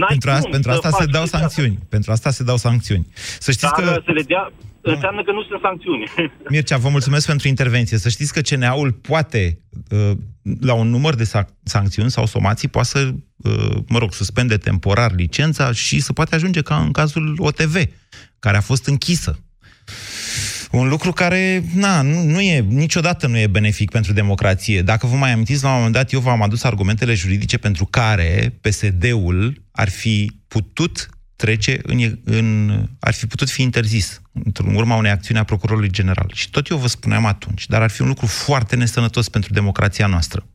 N-ai 0.00 0.14
Pentru, 0.14 0.30
asta, 0.30 0.42
cum 0.42 0.50
pentru 0.50 0.70
să 0.70 0.76
asta 0.76 0.90
se 0.90 1.02
faci 1.02 1.12
dau 1.16 1.22
chestia 1.22 1.38
asta. 1.38 1.38
sancțiuni. 1.38 1.76
Pentru 1.94 2.10
asta 2.12 2.30
se 2.30 2.42
dau 2.50 2.56
sancțiuni. 2.56 3.06
Să 3.44 3.50
știți 3.56 3.72
Dar 3.76 3.84
că... 3.84 4.02
să 4.08 4.12
le 4.18 4.22
dea, 4.32 4.52
înseamnă 4.80 5.22
că 5.26 5.32
nu 5.32 5.42
sunt 5.48 5.60
sancțiuni. 5.60 6.04
Mircea, 6.54 6.76
vă 6.76 6.88
mulțumesc 6.88 7.26
pentru 7.26 7.48
intervenție. 7.48 7.96
Să 7.98 8.08
știți 8.08 8.32
că 8.32 8.40
CNA-ul 8.40 8.92
poate, 8.92 9.58
uh, 9.90 10.12
la 10.60 10.74
un 10.74 10.88
număr 10.88 11.14
de 11.14 11.24
sac- 11.24 11.54
sancțiuni 11.62 12.10
sau 12.10 12.26
somații, 12.26 12.68
poate 12.68 12.88
să, 12.88 13.00
uh, 13.36 13.76
mă 13.88 13.98
rog, 13.98 14.12
suspende 14.12 14.56
temporar 14.56 15.10
licența 15.14 15.72
și 15.72 16.00
să 16.00 16.12
poate 16.12 16.34
ajunge 16.34 16.62
ca 16.62 16.76
în 16.76 16.92
cazul 16.92 17.34
OTV, 17.38 17.74
care 18.38 18.56
a 18.56 18.60
fost 18.70 18.86
închisă. 18.86 19.38
Un 20.72 20.88
lucru 20.88 21.12
care, 21.12 21.64
na, 21.74 22.02
nu, 22.02 22.22
nu 22.22 22.40
e, 22.40 22.60
niciodată 22.60 23.26
nu 23.26 23.38
e 23.38 23.46
benefic 23.46 23.90
pentru 23.90 24.12
democrație. 24.12 24.82
Dacă 24.82 25.06
vă 25.06 25.16
mai 25.16 25.32
amintiți, 25.32 25.62
la 25.62 25.68
un 25.68 25.74
moment 25.74 25.92
dat, 25.92 26.12
eu 26.12 26.20
v-am 26.20 26.42
adus 26.42 26.62
argumentele 26.62 27.14
juridice 27.14 27.58
pentru 27.58 27.84
care 27.84 28.58
PSD-ul 28.60 29.62
ar 29.70 29.88
fi 29.88 30.32
putut 30.48 31.08
trece 31.36 31.78
în, 31.82 32.18
în 32.24 32.70
ar 33.00 33.14
fi 33.14 33.26
putut 33.26 33.50
fi 33.50 33.62
interzis 33.62 34.20
în 34.32 34.74
urma 34.74 34.96
unei 34.96 35.10
acțiuni 35.10 35.40
a 35.40 35.44
procurorului 35.44 35.90
general. 35.90 36.30
Și 36.34 36.50
tot 36.50 36.68
eu 36.68 36.76
vă 36.76 36.88
spuneam 36.88 37.26
atunci, 37.26 37.66
dar 37.66 37.82
ar 37.82 37.90
fi 37.90 38.00
un 38.02 38.08
lucru 38.08 38.26
foarte 38.26 38.76
nesănătos 38.76 39.28
pentru 39.28 39.52
democrația 39.52 40.06
noastră. 40.06 40.46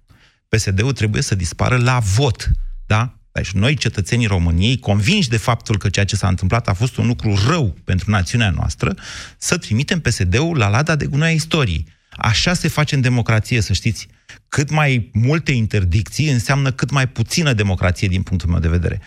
PSD-ul 0.48 0.92
trebuie 0.92 1.22
să 1.22 1.36
dispară 1.36 1.78
la 1.78 2.00
vot, 2.00 2.52
da? 2.86 3.21
Deci 3.32 3.52
noi, 3.52 3.76
cetățenii 3.76 4.28
României, 4.28 4.80
convinși 4.80 5.30
de 5.30 5.38
faptul 5.38 5.78
că 5.78 5.90
ceea 5.90 6.06
ce 6.06 6.16
s-a 6.16 6.28
întâmplat 6.28 6.68
a 6.68 6.74
fost 6.74 6.98
un 6.98 7.08
lucru 7.08 7.38
rău 7.50 7.76
pentru 7.86 8.12
națiunea 8.12 8.50
noastră, 8.50 8.94
să 9.38 9.58
trimitem 9.58 10.00
PSD-ul 10.00 10.58
la 10.58 10.70
lada 10.70 10.96
de 10.96 11.06
gunoi 11.06 11.28
a 11.28 11.32
istoriei. 11.32 11.86
Așa 12.18 12.54
se 12.54 12.68
face 12.68 12.96
în 12.96 13.02
democrație, 13.02 13.62
să 13.62 13.74
știți. 13.74 14.08
Cât 14.50 14.72
mai 14.72 15.10
multe 15.14 15.52
interdicții 15.52 16.32
înseamnă 16.32 16.72
cât 16.72 16.92
mai 16.92 17.08
puțină 17.08 17.54
democrație 17.54 18.08
din 18.08 18.22
punctul 18.22 18.50
meu 18.50 18.60
de 18.60 18.68
vedere. 18.68 19.00
0372069599 19.00 19.04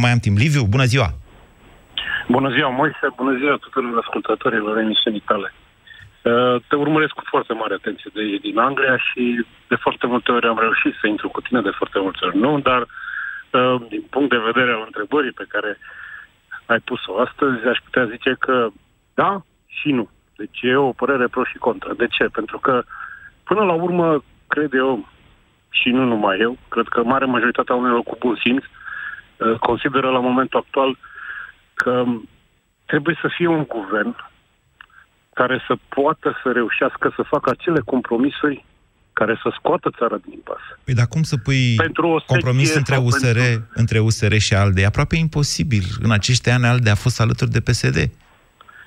mai 0.00 0.10
am 0.10 0.18
timp. 0.18 0.38
Liviu, 0.38 0.64
bună 0.64 0.84
ziua! 0.84 1.14
Bună 2.28 2.50
ziua, 2.50 2.68
Moise, 2.68 3.06
bună 3.16 3.36
ziua 3.38 3.56
tuturor 3.56 3.98
ascultătorilor 4.02 4.78
emisiunii 4.78 5.22
tale. 5.26 5.54
Uh, 6.22 6.62
Te 6.68 6.76
urmăresc 6.76 7.12
cu 7.12 7.22
foarte 7.24 7.52
mare 7.52 7.74
atenție 7.74 8.10
de 8.14 8.36
din 8.40 8.58
Anglia 8.58 8.96
și 8.96 9.46
de 9.68 9.74
foarte 9.74 10.06
multe 10.06 10.32
ori 10.32 10.46
am 10.46 10.58
reușit 10.58 10.94
să 11.00 11.06
intru 11.06 11.28
cu 11.28 11.40
tine, 11.40 11.60
de 11.60 11.70
foarte 11.70 11.98
multe 11.98 12.24
ori 12.24 12.36
nu, 12.36 12.60
dar 12.60 12.80
uh, 12.80 13.82
din 13.88 14.02
punct 14.10 14.30
de 14.30 14.36
vedere 14.36 14.72
al 14.72 14.82
întrebării 14.86 15.32
pe 15.32 15.44
care 15.48 15.78
ai 16.66 16.78
pus-o 16.78 17.18
astăzi, 17.18 17.66
aș 17.66 17.78
putea 17.84 18.04
zice 18.04 18.36
că 18.38 18.68
da 19.14 19.42
și 19.66 19.92
nu. 19.92 20.10
Deci 20.36 20.58
e 20.62 20.76
o 20.76 20.92
părere 20.92 21.26
pro 21.26 21.44
și 21.44 21.56
contra. 21.58 21.92
De 21.94 22.06
ce? 22.06 22.24
Pentru 22.24 22.58
că, 22.58 22.82
până 23.44 23.64
la 23.64 23.72
urmă, 23.72 24.22
cred 24.48 24.72
eu, 24.72 25.08
și 25.70 25.88
nu 25.88 26.04
numai 26.04 26.38
eu, 26.38 26.56
cred 26.68 26.88
că 26.88 27.02
mare 27.02 27.24
majoritatea 27.24 27.74
oamenilor 27.74 28.02
cu 28.02 28.16
bun 28.18 28.36
simț 28.42 28.64
uh, 28.64 29.58
consideră 29.58 30.10
la 30.10 30.18
momentul 30.18 30.58
actual 30.58 30.96
că 31.74 32.04
trebuie 32.86 33.18
să 33.20 33.28
fie 33.36 33.46
un 33.46 33.64
guvern 33.64 34.16
care 35.40 35.64
să 35.66 35.74
poată 35.88 36.28
să 36.42 36.48
reușească 36.52 37.12
să 37.16 37.22
facă 37.22 37.50
acele 37.50 37.80
compromisuri 37.84 38.64
care 39.12 39.34
să 39.42 39.48
scoată 39.58 39.90
țara 39.98 40.16
din 40.28 40.40
pas. 40.44 40.62
Păi 40.84 40.94
dar 40.94 41.06
cum 41.14 41.22
să 41.22 41.36
pui 41.36 41.74
Pentru 41.76 42.06
o 42.08 42.18
compromis 42.26 42.70
secție 42.72 42.78
între 42.78 42.94
sau 42.94 43.04
USR, 43.04 43.38
pentru- 43.38 43.68
între 43.74 43.98
USR 43.98 44.34
și 44.36 44.54
ALDE? 44.54 44.80
E 44.80 44.86
aproape 44.86 45.16
imposibil. 45.16 45.84
În 46.02 46.10
acești 46.10 46.50
ani 46.50 46.66
ALDE 46.66 46.90
a 46.90 47.04
fost 47.04 47.20
alături 47.20 47.50
de 47.50 47.60
PSD. 47.60 47.98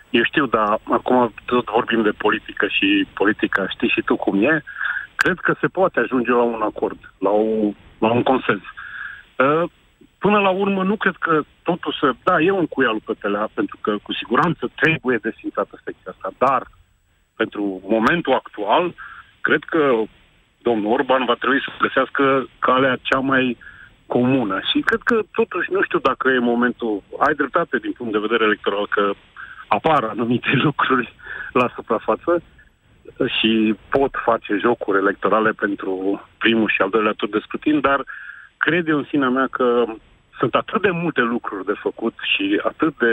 Eu 0.10 0.24
știu, 0.24 0.46
dar 0.46 0.68
acum 0.98 1.34
tot 1.46 1.66
vorbim 1.78 2.02
de 2.02 2.14
politică 2.26 2.66
și 2.68 3.08
politica 3.14 3.70
știi 3.70 3.94
și 3.96 4.02
tu 4.02 4.16
cum 4.16 4.44
e. 4.44 4.64
Cred 5.16 5.38
că 5.40 5.56
se 5.62 5.68
poate 5.68 6.00
ajunge 6.00 6.32
la 6.32 6.44
un 6.44 6.62
acord, 6.62 7.00
la, 7.18 7.30
o, 7.30 7.46
la 8.00 8.12
un 8.12 8.24
consens. 8.24 8.64
Uh, 9.38 9.64
Până 10.26 10.40
la 10.40 10.50
urmă, 10.50 10.84
nu 10.84 10.96
cred 10.96 11.16
că 11.20 11.42
totul 11.64 11.94
să... 12.00 12.14
Da, 12.24 12.40
e 12.40 12.52
un 12.52 12.68
cuialul 12.68 13.02
pe 13.06 13.16
pelea, 13.20 13.50
pentru 13.54 13.78
că 13.82 13.92
cu 14.04 14.14
siguranță 14.14 14.72
trebuie 14.82 15.18
desfințată 15.18 15.80
secția 15.84 16.12
asta, 16.12 16.30
dar 16.38 16.62
pentru 17.36 17.82
momentul 17.96 18.34
actual, 18.34 18.94
cred 19.42 19.64
că 19.64 20.02
domnul 20.62 20.92
Orban 20.92 21.26
va 21.26 21.34
trebui 21.34 21.62
să 21.62 21.84
găsească 21.86 22.48
calea 22.60 22.98
cea 23.02 23.20
mai 23.20 23.58
comună. 24.06 24.60
Și 24.72 24.80
cred 24.80 25.02
că, 25.04 25.20
totuși, 25.32 25.72
nu 25.72 25.82
știu 25.84 26.00
dacă 26.00 26.30
e 26.30 26.52
momentul... 26.54 27.04
Ai 27.20 27.34
dreptate 27.34 27.78
din 27.78 27.92
punct 27.92 28.12
de 28.14 28.26
vedere 28.28 28.44
electoral 28.44 28.88
că 28.88 29.12
apar 29.68 30.04
anumite 30.04 30.52
lucruri 30.68 31.14
la 31.54 31.72
suprafață 31.76 32.42
și 33.40 33.76
pot 33.90 34.14
face 34.26 34.58
jocuri 34.62 34.98
electorale 34.98 35.52
pentru 35.52 36.22
primul 36.38 36.70
și 36.70 36.82
al 36.82 36.90
doilea 36.90 37.14
tur 37.18 37.30
de 37.30 37.40
scrutin, 37.46 37.80
dar 37.80 38.04
cred 38.58 38.88
eu 38.88 38.98
în 38.98 39.08
sinea 39.10 39.30
mea 39.30 39.48
că 39.52 39.86
sunt 40.44 40.56
atât 40.56 40.82
de 40.82 40.90
multe 41.04 41.22
lucruri 41.22 41.66
de 41.66 41.82
făcut 41.86 42.16
și 42.34 42.46
atât 42.64 42.98
de, 42.98 43.12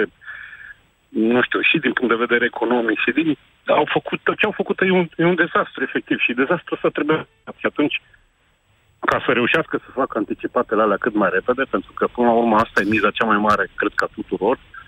nu 1.08 1.42
știu, 1.42 1.60
și 1.60 1.78
din 1.78 1.92
punct 1.92 2.12
de 2.12 2.24
vedere 2.26 2.44
economic 2.44 2.98
și 3.04 3.10
din... 3.18 3.36
Au 3.66 3.86
făcut, 3.96 4.20
ce 4.38 4.44
au 4.46 4.54
făcut 4.60 4.80
e 4.80 4.90
un, 4.90 5.08
e 5.16 5.24
un 5.24 5.34
dezastru, 5.44 5.82
efectiv, 5.82 6.18
și 6.18 6.40
dezastrul 6.42 6.76
ăsta 6.76 6.88
trebuie... 6.88 7.26
Și 7.60 7.66
atunci, 7.66 8.02
ca 9.10 9.22
să 9.24 9.32
reușească 9.32 9.74
să 9.84 9.98
facă 10.00 10.18
anticipatele 10.18 10.82
alea 10.82 11.04
cât 11.04 11.14
mai 11.14 11.30
repede, 11.32 11.62
pentru 11.74 11.92
că, 11.92 12.04
până 12.06 12.26
la 12.26 12.32
urmă, 12.32 12.56
asta 12.56 12.80
e 12.80 12.92
miza 12.94 13.10
cea 13.10 13.30
mai 13.32 13.40
mare, 13.48 13.64
cred 13.74 13.92
că 13.94 14.04
a 14.04 14.14
tuturor, 14.14 14.56
uh, 14.56 14.79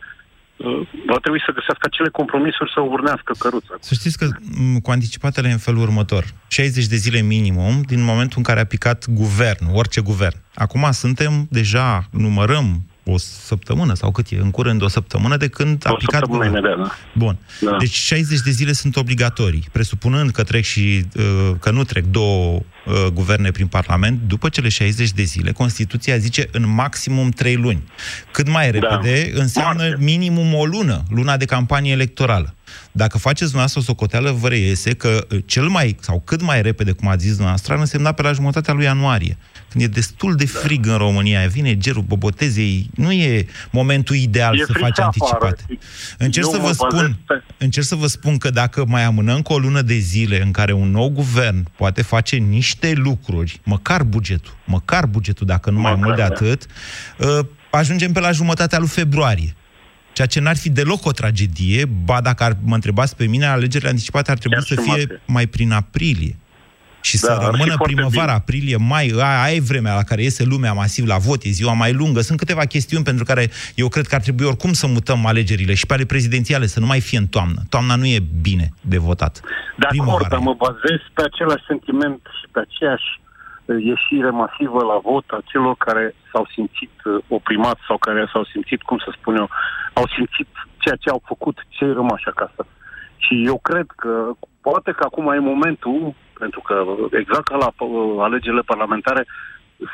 va 1.06 1.18
trebui 1.20 1.42
să 1.46 1.52
găsească 1.54 1.84
acele 1.90 2.08
compromisuri 2.08 2.70
să 2.74 2.80
urnească 2.80 3.32
căruța. 3.38 3.74
Să 3.80 3.94
știți 3.94 4.18
că 4.18 4.28
m, 4.58 4.76
cu 4.78 4.90
anticipatele 4.90 5.48
e 5.48 5.52
în 5.52 5.58
felul 5.58 5.80
următor. 5.82 6.24
60 6.48 6.86
de 6.86 6.96
zile 6.96 7.20
minimum 7.20 7.82
din 7.86 8.02
momentul 8.02 8.36
în 8.38 8.42
care 8.42 8.60
a 8.60 8.64
picat 8.64 9.08
guvernul, 9.08 9.74
orice 9.74 10.00
guvern. 10.00 10.36
Acum 10.54 10.88
suntem 10.90 11.46
deja, 11.50 12.08
numărăm 12.10 12.82
o 13.04 13.18
săptămână 13.18 13.94
sau 13.94 14.10
cât 14.10 14.26
e, 14.30 14.36
în 14.36 14.50
curând 14.50 14.82
o 14.82 14.88
săptămână 14.88 15.36
de 15.36 15.48
când 15.48 15.86
a 15.86 15.92
O 15.92 15.94
picat 15.94 16.20
săptămână 16.20 16.50
guvernul. 16.50 16.70
imediat, 16.70 16.88
da. 16.88 16.94
Bun. 17.24 17.38
Da. 17.60 17.76
Deci 17.78 17.94
60 17.94 18.40
de 18.40 18.50
zile 18.50 18.72
sunt 18.72 18.96
obligatorii, 18.96 19.64
presupunând 19.72 20.30
că 20.30 20.42
trec 20.42 20.64
și 20.64 21.04
uh, 21.16 21.50
că 21.60 21.70
nu 21.70 21.84
trec 21.84 22.04
două 22.04 22.60
uh, 22.86 23.06
guverne 23.12 23.50
prin 23.50 23.66
Parlament, 23.66 24.20
după 24.26 24.48
cele 24.48 24.68
60 24.68 25.10
de 25.10 25.22
zile, 25.22 25.52
Constituția 25.52 26.16
zice 26.16 26.48
în 26.52 26.68
maximum 26.74 27.28
3 27.30 27.54
luni. 27.56 27.82
Cât 28.30 28.48
mai 28.48 28.70
repede 28.70 29.30
înseamnă 29.34 29.96
minimum 29.98 30.54
o 30.54 30.64
lună, 30.64 31.02
luna 31.08 31.36
de 31.36 31.44
campanie 31.44 31.92
electorală. 31.92 32.54
Dacă 32.92 33.18
faceți 33.18 33.40
dumneavoastră 33.50 33.80
o 33.80 33.82
socoteală, 33.82 34.30
vă 34.30 34.48
reiese 34.48 34.94
că 34.94 35.26
uh, 35.30 35.38
cel 35.46 35.68
mai, 35.68 35.96
sau 36.00 36.20
cât 36.24 36.42
mai 36.42 36.62
repede, 36.62 36.92
cum 36.92 37.08
ați 37.08 37.20
zis 37.20 37.30
dumneavoastră, 37.30 37.72
ar 37.72 37.78
însemna 37.78 38.12
pe 38.12 38.22
la 38.22 38.32
jumătatea 38.32 38.74
lui 38.74 38.84
ianuarie. 38.84 39.36
Când 39.68 39.84
e 39.84 39.86
destul 39.86 40.34
de 40.34 40.46
frig 40.46 40.86
în 40.86 40.96
România, 40.96 41.46
vine 41.46 41.76
gerul 41.76 42.02
bobotezei, 42.02 42.90
nu 42.94 43.12
e 43.12 43.46
momentul 43.70 44.16
ideal 44.16 44.54
E 44.58 44.64
să 44.64 44.72
frig 44.72 44.82
faci 44.82 44.98
afară. 44.98 45.04
anticipate. 45.44 45.84
Încerc 46.18 46.46
Eu 46.46 46.52
să 46.52 46.58
mă 46.58 46.62
vă 46.66 46.72
bazez 46.78 46.98
spun, 46.98 47.18
pe- 47.26 47.42
încerc 47.58 47.86
să 47.86 47.94
vă 47.94 48.06
spun 48.06 48.38
că 48.38 48.50
dacă 48.50 48.84
mai 48.86 49.04
amânăm 49.04 49.42
cu 49.42 49.52
o 49.52 49.58
lună 49.58 49.82
de 49.82 49.94
zile 49.98 50.42
în 50.42 50.50
care 50.50 50.72
un 50.72 50.90
nou 50.90 51.08
guvern 51.10 51.68
poate 51.76 52.02
face 52.02 52.36
niște 52.36 52.70
lucruri, 52.94 53.60
măcar 53.64 54.02
bugetul, 54.02 54.56
măcar 54.64 55.06
bugetul, 55.06 55.46
dacă 55.46 55.70
nu 55.70 55.80
mai 55.80 55.94
mult 55.94 56.16
de 56.16 56.20
da. 56.22 56.26
atât, 56.26 56.66
uh, 57.18 57.46
ajungem 57.70 58.12
pe 58.12 58.20
la 58.20 58.32
jumătatea 58.32 58.78
lui 58.78 58.88
februarie. 58.88 59.54
Ceea 60.12 60.26
ce 60.26 60.40
n-ar 60.40 60.56
fi 60.56 60.70
deloc 60.70 61.06
o 61.06 61.12
tragedie, 61.12 61.84
ba 61.84 62.20
dacă 62.20 62.44
ar, 62.44 62.56
mă 62.62 62.74
întrebați 62.74 63.16
pe 63.16 63.26
mine, 63.26 63.46
alegerile 63.46 63.88
anticipate 63.90 64.30
ar 64.30 64.38
trebui 64.38 64.56
Chiar 64.56 64.66
să 64.66 64.74
și 64.74 64.80
fie 64.80 64.96
martie. 64.96 65.22
mai 65.26 65.46
prin 65.46 65.72
aprilie. 65.72 66.36
Și 67.02 67.20
Da, 67.20 67.26
să 67.26 67.32
ar 67.32 67.38
fi 67.38 67.44
rămână 67.44 67.74
foarte 67.76 67.92
primăvara, 67.92 68.32
bine. 68.32 68.40
aprilie, 68.42 68.76
mai, 68.76 69.06
aia, 69.16 69.42
aia 69.42 69.54
e 69.54 69.60
vremea 69.72 69.94
la 69.94 70.02
care 70.02 70.22
iese 70.22 70.44
lumea 70.44 70.72
masiv 70.72 71.04
la 71.06 71.18
vot, 71.26 71.40
e 71.42 71.50
ziua 71.60 71.72
mai 71.72 71.92
lungă. 71.92 72.20
Sunt 72.20 72.38
câteva 72.38 72.64
chestiuni 72.74 73.04
pentru 73.04 73.24
care 73.24 73.44
eu 73.74 73.88
cred 73.88 74.06
că 74.06 74.14
ar 74.14 74.20
trebui 74.20 74.46
oricum 74.46 74.72
să 74.72 74.86
mutăm 74.86 75.26
alegerile 75.26 75.74
și 75.74 75.86
pe 75.86 75.94
ale 75.94 76.04
prezidențiale, 76.04 76.66
să 76.66 76.80
nu 76.80 76.86
mai 76.86 77.00
fie 77.00 77.18
în 77.18 77.26
toamnă. 77.26 77.60
Toamna 77.68 77.94
nu 77.96 78.06
e 78.06 78.20
bine 78.48 78.66
de 78.80 78.98
votat. 78.98 79.34
De 79.40 79.86
acord, 79.86 79.88
Primăvara 79.88 80.28
dar 80.28 80.40
e. 80.40 80.42
mă 80.42 80.54
bazez 80.66 81.00
pe 81.16 81.22
același 81.30 81.64
sentiment 81.66 82.20
și 82.38 82.46
pe 82.52 82.60
aceeași 82.66 83.08
uh, 83.20 83.76
ieșire 83.92 84.30
masivă 84.42 84.80
la 84.92 84.98
vot 85.08 85.26
a 85.36 85.38
celor 85.50 85.74
care 85.86 86.04
s-au 86.32 86.46
simțit 86.54 86.94
uh, 87.04 87.12
oprimați 87.38 87.82
sau 87.88 87.98
care 88.06 88.20
s-au 88.32 88.44
simțit, 88.52 88.80
cum 88.82 88.98
să 88.98 89.10
spun 89.18 89.34
eu, 89.42 89.48
au 89.92 90.06
simțit 90.16 90.48
ceea 90.82 90.96
ce 91.02 91.08
au 91.10 91.22
făcut 91.30 91.56
cei 91.68 91.92
rămași 91.92 92.28
acasă. 92.34 92.62
Și 93.24 93.34
eu 93.50 93.58
cred 93.68 93.86
că 94.02 94.12
poate 94.60 94.90
că 94.92 95.02
acum 95.04 95.26
e 95.32 95.50
momentul, 95.52 96.14
pentru 96.44 96.60
că 96.68 96.76
exact 97.22 97.46
ca 97.48 97.56
la 97.64 97.70
uh, 97.78 98.16
alegerile 98.26 98.70
parlamentare, 98.72 99.22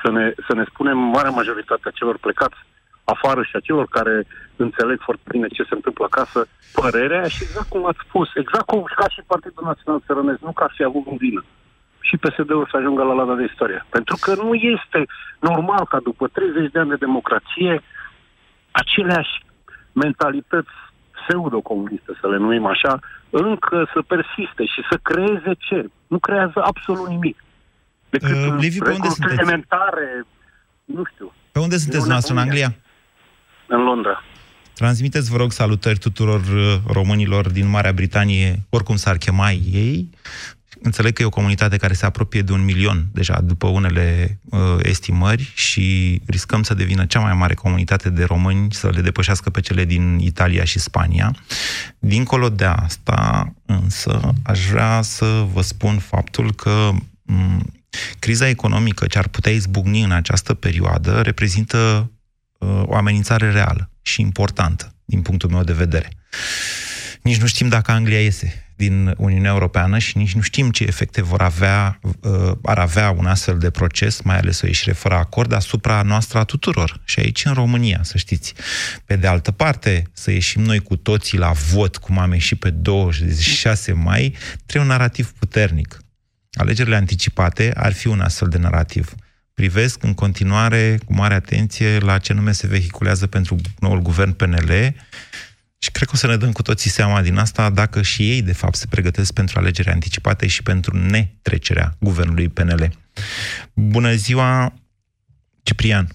să 0.03 0.09
ne, 0.16 0.24
să 0.46 0.53
ne 0.55 0.64
spunem 0.70 0.99
marea 0.99 1.36
majoritate 1.40 1.84
a 1.86 1.99
celor 1.99 2.16
plecați 2.26 2.61
afară 3.14 3.42
și 3.49 3.55
a 3.57 3.66
celor 3.68 3.86
care 3.96 4.14
înțeleg 4.57 4.99
foarte 5.07 5.26
bine 5.34 5.46
ce 5.57 5.62
se 5.68 5.74
întâmplă 5.78 6.05
acasă, 6.05 6.40
părerea 6.80 7.24
și 7.34 7.42
exact 7.46 7.68
cum 7.68 7.86
ați 7.86 8.05
spus, 8.07 8.28
exact 8.42 8.66
cum 8.70 8.82
ca 9.01 9.09
și 9.14 9.28
Partidul 9.32 9.64
Național 9.70 10.05
Țărănesc, 10.07 10.40
nu 10.40 10.53
că 10.53 10.62
ar 10.64 10.72
fi 10.76 10.84
avut 10.84 11.05
în 11.11 11.16
vină. 11.16 11.42
Și 12.09 12.16
PSD-ul 12.22 12.68
să 12.70 12.76
ajungă 12.76 13.03
la 13.03 13.18
lada 13.20 13.34
de 13.34 13.49
istorie. 13.51 13.80
Pentru 13.96 14.16
că 14.24 14.30
nu 14.42 14.55
este 14.55 15.01
normal 15.49 15.84
ca 15.92 15.99
după 16.09 16.24
30 16.28 16.70
de 16.72 16.78
ani 16.78 16.92
de 16.94 17.05
democrație 17.07 17.72
aceleași 18.80 19.34
mentalități 19.92 20.76
pseudo-comuniste, 21.29 22.12
să 22.20 22.29
le 22.29 22.37
numim 22.37 22.66
așa, 22.66 22.99
încă 23.31 23.91
să 23.95 24.03
persiste 24.03 24.64
și 24.64 24.81
să 24.91 24.99
creeze 25.03 25.53
ce? 25.59 25.91
Nu 26.07 26.18
creează 26.18 26.59
absolut 26.64 27.09
nimic. 27.09 27.45
Decât 28.11 28.31
Uh, 28.37 28.47
uh, 28.53 28.55
Liviu, 28.59 28.83
pe 28.83 28.91
unde 28.91 29.09
sunteți? 29.09 29.41
elementare, 29.41 30.26
nu 30.85 31.03
știu, 31.12 31.33
Pe 31.53 31.59
unde 31.59 31.76
sunteți 31.76 32.09
noastră, 32.09 32.33
în 32.35 32.39
Anglia? 32.41 32.74
în 33.66 33.83
Londra. 33.83 34.22
Transmiteți, 34.74 35.31
vă 35.31 35.37
rog, 35.37 35.53
salutări 35.53 35.99
tuturor 35.99 36.41
uh, 36.41 36.74
românilor 36.93 37.51
din 37.51 37.68
Marea 37.68 37.93
Britanie, 37.93 38.55
oricum 38.70 38.97
s-ar 38.97 39.16
chema 39.16 39.51
ei. 39.51 40.09
Înțeleg 40.83 41.12
că 41.12 41.22
e 41.22 41.24
o 41.24 41.31
comunitate 41.31 41.76
care 41.76 41.93
se 41.93 42.07
apropie 42.07 42.43
de 42.43 42.53
un 42.53 42.64
milion 42.64 43.09
deja 43.12 43.41
după 43.41 43.66
unele 43.66 44.39
uh, 44.45 44.61
estimări 44.83 45.53
și 45.55 46.20
riscăm 46.26 46.62
să 46.62 46.74
devină 46.74 47.07
cea 47.07 47.20
mai 47.20 47.35
mare 47.35 47.55
comunitate 47.55 48.11
de 48.11 48.24
români, 48.24 48.72
să 48.72 48.89
le 48.89 49.01
depășească 49.01 49.51
pe 49.51 49.61
cele 49.61 49.85
din 49.85 50.18
Italia 50.18 50.64
și 50.64 50.79
Spania. 50.79 51.37
Dincolo 51.99 52.49
de 52.49 52.64
asta, 52.64 53.53
însă, 53.66 54.33
aș 54.43 54.66
vrea 54.66 55.03
să 55.03 55.47
vă 55.53 55.62
spun 55.62 55.99
faptul 55.99 56.55
că 56.55 56.91
m- 57.33 57.62
criza 58.18 58.49
economică 58.49 59.07
ce 59.07 59.18
ar 59.18 59.29
putea 59.29 59.53
izbucni 59.53 60.03
în 60.03 60.11
această 60.11 60.55
perioadă 60.55 61.20
reprezintă 61.20 62.11
uh, 62.59 62.83
o 62.85 62.95
amenințare 62.95 63.51
reală 63.51 63.91
și 64.03 64.20
importantă, 64.20 64.95
din 65.05 65.22
punctul 65.22 65.51
meu 65.51 65.62
de 65.62 65.72
vedere. 65.72 66.09
Nici 67.22 67.41
nu 67.41 67.47
știm 67.47 67.68
dacă 67.68 67.91
Anglia 67.91 68.22
iese 68.22 68.68
din 68.79 69.14
Uniunea 69.16 69.51
Europeană 69.51 69.99
și 69.99 70.16
nici 70.16 70.35
nu 70.35 70.41
știm 70.41 70.70
ce 70.70 70.85
efecte 70.85 71.22
vor 71.22 71.43
avea, 71.43 71.99
uh, 72.20 72.53
ar 72.62 72.79
avea 72.79 73.11
un 73.11 73.26
astfel 73.26 73.59
de 73.59 73.70
proces, 73.70 74.20
mai 74.20 74.39
ales 74.39 74.61
o 74.61 74.66
ieșire 74.66 74.93
fără 74.93 75.14
acord, 75.14 75.53
asupra 75.53 76.03
noastră 76.03 76.39
a 76.39 76.45
tuturor. 76.45 77.01
Și 77.05 77.20
aici 77.20 77.45
în 77.45 77.53
România, 77.53 78.01
să 78.03 78.18
știți. 78.18 78.55
Pe 79.05 79.16
de 79.16 79.26
altă 79.26 79.51
parte, 79.51 80.03
să 80.12 80.31
ieșim 80.31 80.62
noi 80.62 80.79
cu 80.79 80.97
toții 80.97 81.39
la 81.39 81.51
vot, 81.51 81.97
cum 81.97 82.18
am 82.18 82.33
ieșit 82.33 82.59
pe 82.59 82.70
26 82.70 83.93
mai, 83.93 84.37
trebuie 84.66 84.91
un 84.91 84.97
narativ 84.97 85.33
puternic. 85.33 85.99
Alegerile 86.53 86.97
anticipate 86.97 87.72
ar 87.76 87.93
fi 87.93 88.07
un 88.07 88.20
astfel 88.20 88.49
de 88.49 88.59
narativ. 88.59 89.14
privesc 89.55 90.03
în 90.03 90.14
continuare 90.14 90.99
cu 91.05 91.14
mare 91.14 91.35
atenție 91.35 91.99
la 91.99 92.18
ce 92.18 92.33
nume 92.33 92.53
se 92.53 92.66
vehiculează 92.66 93.26
pentru 93.26 93.57
noul 93.79 94.01
guvern 94.01 94.33
PNL 94.33 94.95
și 95.79 95.91
cred 95.91 96.09
că 96.09 96.14
o 96.14 96.16
să 96.16 96.26
ne 96.26 96.37
dăm 96.37 96.53
cu 96.53 96.62
toții 96.62 96.91
seama 96.91 97.20
din 97.22 97.37
asta 97.39 97.70
dacă 97.70 98.03
și 98.03 98.22
ei, 98.31 98.43
de 98.43 98.53
fapt, 98.53 98.74
se 98.74 98.87
pregătesc 98.91 99.33
pentru 99.33 99.59
alegeri 99.59 99.89
anticipate 99.89 100.47
și 100.47 100.62
pentru 100.62 100.97
netrecerea 100.97 101.89
guvernului 102.01 102.49
PNL. 102.49 102.89
Bună 103.74 104.12
ziua, 104.12 104.72
Ciprian! 105.62 106.07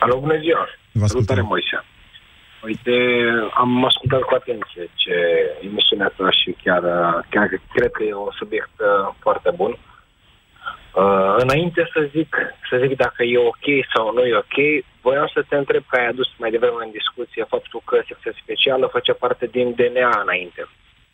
Alo, 0.00 0.20
bună 0.20 0.38
ziua! 0.38 0.68
Vă 0.92 1.06
Salutare, 1.06 1.40
Moise! 1.40 1.84
Uite, 2.62 2.92
am 3.54 3.84
ascultat 3.84 4.20
cu 4.20 4.34
atenție 4.34 4.90
ce 4.94 5.14
emisiunea 5.62 6.12
ta 6.16 6.30
și 6.30 6.56
chiar, 6.62 6.82
chiar 7.28 7.46
cred 7.74 7.90
că 7.90 8.02
e 8.02 8.14
un 8.14 8.34
subiect 8.38 8.76
uh, 8.80 9.14
foarte 9.20 9.50
bun. 9.56 9.70
Uh, 9.70 9.89
înainte 11.44 11.82
să 11.94 12.00
zic, 12.16 12.36
să 12.70 12.74
zic 12.86 12.96
dacă 12.96 13.22
e 13.22 13.38
ok 13.52 13.66
sau 13.94 14.12
nu 14.16 14.22
e 14.30 14.36
ok, 14.44 14.56
voiam 15.06 15.28
să 15.34 15.44
te 15.48 15.56
întreb 15.56 15.82
că 15.88 15.96
ai 16.00 16.06
adus 16.08 16.28
mai 16.38 16.50
devreme 16.50 16.82
în 16.86 16.90
discuție 17.00 17.44
faptul 17.54 17.80
că 17.84 17.96
secția 18.08 18.32
specială 18.42 18.84
face 18.96 19.12
parte 19.12 19.46
din 19.56 19.66
DNA 19.78 20.12
înainte. 20.24 20.62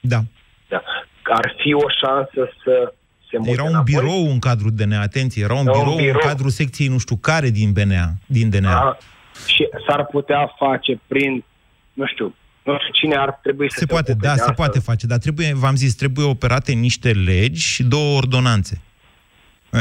Da. 0.00 0.20
Da. 0.68 0.80
Ar 1.22 1.54
fi 1.60 1.70
o 1.74 1.88
șansă 2.00 2.40
să 2.64 2.92
se 3.30 3.38
mute 3.38 3.50
Era 3.50 3.62
un 3.62 3.68
înapoi? 3.68 3.92
birou 3.94 4.22
în 4.34 4.38
cadrul 4.38 4.70
DNA, 4.74 5.00
atenție, 5.00 5.42
era 5.44 5.54
un 5.54 5.66
Era 5.66 5.76
un 5.78 5.82
birou, 5.82 5.96
birou. 5.96 6.20
în 6.22 6.28
cadrul 6.28 6.50
secției 6.50 6.88
nu 6.88 6.98
știu 6.98 7.16
care 7.16 7.48
din 7.50 7.72
DNA. 7.72 8.06
Din 8.26 8.50
DNA. 8.50 8.76
Aha. 8.76 8.98
Și 9.46 9.68
s-ar 9.88 10.06
putea 10.06 10.54
face 10.58 11.00
prin, 11.06 11.44
nu 11.92 12.06
știu, 12.06 12.34
nu 12.62 12.76
știu 12.80 12.92
cine 12.92 13.16
ar 13.16 13.38
trebui 13.42 13.70
să 13.70 13.76
Se 13.78 13.86
poate, 13.86 14.10
ocupe 14.10 14.26
da, 14.26 14.32
de 14.32 14.38
se 14.38 14.42
asta. 14.42 14.54
poate 14.62 14.78
face, 14.78 15.06
dar 15.06 15.18
trebuie, 15.18 15.50
v-am 15.54 15.74
zis, 15.74 15.94
trebuie 15.94 16.26
operate 16.26 16.72
niște 16.72 17.10
legi 17.12 17.62
și 17.62 17.82
două 17.82 18.16
ordonanțe. 18.16 18.80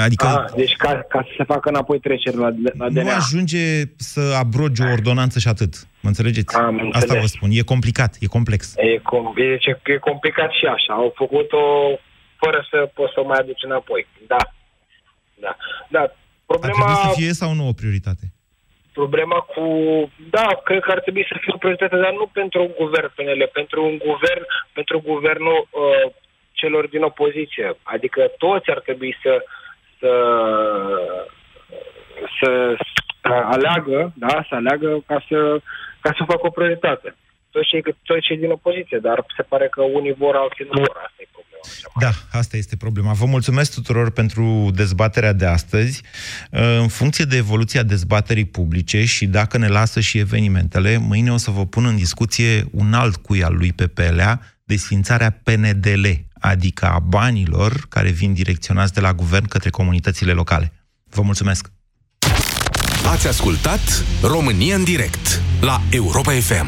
Adică 0.01 0.25
Ah, 0.27 0.51
deci 0.55 0.75
ca, 0.75 1.01
ca 1.09 1.21
să 1.27 1.33
se 1.37 1.43
facă 1.43 1.69
înapoi 1.69 1.99
treceri 1.99 2.35
la, 2.35 2.49
la 2.77 2.85
nu 2.87 2.89
DNA. 2.89 3.15
ajunge 3.15 3.81
să 3.95 4.21
abrogi 4.37 4.81
o 4.81 4.91
ordonanță 4.91 5.39
și 5.39 5.47
atât. 5.47 5.73
Mă 6.01 6.09
înțelegeți? 6.09 6.55
Am 6.55 6.75
Asta 6.75 6.97
înțeles. 6.97 7.21
vă 7.21 7.27
spun. 7.27 7.49
E 7.51 7.61
complicat, 7.61 8.15
e 8.19 8.25
complex. 8.27 8.73
E, 8.77 8.97
com- 8.99 9.33
e, 9.35 9.47
deci 9.49 9.65
e 9.83 9.97
complicat 9.97 10.51
și 10.51 10.65
așa. 10.65 10.93
Au 10.93 11.13
făcut-o 11.15 11.61
fără 12.37 12.67
să 12.69 12.91
poți 12.93 13.13
să 13.13 13.19
o 13.19 13.25
mai 13.25 13.37
aduci 13.39 13.63
înapoi. 13.63 14.07
Da. 14.27 14.37
Da. 15.39 15.55
Da. 15.89 15.99
Ar 15.99 16.11
Problema, 16.45 16.75
trebui 16.75 16.95
să 17.03 17.19
fie 17.19 17.31
sau 17.33 17.53
nu 17.53 17.67
o 17.67 17.71
prioritate? 17.73 18.25
problema 19.01 19.39
cu... 19.53 19.63
Da, 20.29 20.47
cred 20.67 20.81
că 20.85 20.91
ar 20.91 20.99
trebui 21.05 21.25
să 21.29 21.35
fie 21.41 21.53
o 21.55 21.57
prioritate, 21.63 21.97
dar 22.05 22.13
nu 22.19 22.25
pentru 22.39 22.59
un 22.67 22.73
guvern 22.81 23.11
PNL, 23.15 23.41
pentru 23.59 23.77
un 23.89 23.97
guvern, 24.07 24.43
pentru 24.77 24.95
guvernul 25.11 25.59
uh, 25.67 26.05
celor 26.61 26.83
din 26.93 27.03
opoziție. 27.11 27.67
Adică 27.95 28.21
toți 28.43 28.69
ar 28.75 28.79
trebui 28.87 29.13
să 29.23 29.31
să, 29.43 29.43
să, 29.99 30.11
să 32.39 32.49
aleagă, 33.55 34.13
da, 34.15 34.45
să 34.49 34.55
aleagă 34.55 35.03
ca 35.07 35.25
să, 35.29 35.59
ca 35.99 36.13
să 36.17 36.23
facă 36.27 36.41
o 36.41 36.49
prioritate. 36.49 37.15
Toți 37.49 37.67
cei, 37.67 37.81
toți 38.03 38.21
cei 38.21 38.37
din 38.37 38.51
opoziție, 38.51 38.97
dar 39.01 39.25
se 39.35 39.43
pare 39.43 39.67
că 39.67 39.81
unii 39.81 40.13
vor, 40.13 40.35
alții 40.35 40.65
nu 40.71 40.79
vor. 40.79 40.97
Asta 41.05 41.21
e 41.21 41.27
problema. 41.31 41.53
Da, 41.99 42.39
asta 42.39 42.57
este 42.57 42.75
problema. 42.75 43.13
Vă 43.13 43.25
mulțumesc 43.25 43.73
tuturor 43.73 44.11
pentru 44.11 44.69
dezbaterea 44.73 45.33
de 45.33 45.45
astăzi. 45.45 46.03
Uh, 46.51 46.77
În 46.79 46.87
funcție 46.87 47.25
de 47.25 47.37
evoluția 47.37 47.83
dezbaterii 47.83 48.45
publice 48.45 49.05
și 49.05 49.25
dacă 49.25 49.57
ne 49.57 49.67
lasă 49.67 49.99
și 49.99 50.17
evenimentele, 50.17 50.97
mâine 50.97 51.31
o 51.31 51.37
să 51.37 51.51
vă 51.51 51.65
pun 51.65 51.85
în 51.85 51.95
discuție 51.95 52.63
un 52.71 52.93
alt 52.93 53.15
cui 53.15 53.43
al 53.43 53.55
lui 53.55 53.73
Pepelea, 53.73 54.41
desfințarea 54.63 55.39
PNDL, 55.43 56.05
adică 56.39 56.85
a 56.85 56.99
banilor 56.99 57.85
care 57.89 58.09
vin 58.09 58.33
direcționați 58.33 58.93
de 58.93 58.99
la 58.99 59.13
guvern 59.13 59.47
către 59.47 59.69
comunitățile 59.69 60.31
locale. 60.31 60.73
Vă 61.09 61.21
mulțumesc! 61.21 61.71
Ați 63.11 63.27
ascultat 63.27 64.03
România 64.21 64.75
în 64.75 64.83
direct 64.83 65.41
la 65.61 65.81
Europa 65.89 66.31
FM. 66.31 66.67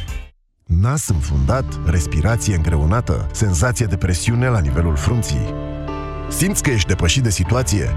Nas 0.79 1.07
înfundat, 1.07 1.65
respirație 1.85 2.55
îngreunată, 2.55 3.27
senzație 3.31 3.85
de 3.85 3.97
presiune 3.97 4.47
la 4.47 4.59
nivelul 4.59 4.95
frunții. 4.95 5.53
Simți 6.29 6.63
că 6.63 6.69
ești 6.69 6.87
depășit 6.87 7.23
de 7.23 7.29
situație? 7.29 7.95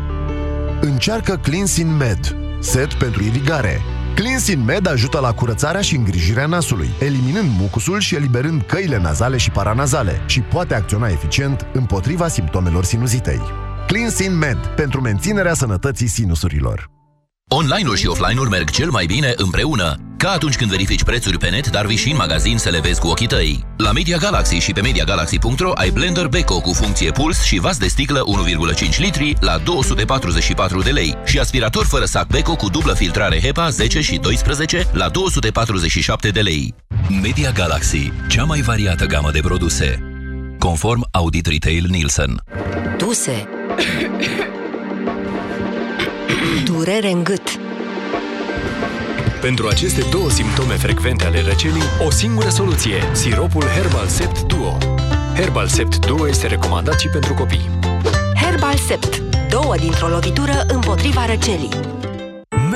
Încearcă 0.81 1.37
Cleansin 1.37 1.97
Med, 1.97 2.37
set 2.59 2.93
pentru 2.93 3.23
irigare. 3.23 3.81
Cleansin 4.15 4.65
Med 4.65 4.87
ajută 4.87 5.19
la 5.19 5.33
curățarea 5.33 5.81
și 5.81 5.97
îngrijirea 5.97 6.47
nasului, 6.47 6.89
eliminând 7.01 7.51
mucusul 7.59 8.01
și 8.01 8.15
eliberând 8.15 8.63
căile 8.63 8.99
nazale 8.99 9.37
și 9.37 9.51
paranazale 9.51 10.23
și 10.27 10.41
poate 10.41 10.75
acționa 10.75 11.09
eficient 11.09 11.67
împotriva 11.73 12.29
simptomelor 12.29 12.85
sinuzitei. 12.85 13.41
Cleansin 13.87 14.39
Med, 14.39 14.59
pentru 14.77 15.01
menținerea 15.01 15.55
sănătății 15.55 16.09
sinusurilor. 16.09 16.91
Online-ul 17.49 17.97
și 17.97 18.07
offline-ul 18.07 18.49
merg 18.49 18.71
cel 18.71 18.91
mai 18.91 19.07
bine 19.07 19.33
împreună. 19.37 20.14
Ca 20.25 20.31
atunci 20.31 20.57
când 20.57 20.71
verifici 20.71 21.03
prețuri 21.03 21.39
pe 21.39 21.49
net, 21.49 21.71
dar 21.71 21.87
vii 21.87 21.97
și 21.97 22.11
în 22.11 22.17
magazin 22.17 22.59
să 22.59 22.71
le 22.71 22.81
vezi 22.81 23.01
cu 23.01 23.07
ochii 23.07 23.27
tăi. 23.27 23.65
La 23.77 23.93
Media 23.93 24.17
Galaxy 24.17 24.55
și 24.55 24.73
pe 24.73 24.81
MediaGalaxy.ro 24.81 25.73
ai 25.75 25.91
blender 25.91 26.27
Beko 26.27 26.61
cu 26.61 26.73
funcție 26.73 27.11
puls 27.11 27.43
și 27.43 27.59
vas 27.59 27.79
de 27.79 27.87
sticlă 27.87 28.25
1,5 28.87 28.97
litri 28.99 29.37
la 29.41 29.59
244 29.59 30.83
de 30.83 30.91
lei 30.91 31.17
și 31.25 31.39
aspirator 31.39 31.85
fără 31.85 32.05
sac 32.05 32.27
Beko 32.27 32.57
cu 32.57 32.69
dublă 32.69 32.93
filtrare 32.95 33.41
HEPA 33.41 33.69
10 33.69 34.01
și 34.01 34.17
12 34.17 34.87
la 34.93 35.09
247 35.09 36.29
de 36.29 36.41
lei. 36.41 36.75
Media 37.23 37.51
Galaxy, 37.51 38.13
cea 38.29 38.45
mai 38.45 38.61
variată 38.61 39.07
gamă 39.07 39.31
de 39.31 39.41
produse. 39.41 40.03
Conform 40.59 41.09
Audit 41.11 41.47
Retail 41.47 41.87
Nielsen. 41.89 42.43
Tuse. 42.99 43.49
Durere 46.65 47.11
în 47.11 47.25
gât. 47.25 47.64
Pentru 49.45 49.67
aceste 49.69 50.03
două 50.11 50.31
simptome 50.31 50.75
frecvente 50.75 51.25
ale 51.25 51.41
răcelii, 51.41 51.83
o 52.07 52.11
singură 52.11 52.49
soluție, 52.49 52.95
siropul 53.13 53.63
Herbal 53.63 54.07
Sept 54.07 54.43
Duo. 54.43 54.77
Herbal 55.35 55.67
Sept 55.67 56.07
Duo 56.07 56.29
este 56.29 56.47
recomandat 56.47 57.01
și 57.01 57.09
pentru 57.09 57.35
copii. 57.35 57.71
Herbal 58.43 58.77
Sept. 58.77 59.23
Două 59.51 59.75
dintr-o 59.77 60.09
lovitură 60.09 60.65
împotriva 60.69 61.27
răcelii. 61.27 61.94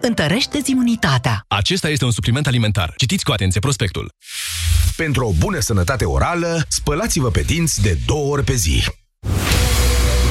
întărește-ți 0.00 0.70
imunitatea. 0.70 1.44
Acesta 1.48 1.88
este 1.88 2.04
un 2.04 2.10
supliment 2.10 2.46
alimentar. 2.46 2.92
Citiți 2.96 3.24
cu 3.24 3.32
atenție 3.32 3.60
prospectul. 3.60 4.12
Pentru 4.96 5.26
o 5.26 5.32
bună 5.32 5.60
sănătate 5.60 6.04
orală, 6.04 6.64
spălați-vă 6.68 7.30
pe 7.30 7.40
dinți 7.40 7.82
de 7.82 7.98
două 8.06 8.32
ori 8.32 8.44
pe 8.44 8.54
zi. 8.54 8.84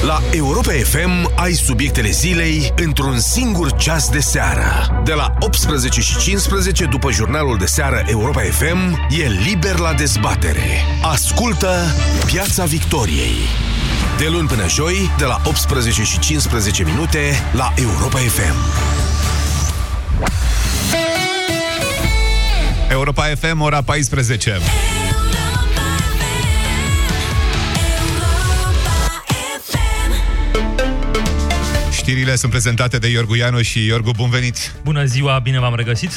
La 0.06 0.22
Europa 0.30 0.72
FM 0.72 1.32
ai 1.36 1.52
subiectele 1.52 2.10
zilei 2.10 2.72
într-un 2.76 3.18
singur 3.18 3.76
ceas 3.76 4.10
de 4.10 4.20
seară. 4.20 5.00
De 5.04 5.12
la 5.12 5.34
18 5.40 6.00
și 6.00 6.18
15 6.18 6.84
după 6.84 7.10
jurnalul 7.10 7.56
de 7.58 7.66
seară 7.66 8.04
Europa 8.06 8.40
FM 8.40 9.08
e 9.18 9.26
liber 9.28 9.78
la 9.78 9.94
dezbatere. 9.94 10.84
Ascultă 11.02 11.74
Piața 12.26 12.64
Victoriei. 12.64 13.36
De 14.18 14.28
luni 14.28 14.48
până 14.48 14.68
joi, 14.68 15.10
de 15.18 15.24
la 15.24 15.40
18 15.44 16.02
și 16.02 16.18
15 16.18 16.84
minute 16.84 17.32
la 17.52 17.72
Europa 17.76 18.18
FM. 18.18 19.09
Europa 22.90 23.22
FM, 23.22 23.60
ora 23.60 23.82
14. 23.82 24.58
Știrile 31.92 32.36
sunt 32.36 32.50
prezentate 32.50 32.98
de 32.98 33.08
Iorgu 33.08 33.34
Iano 33.34 33.62
și 33.62 33.86
Iorgu, 33.86 34.10
bun 34.16 34.30
venit! 34.30 34.72
Bună 34.82 35.04
ziua, 35.04 35.38
bine 35.38 35.58
v-am 35.58 35.74
regăsit! 35.74 36.08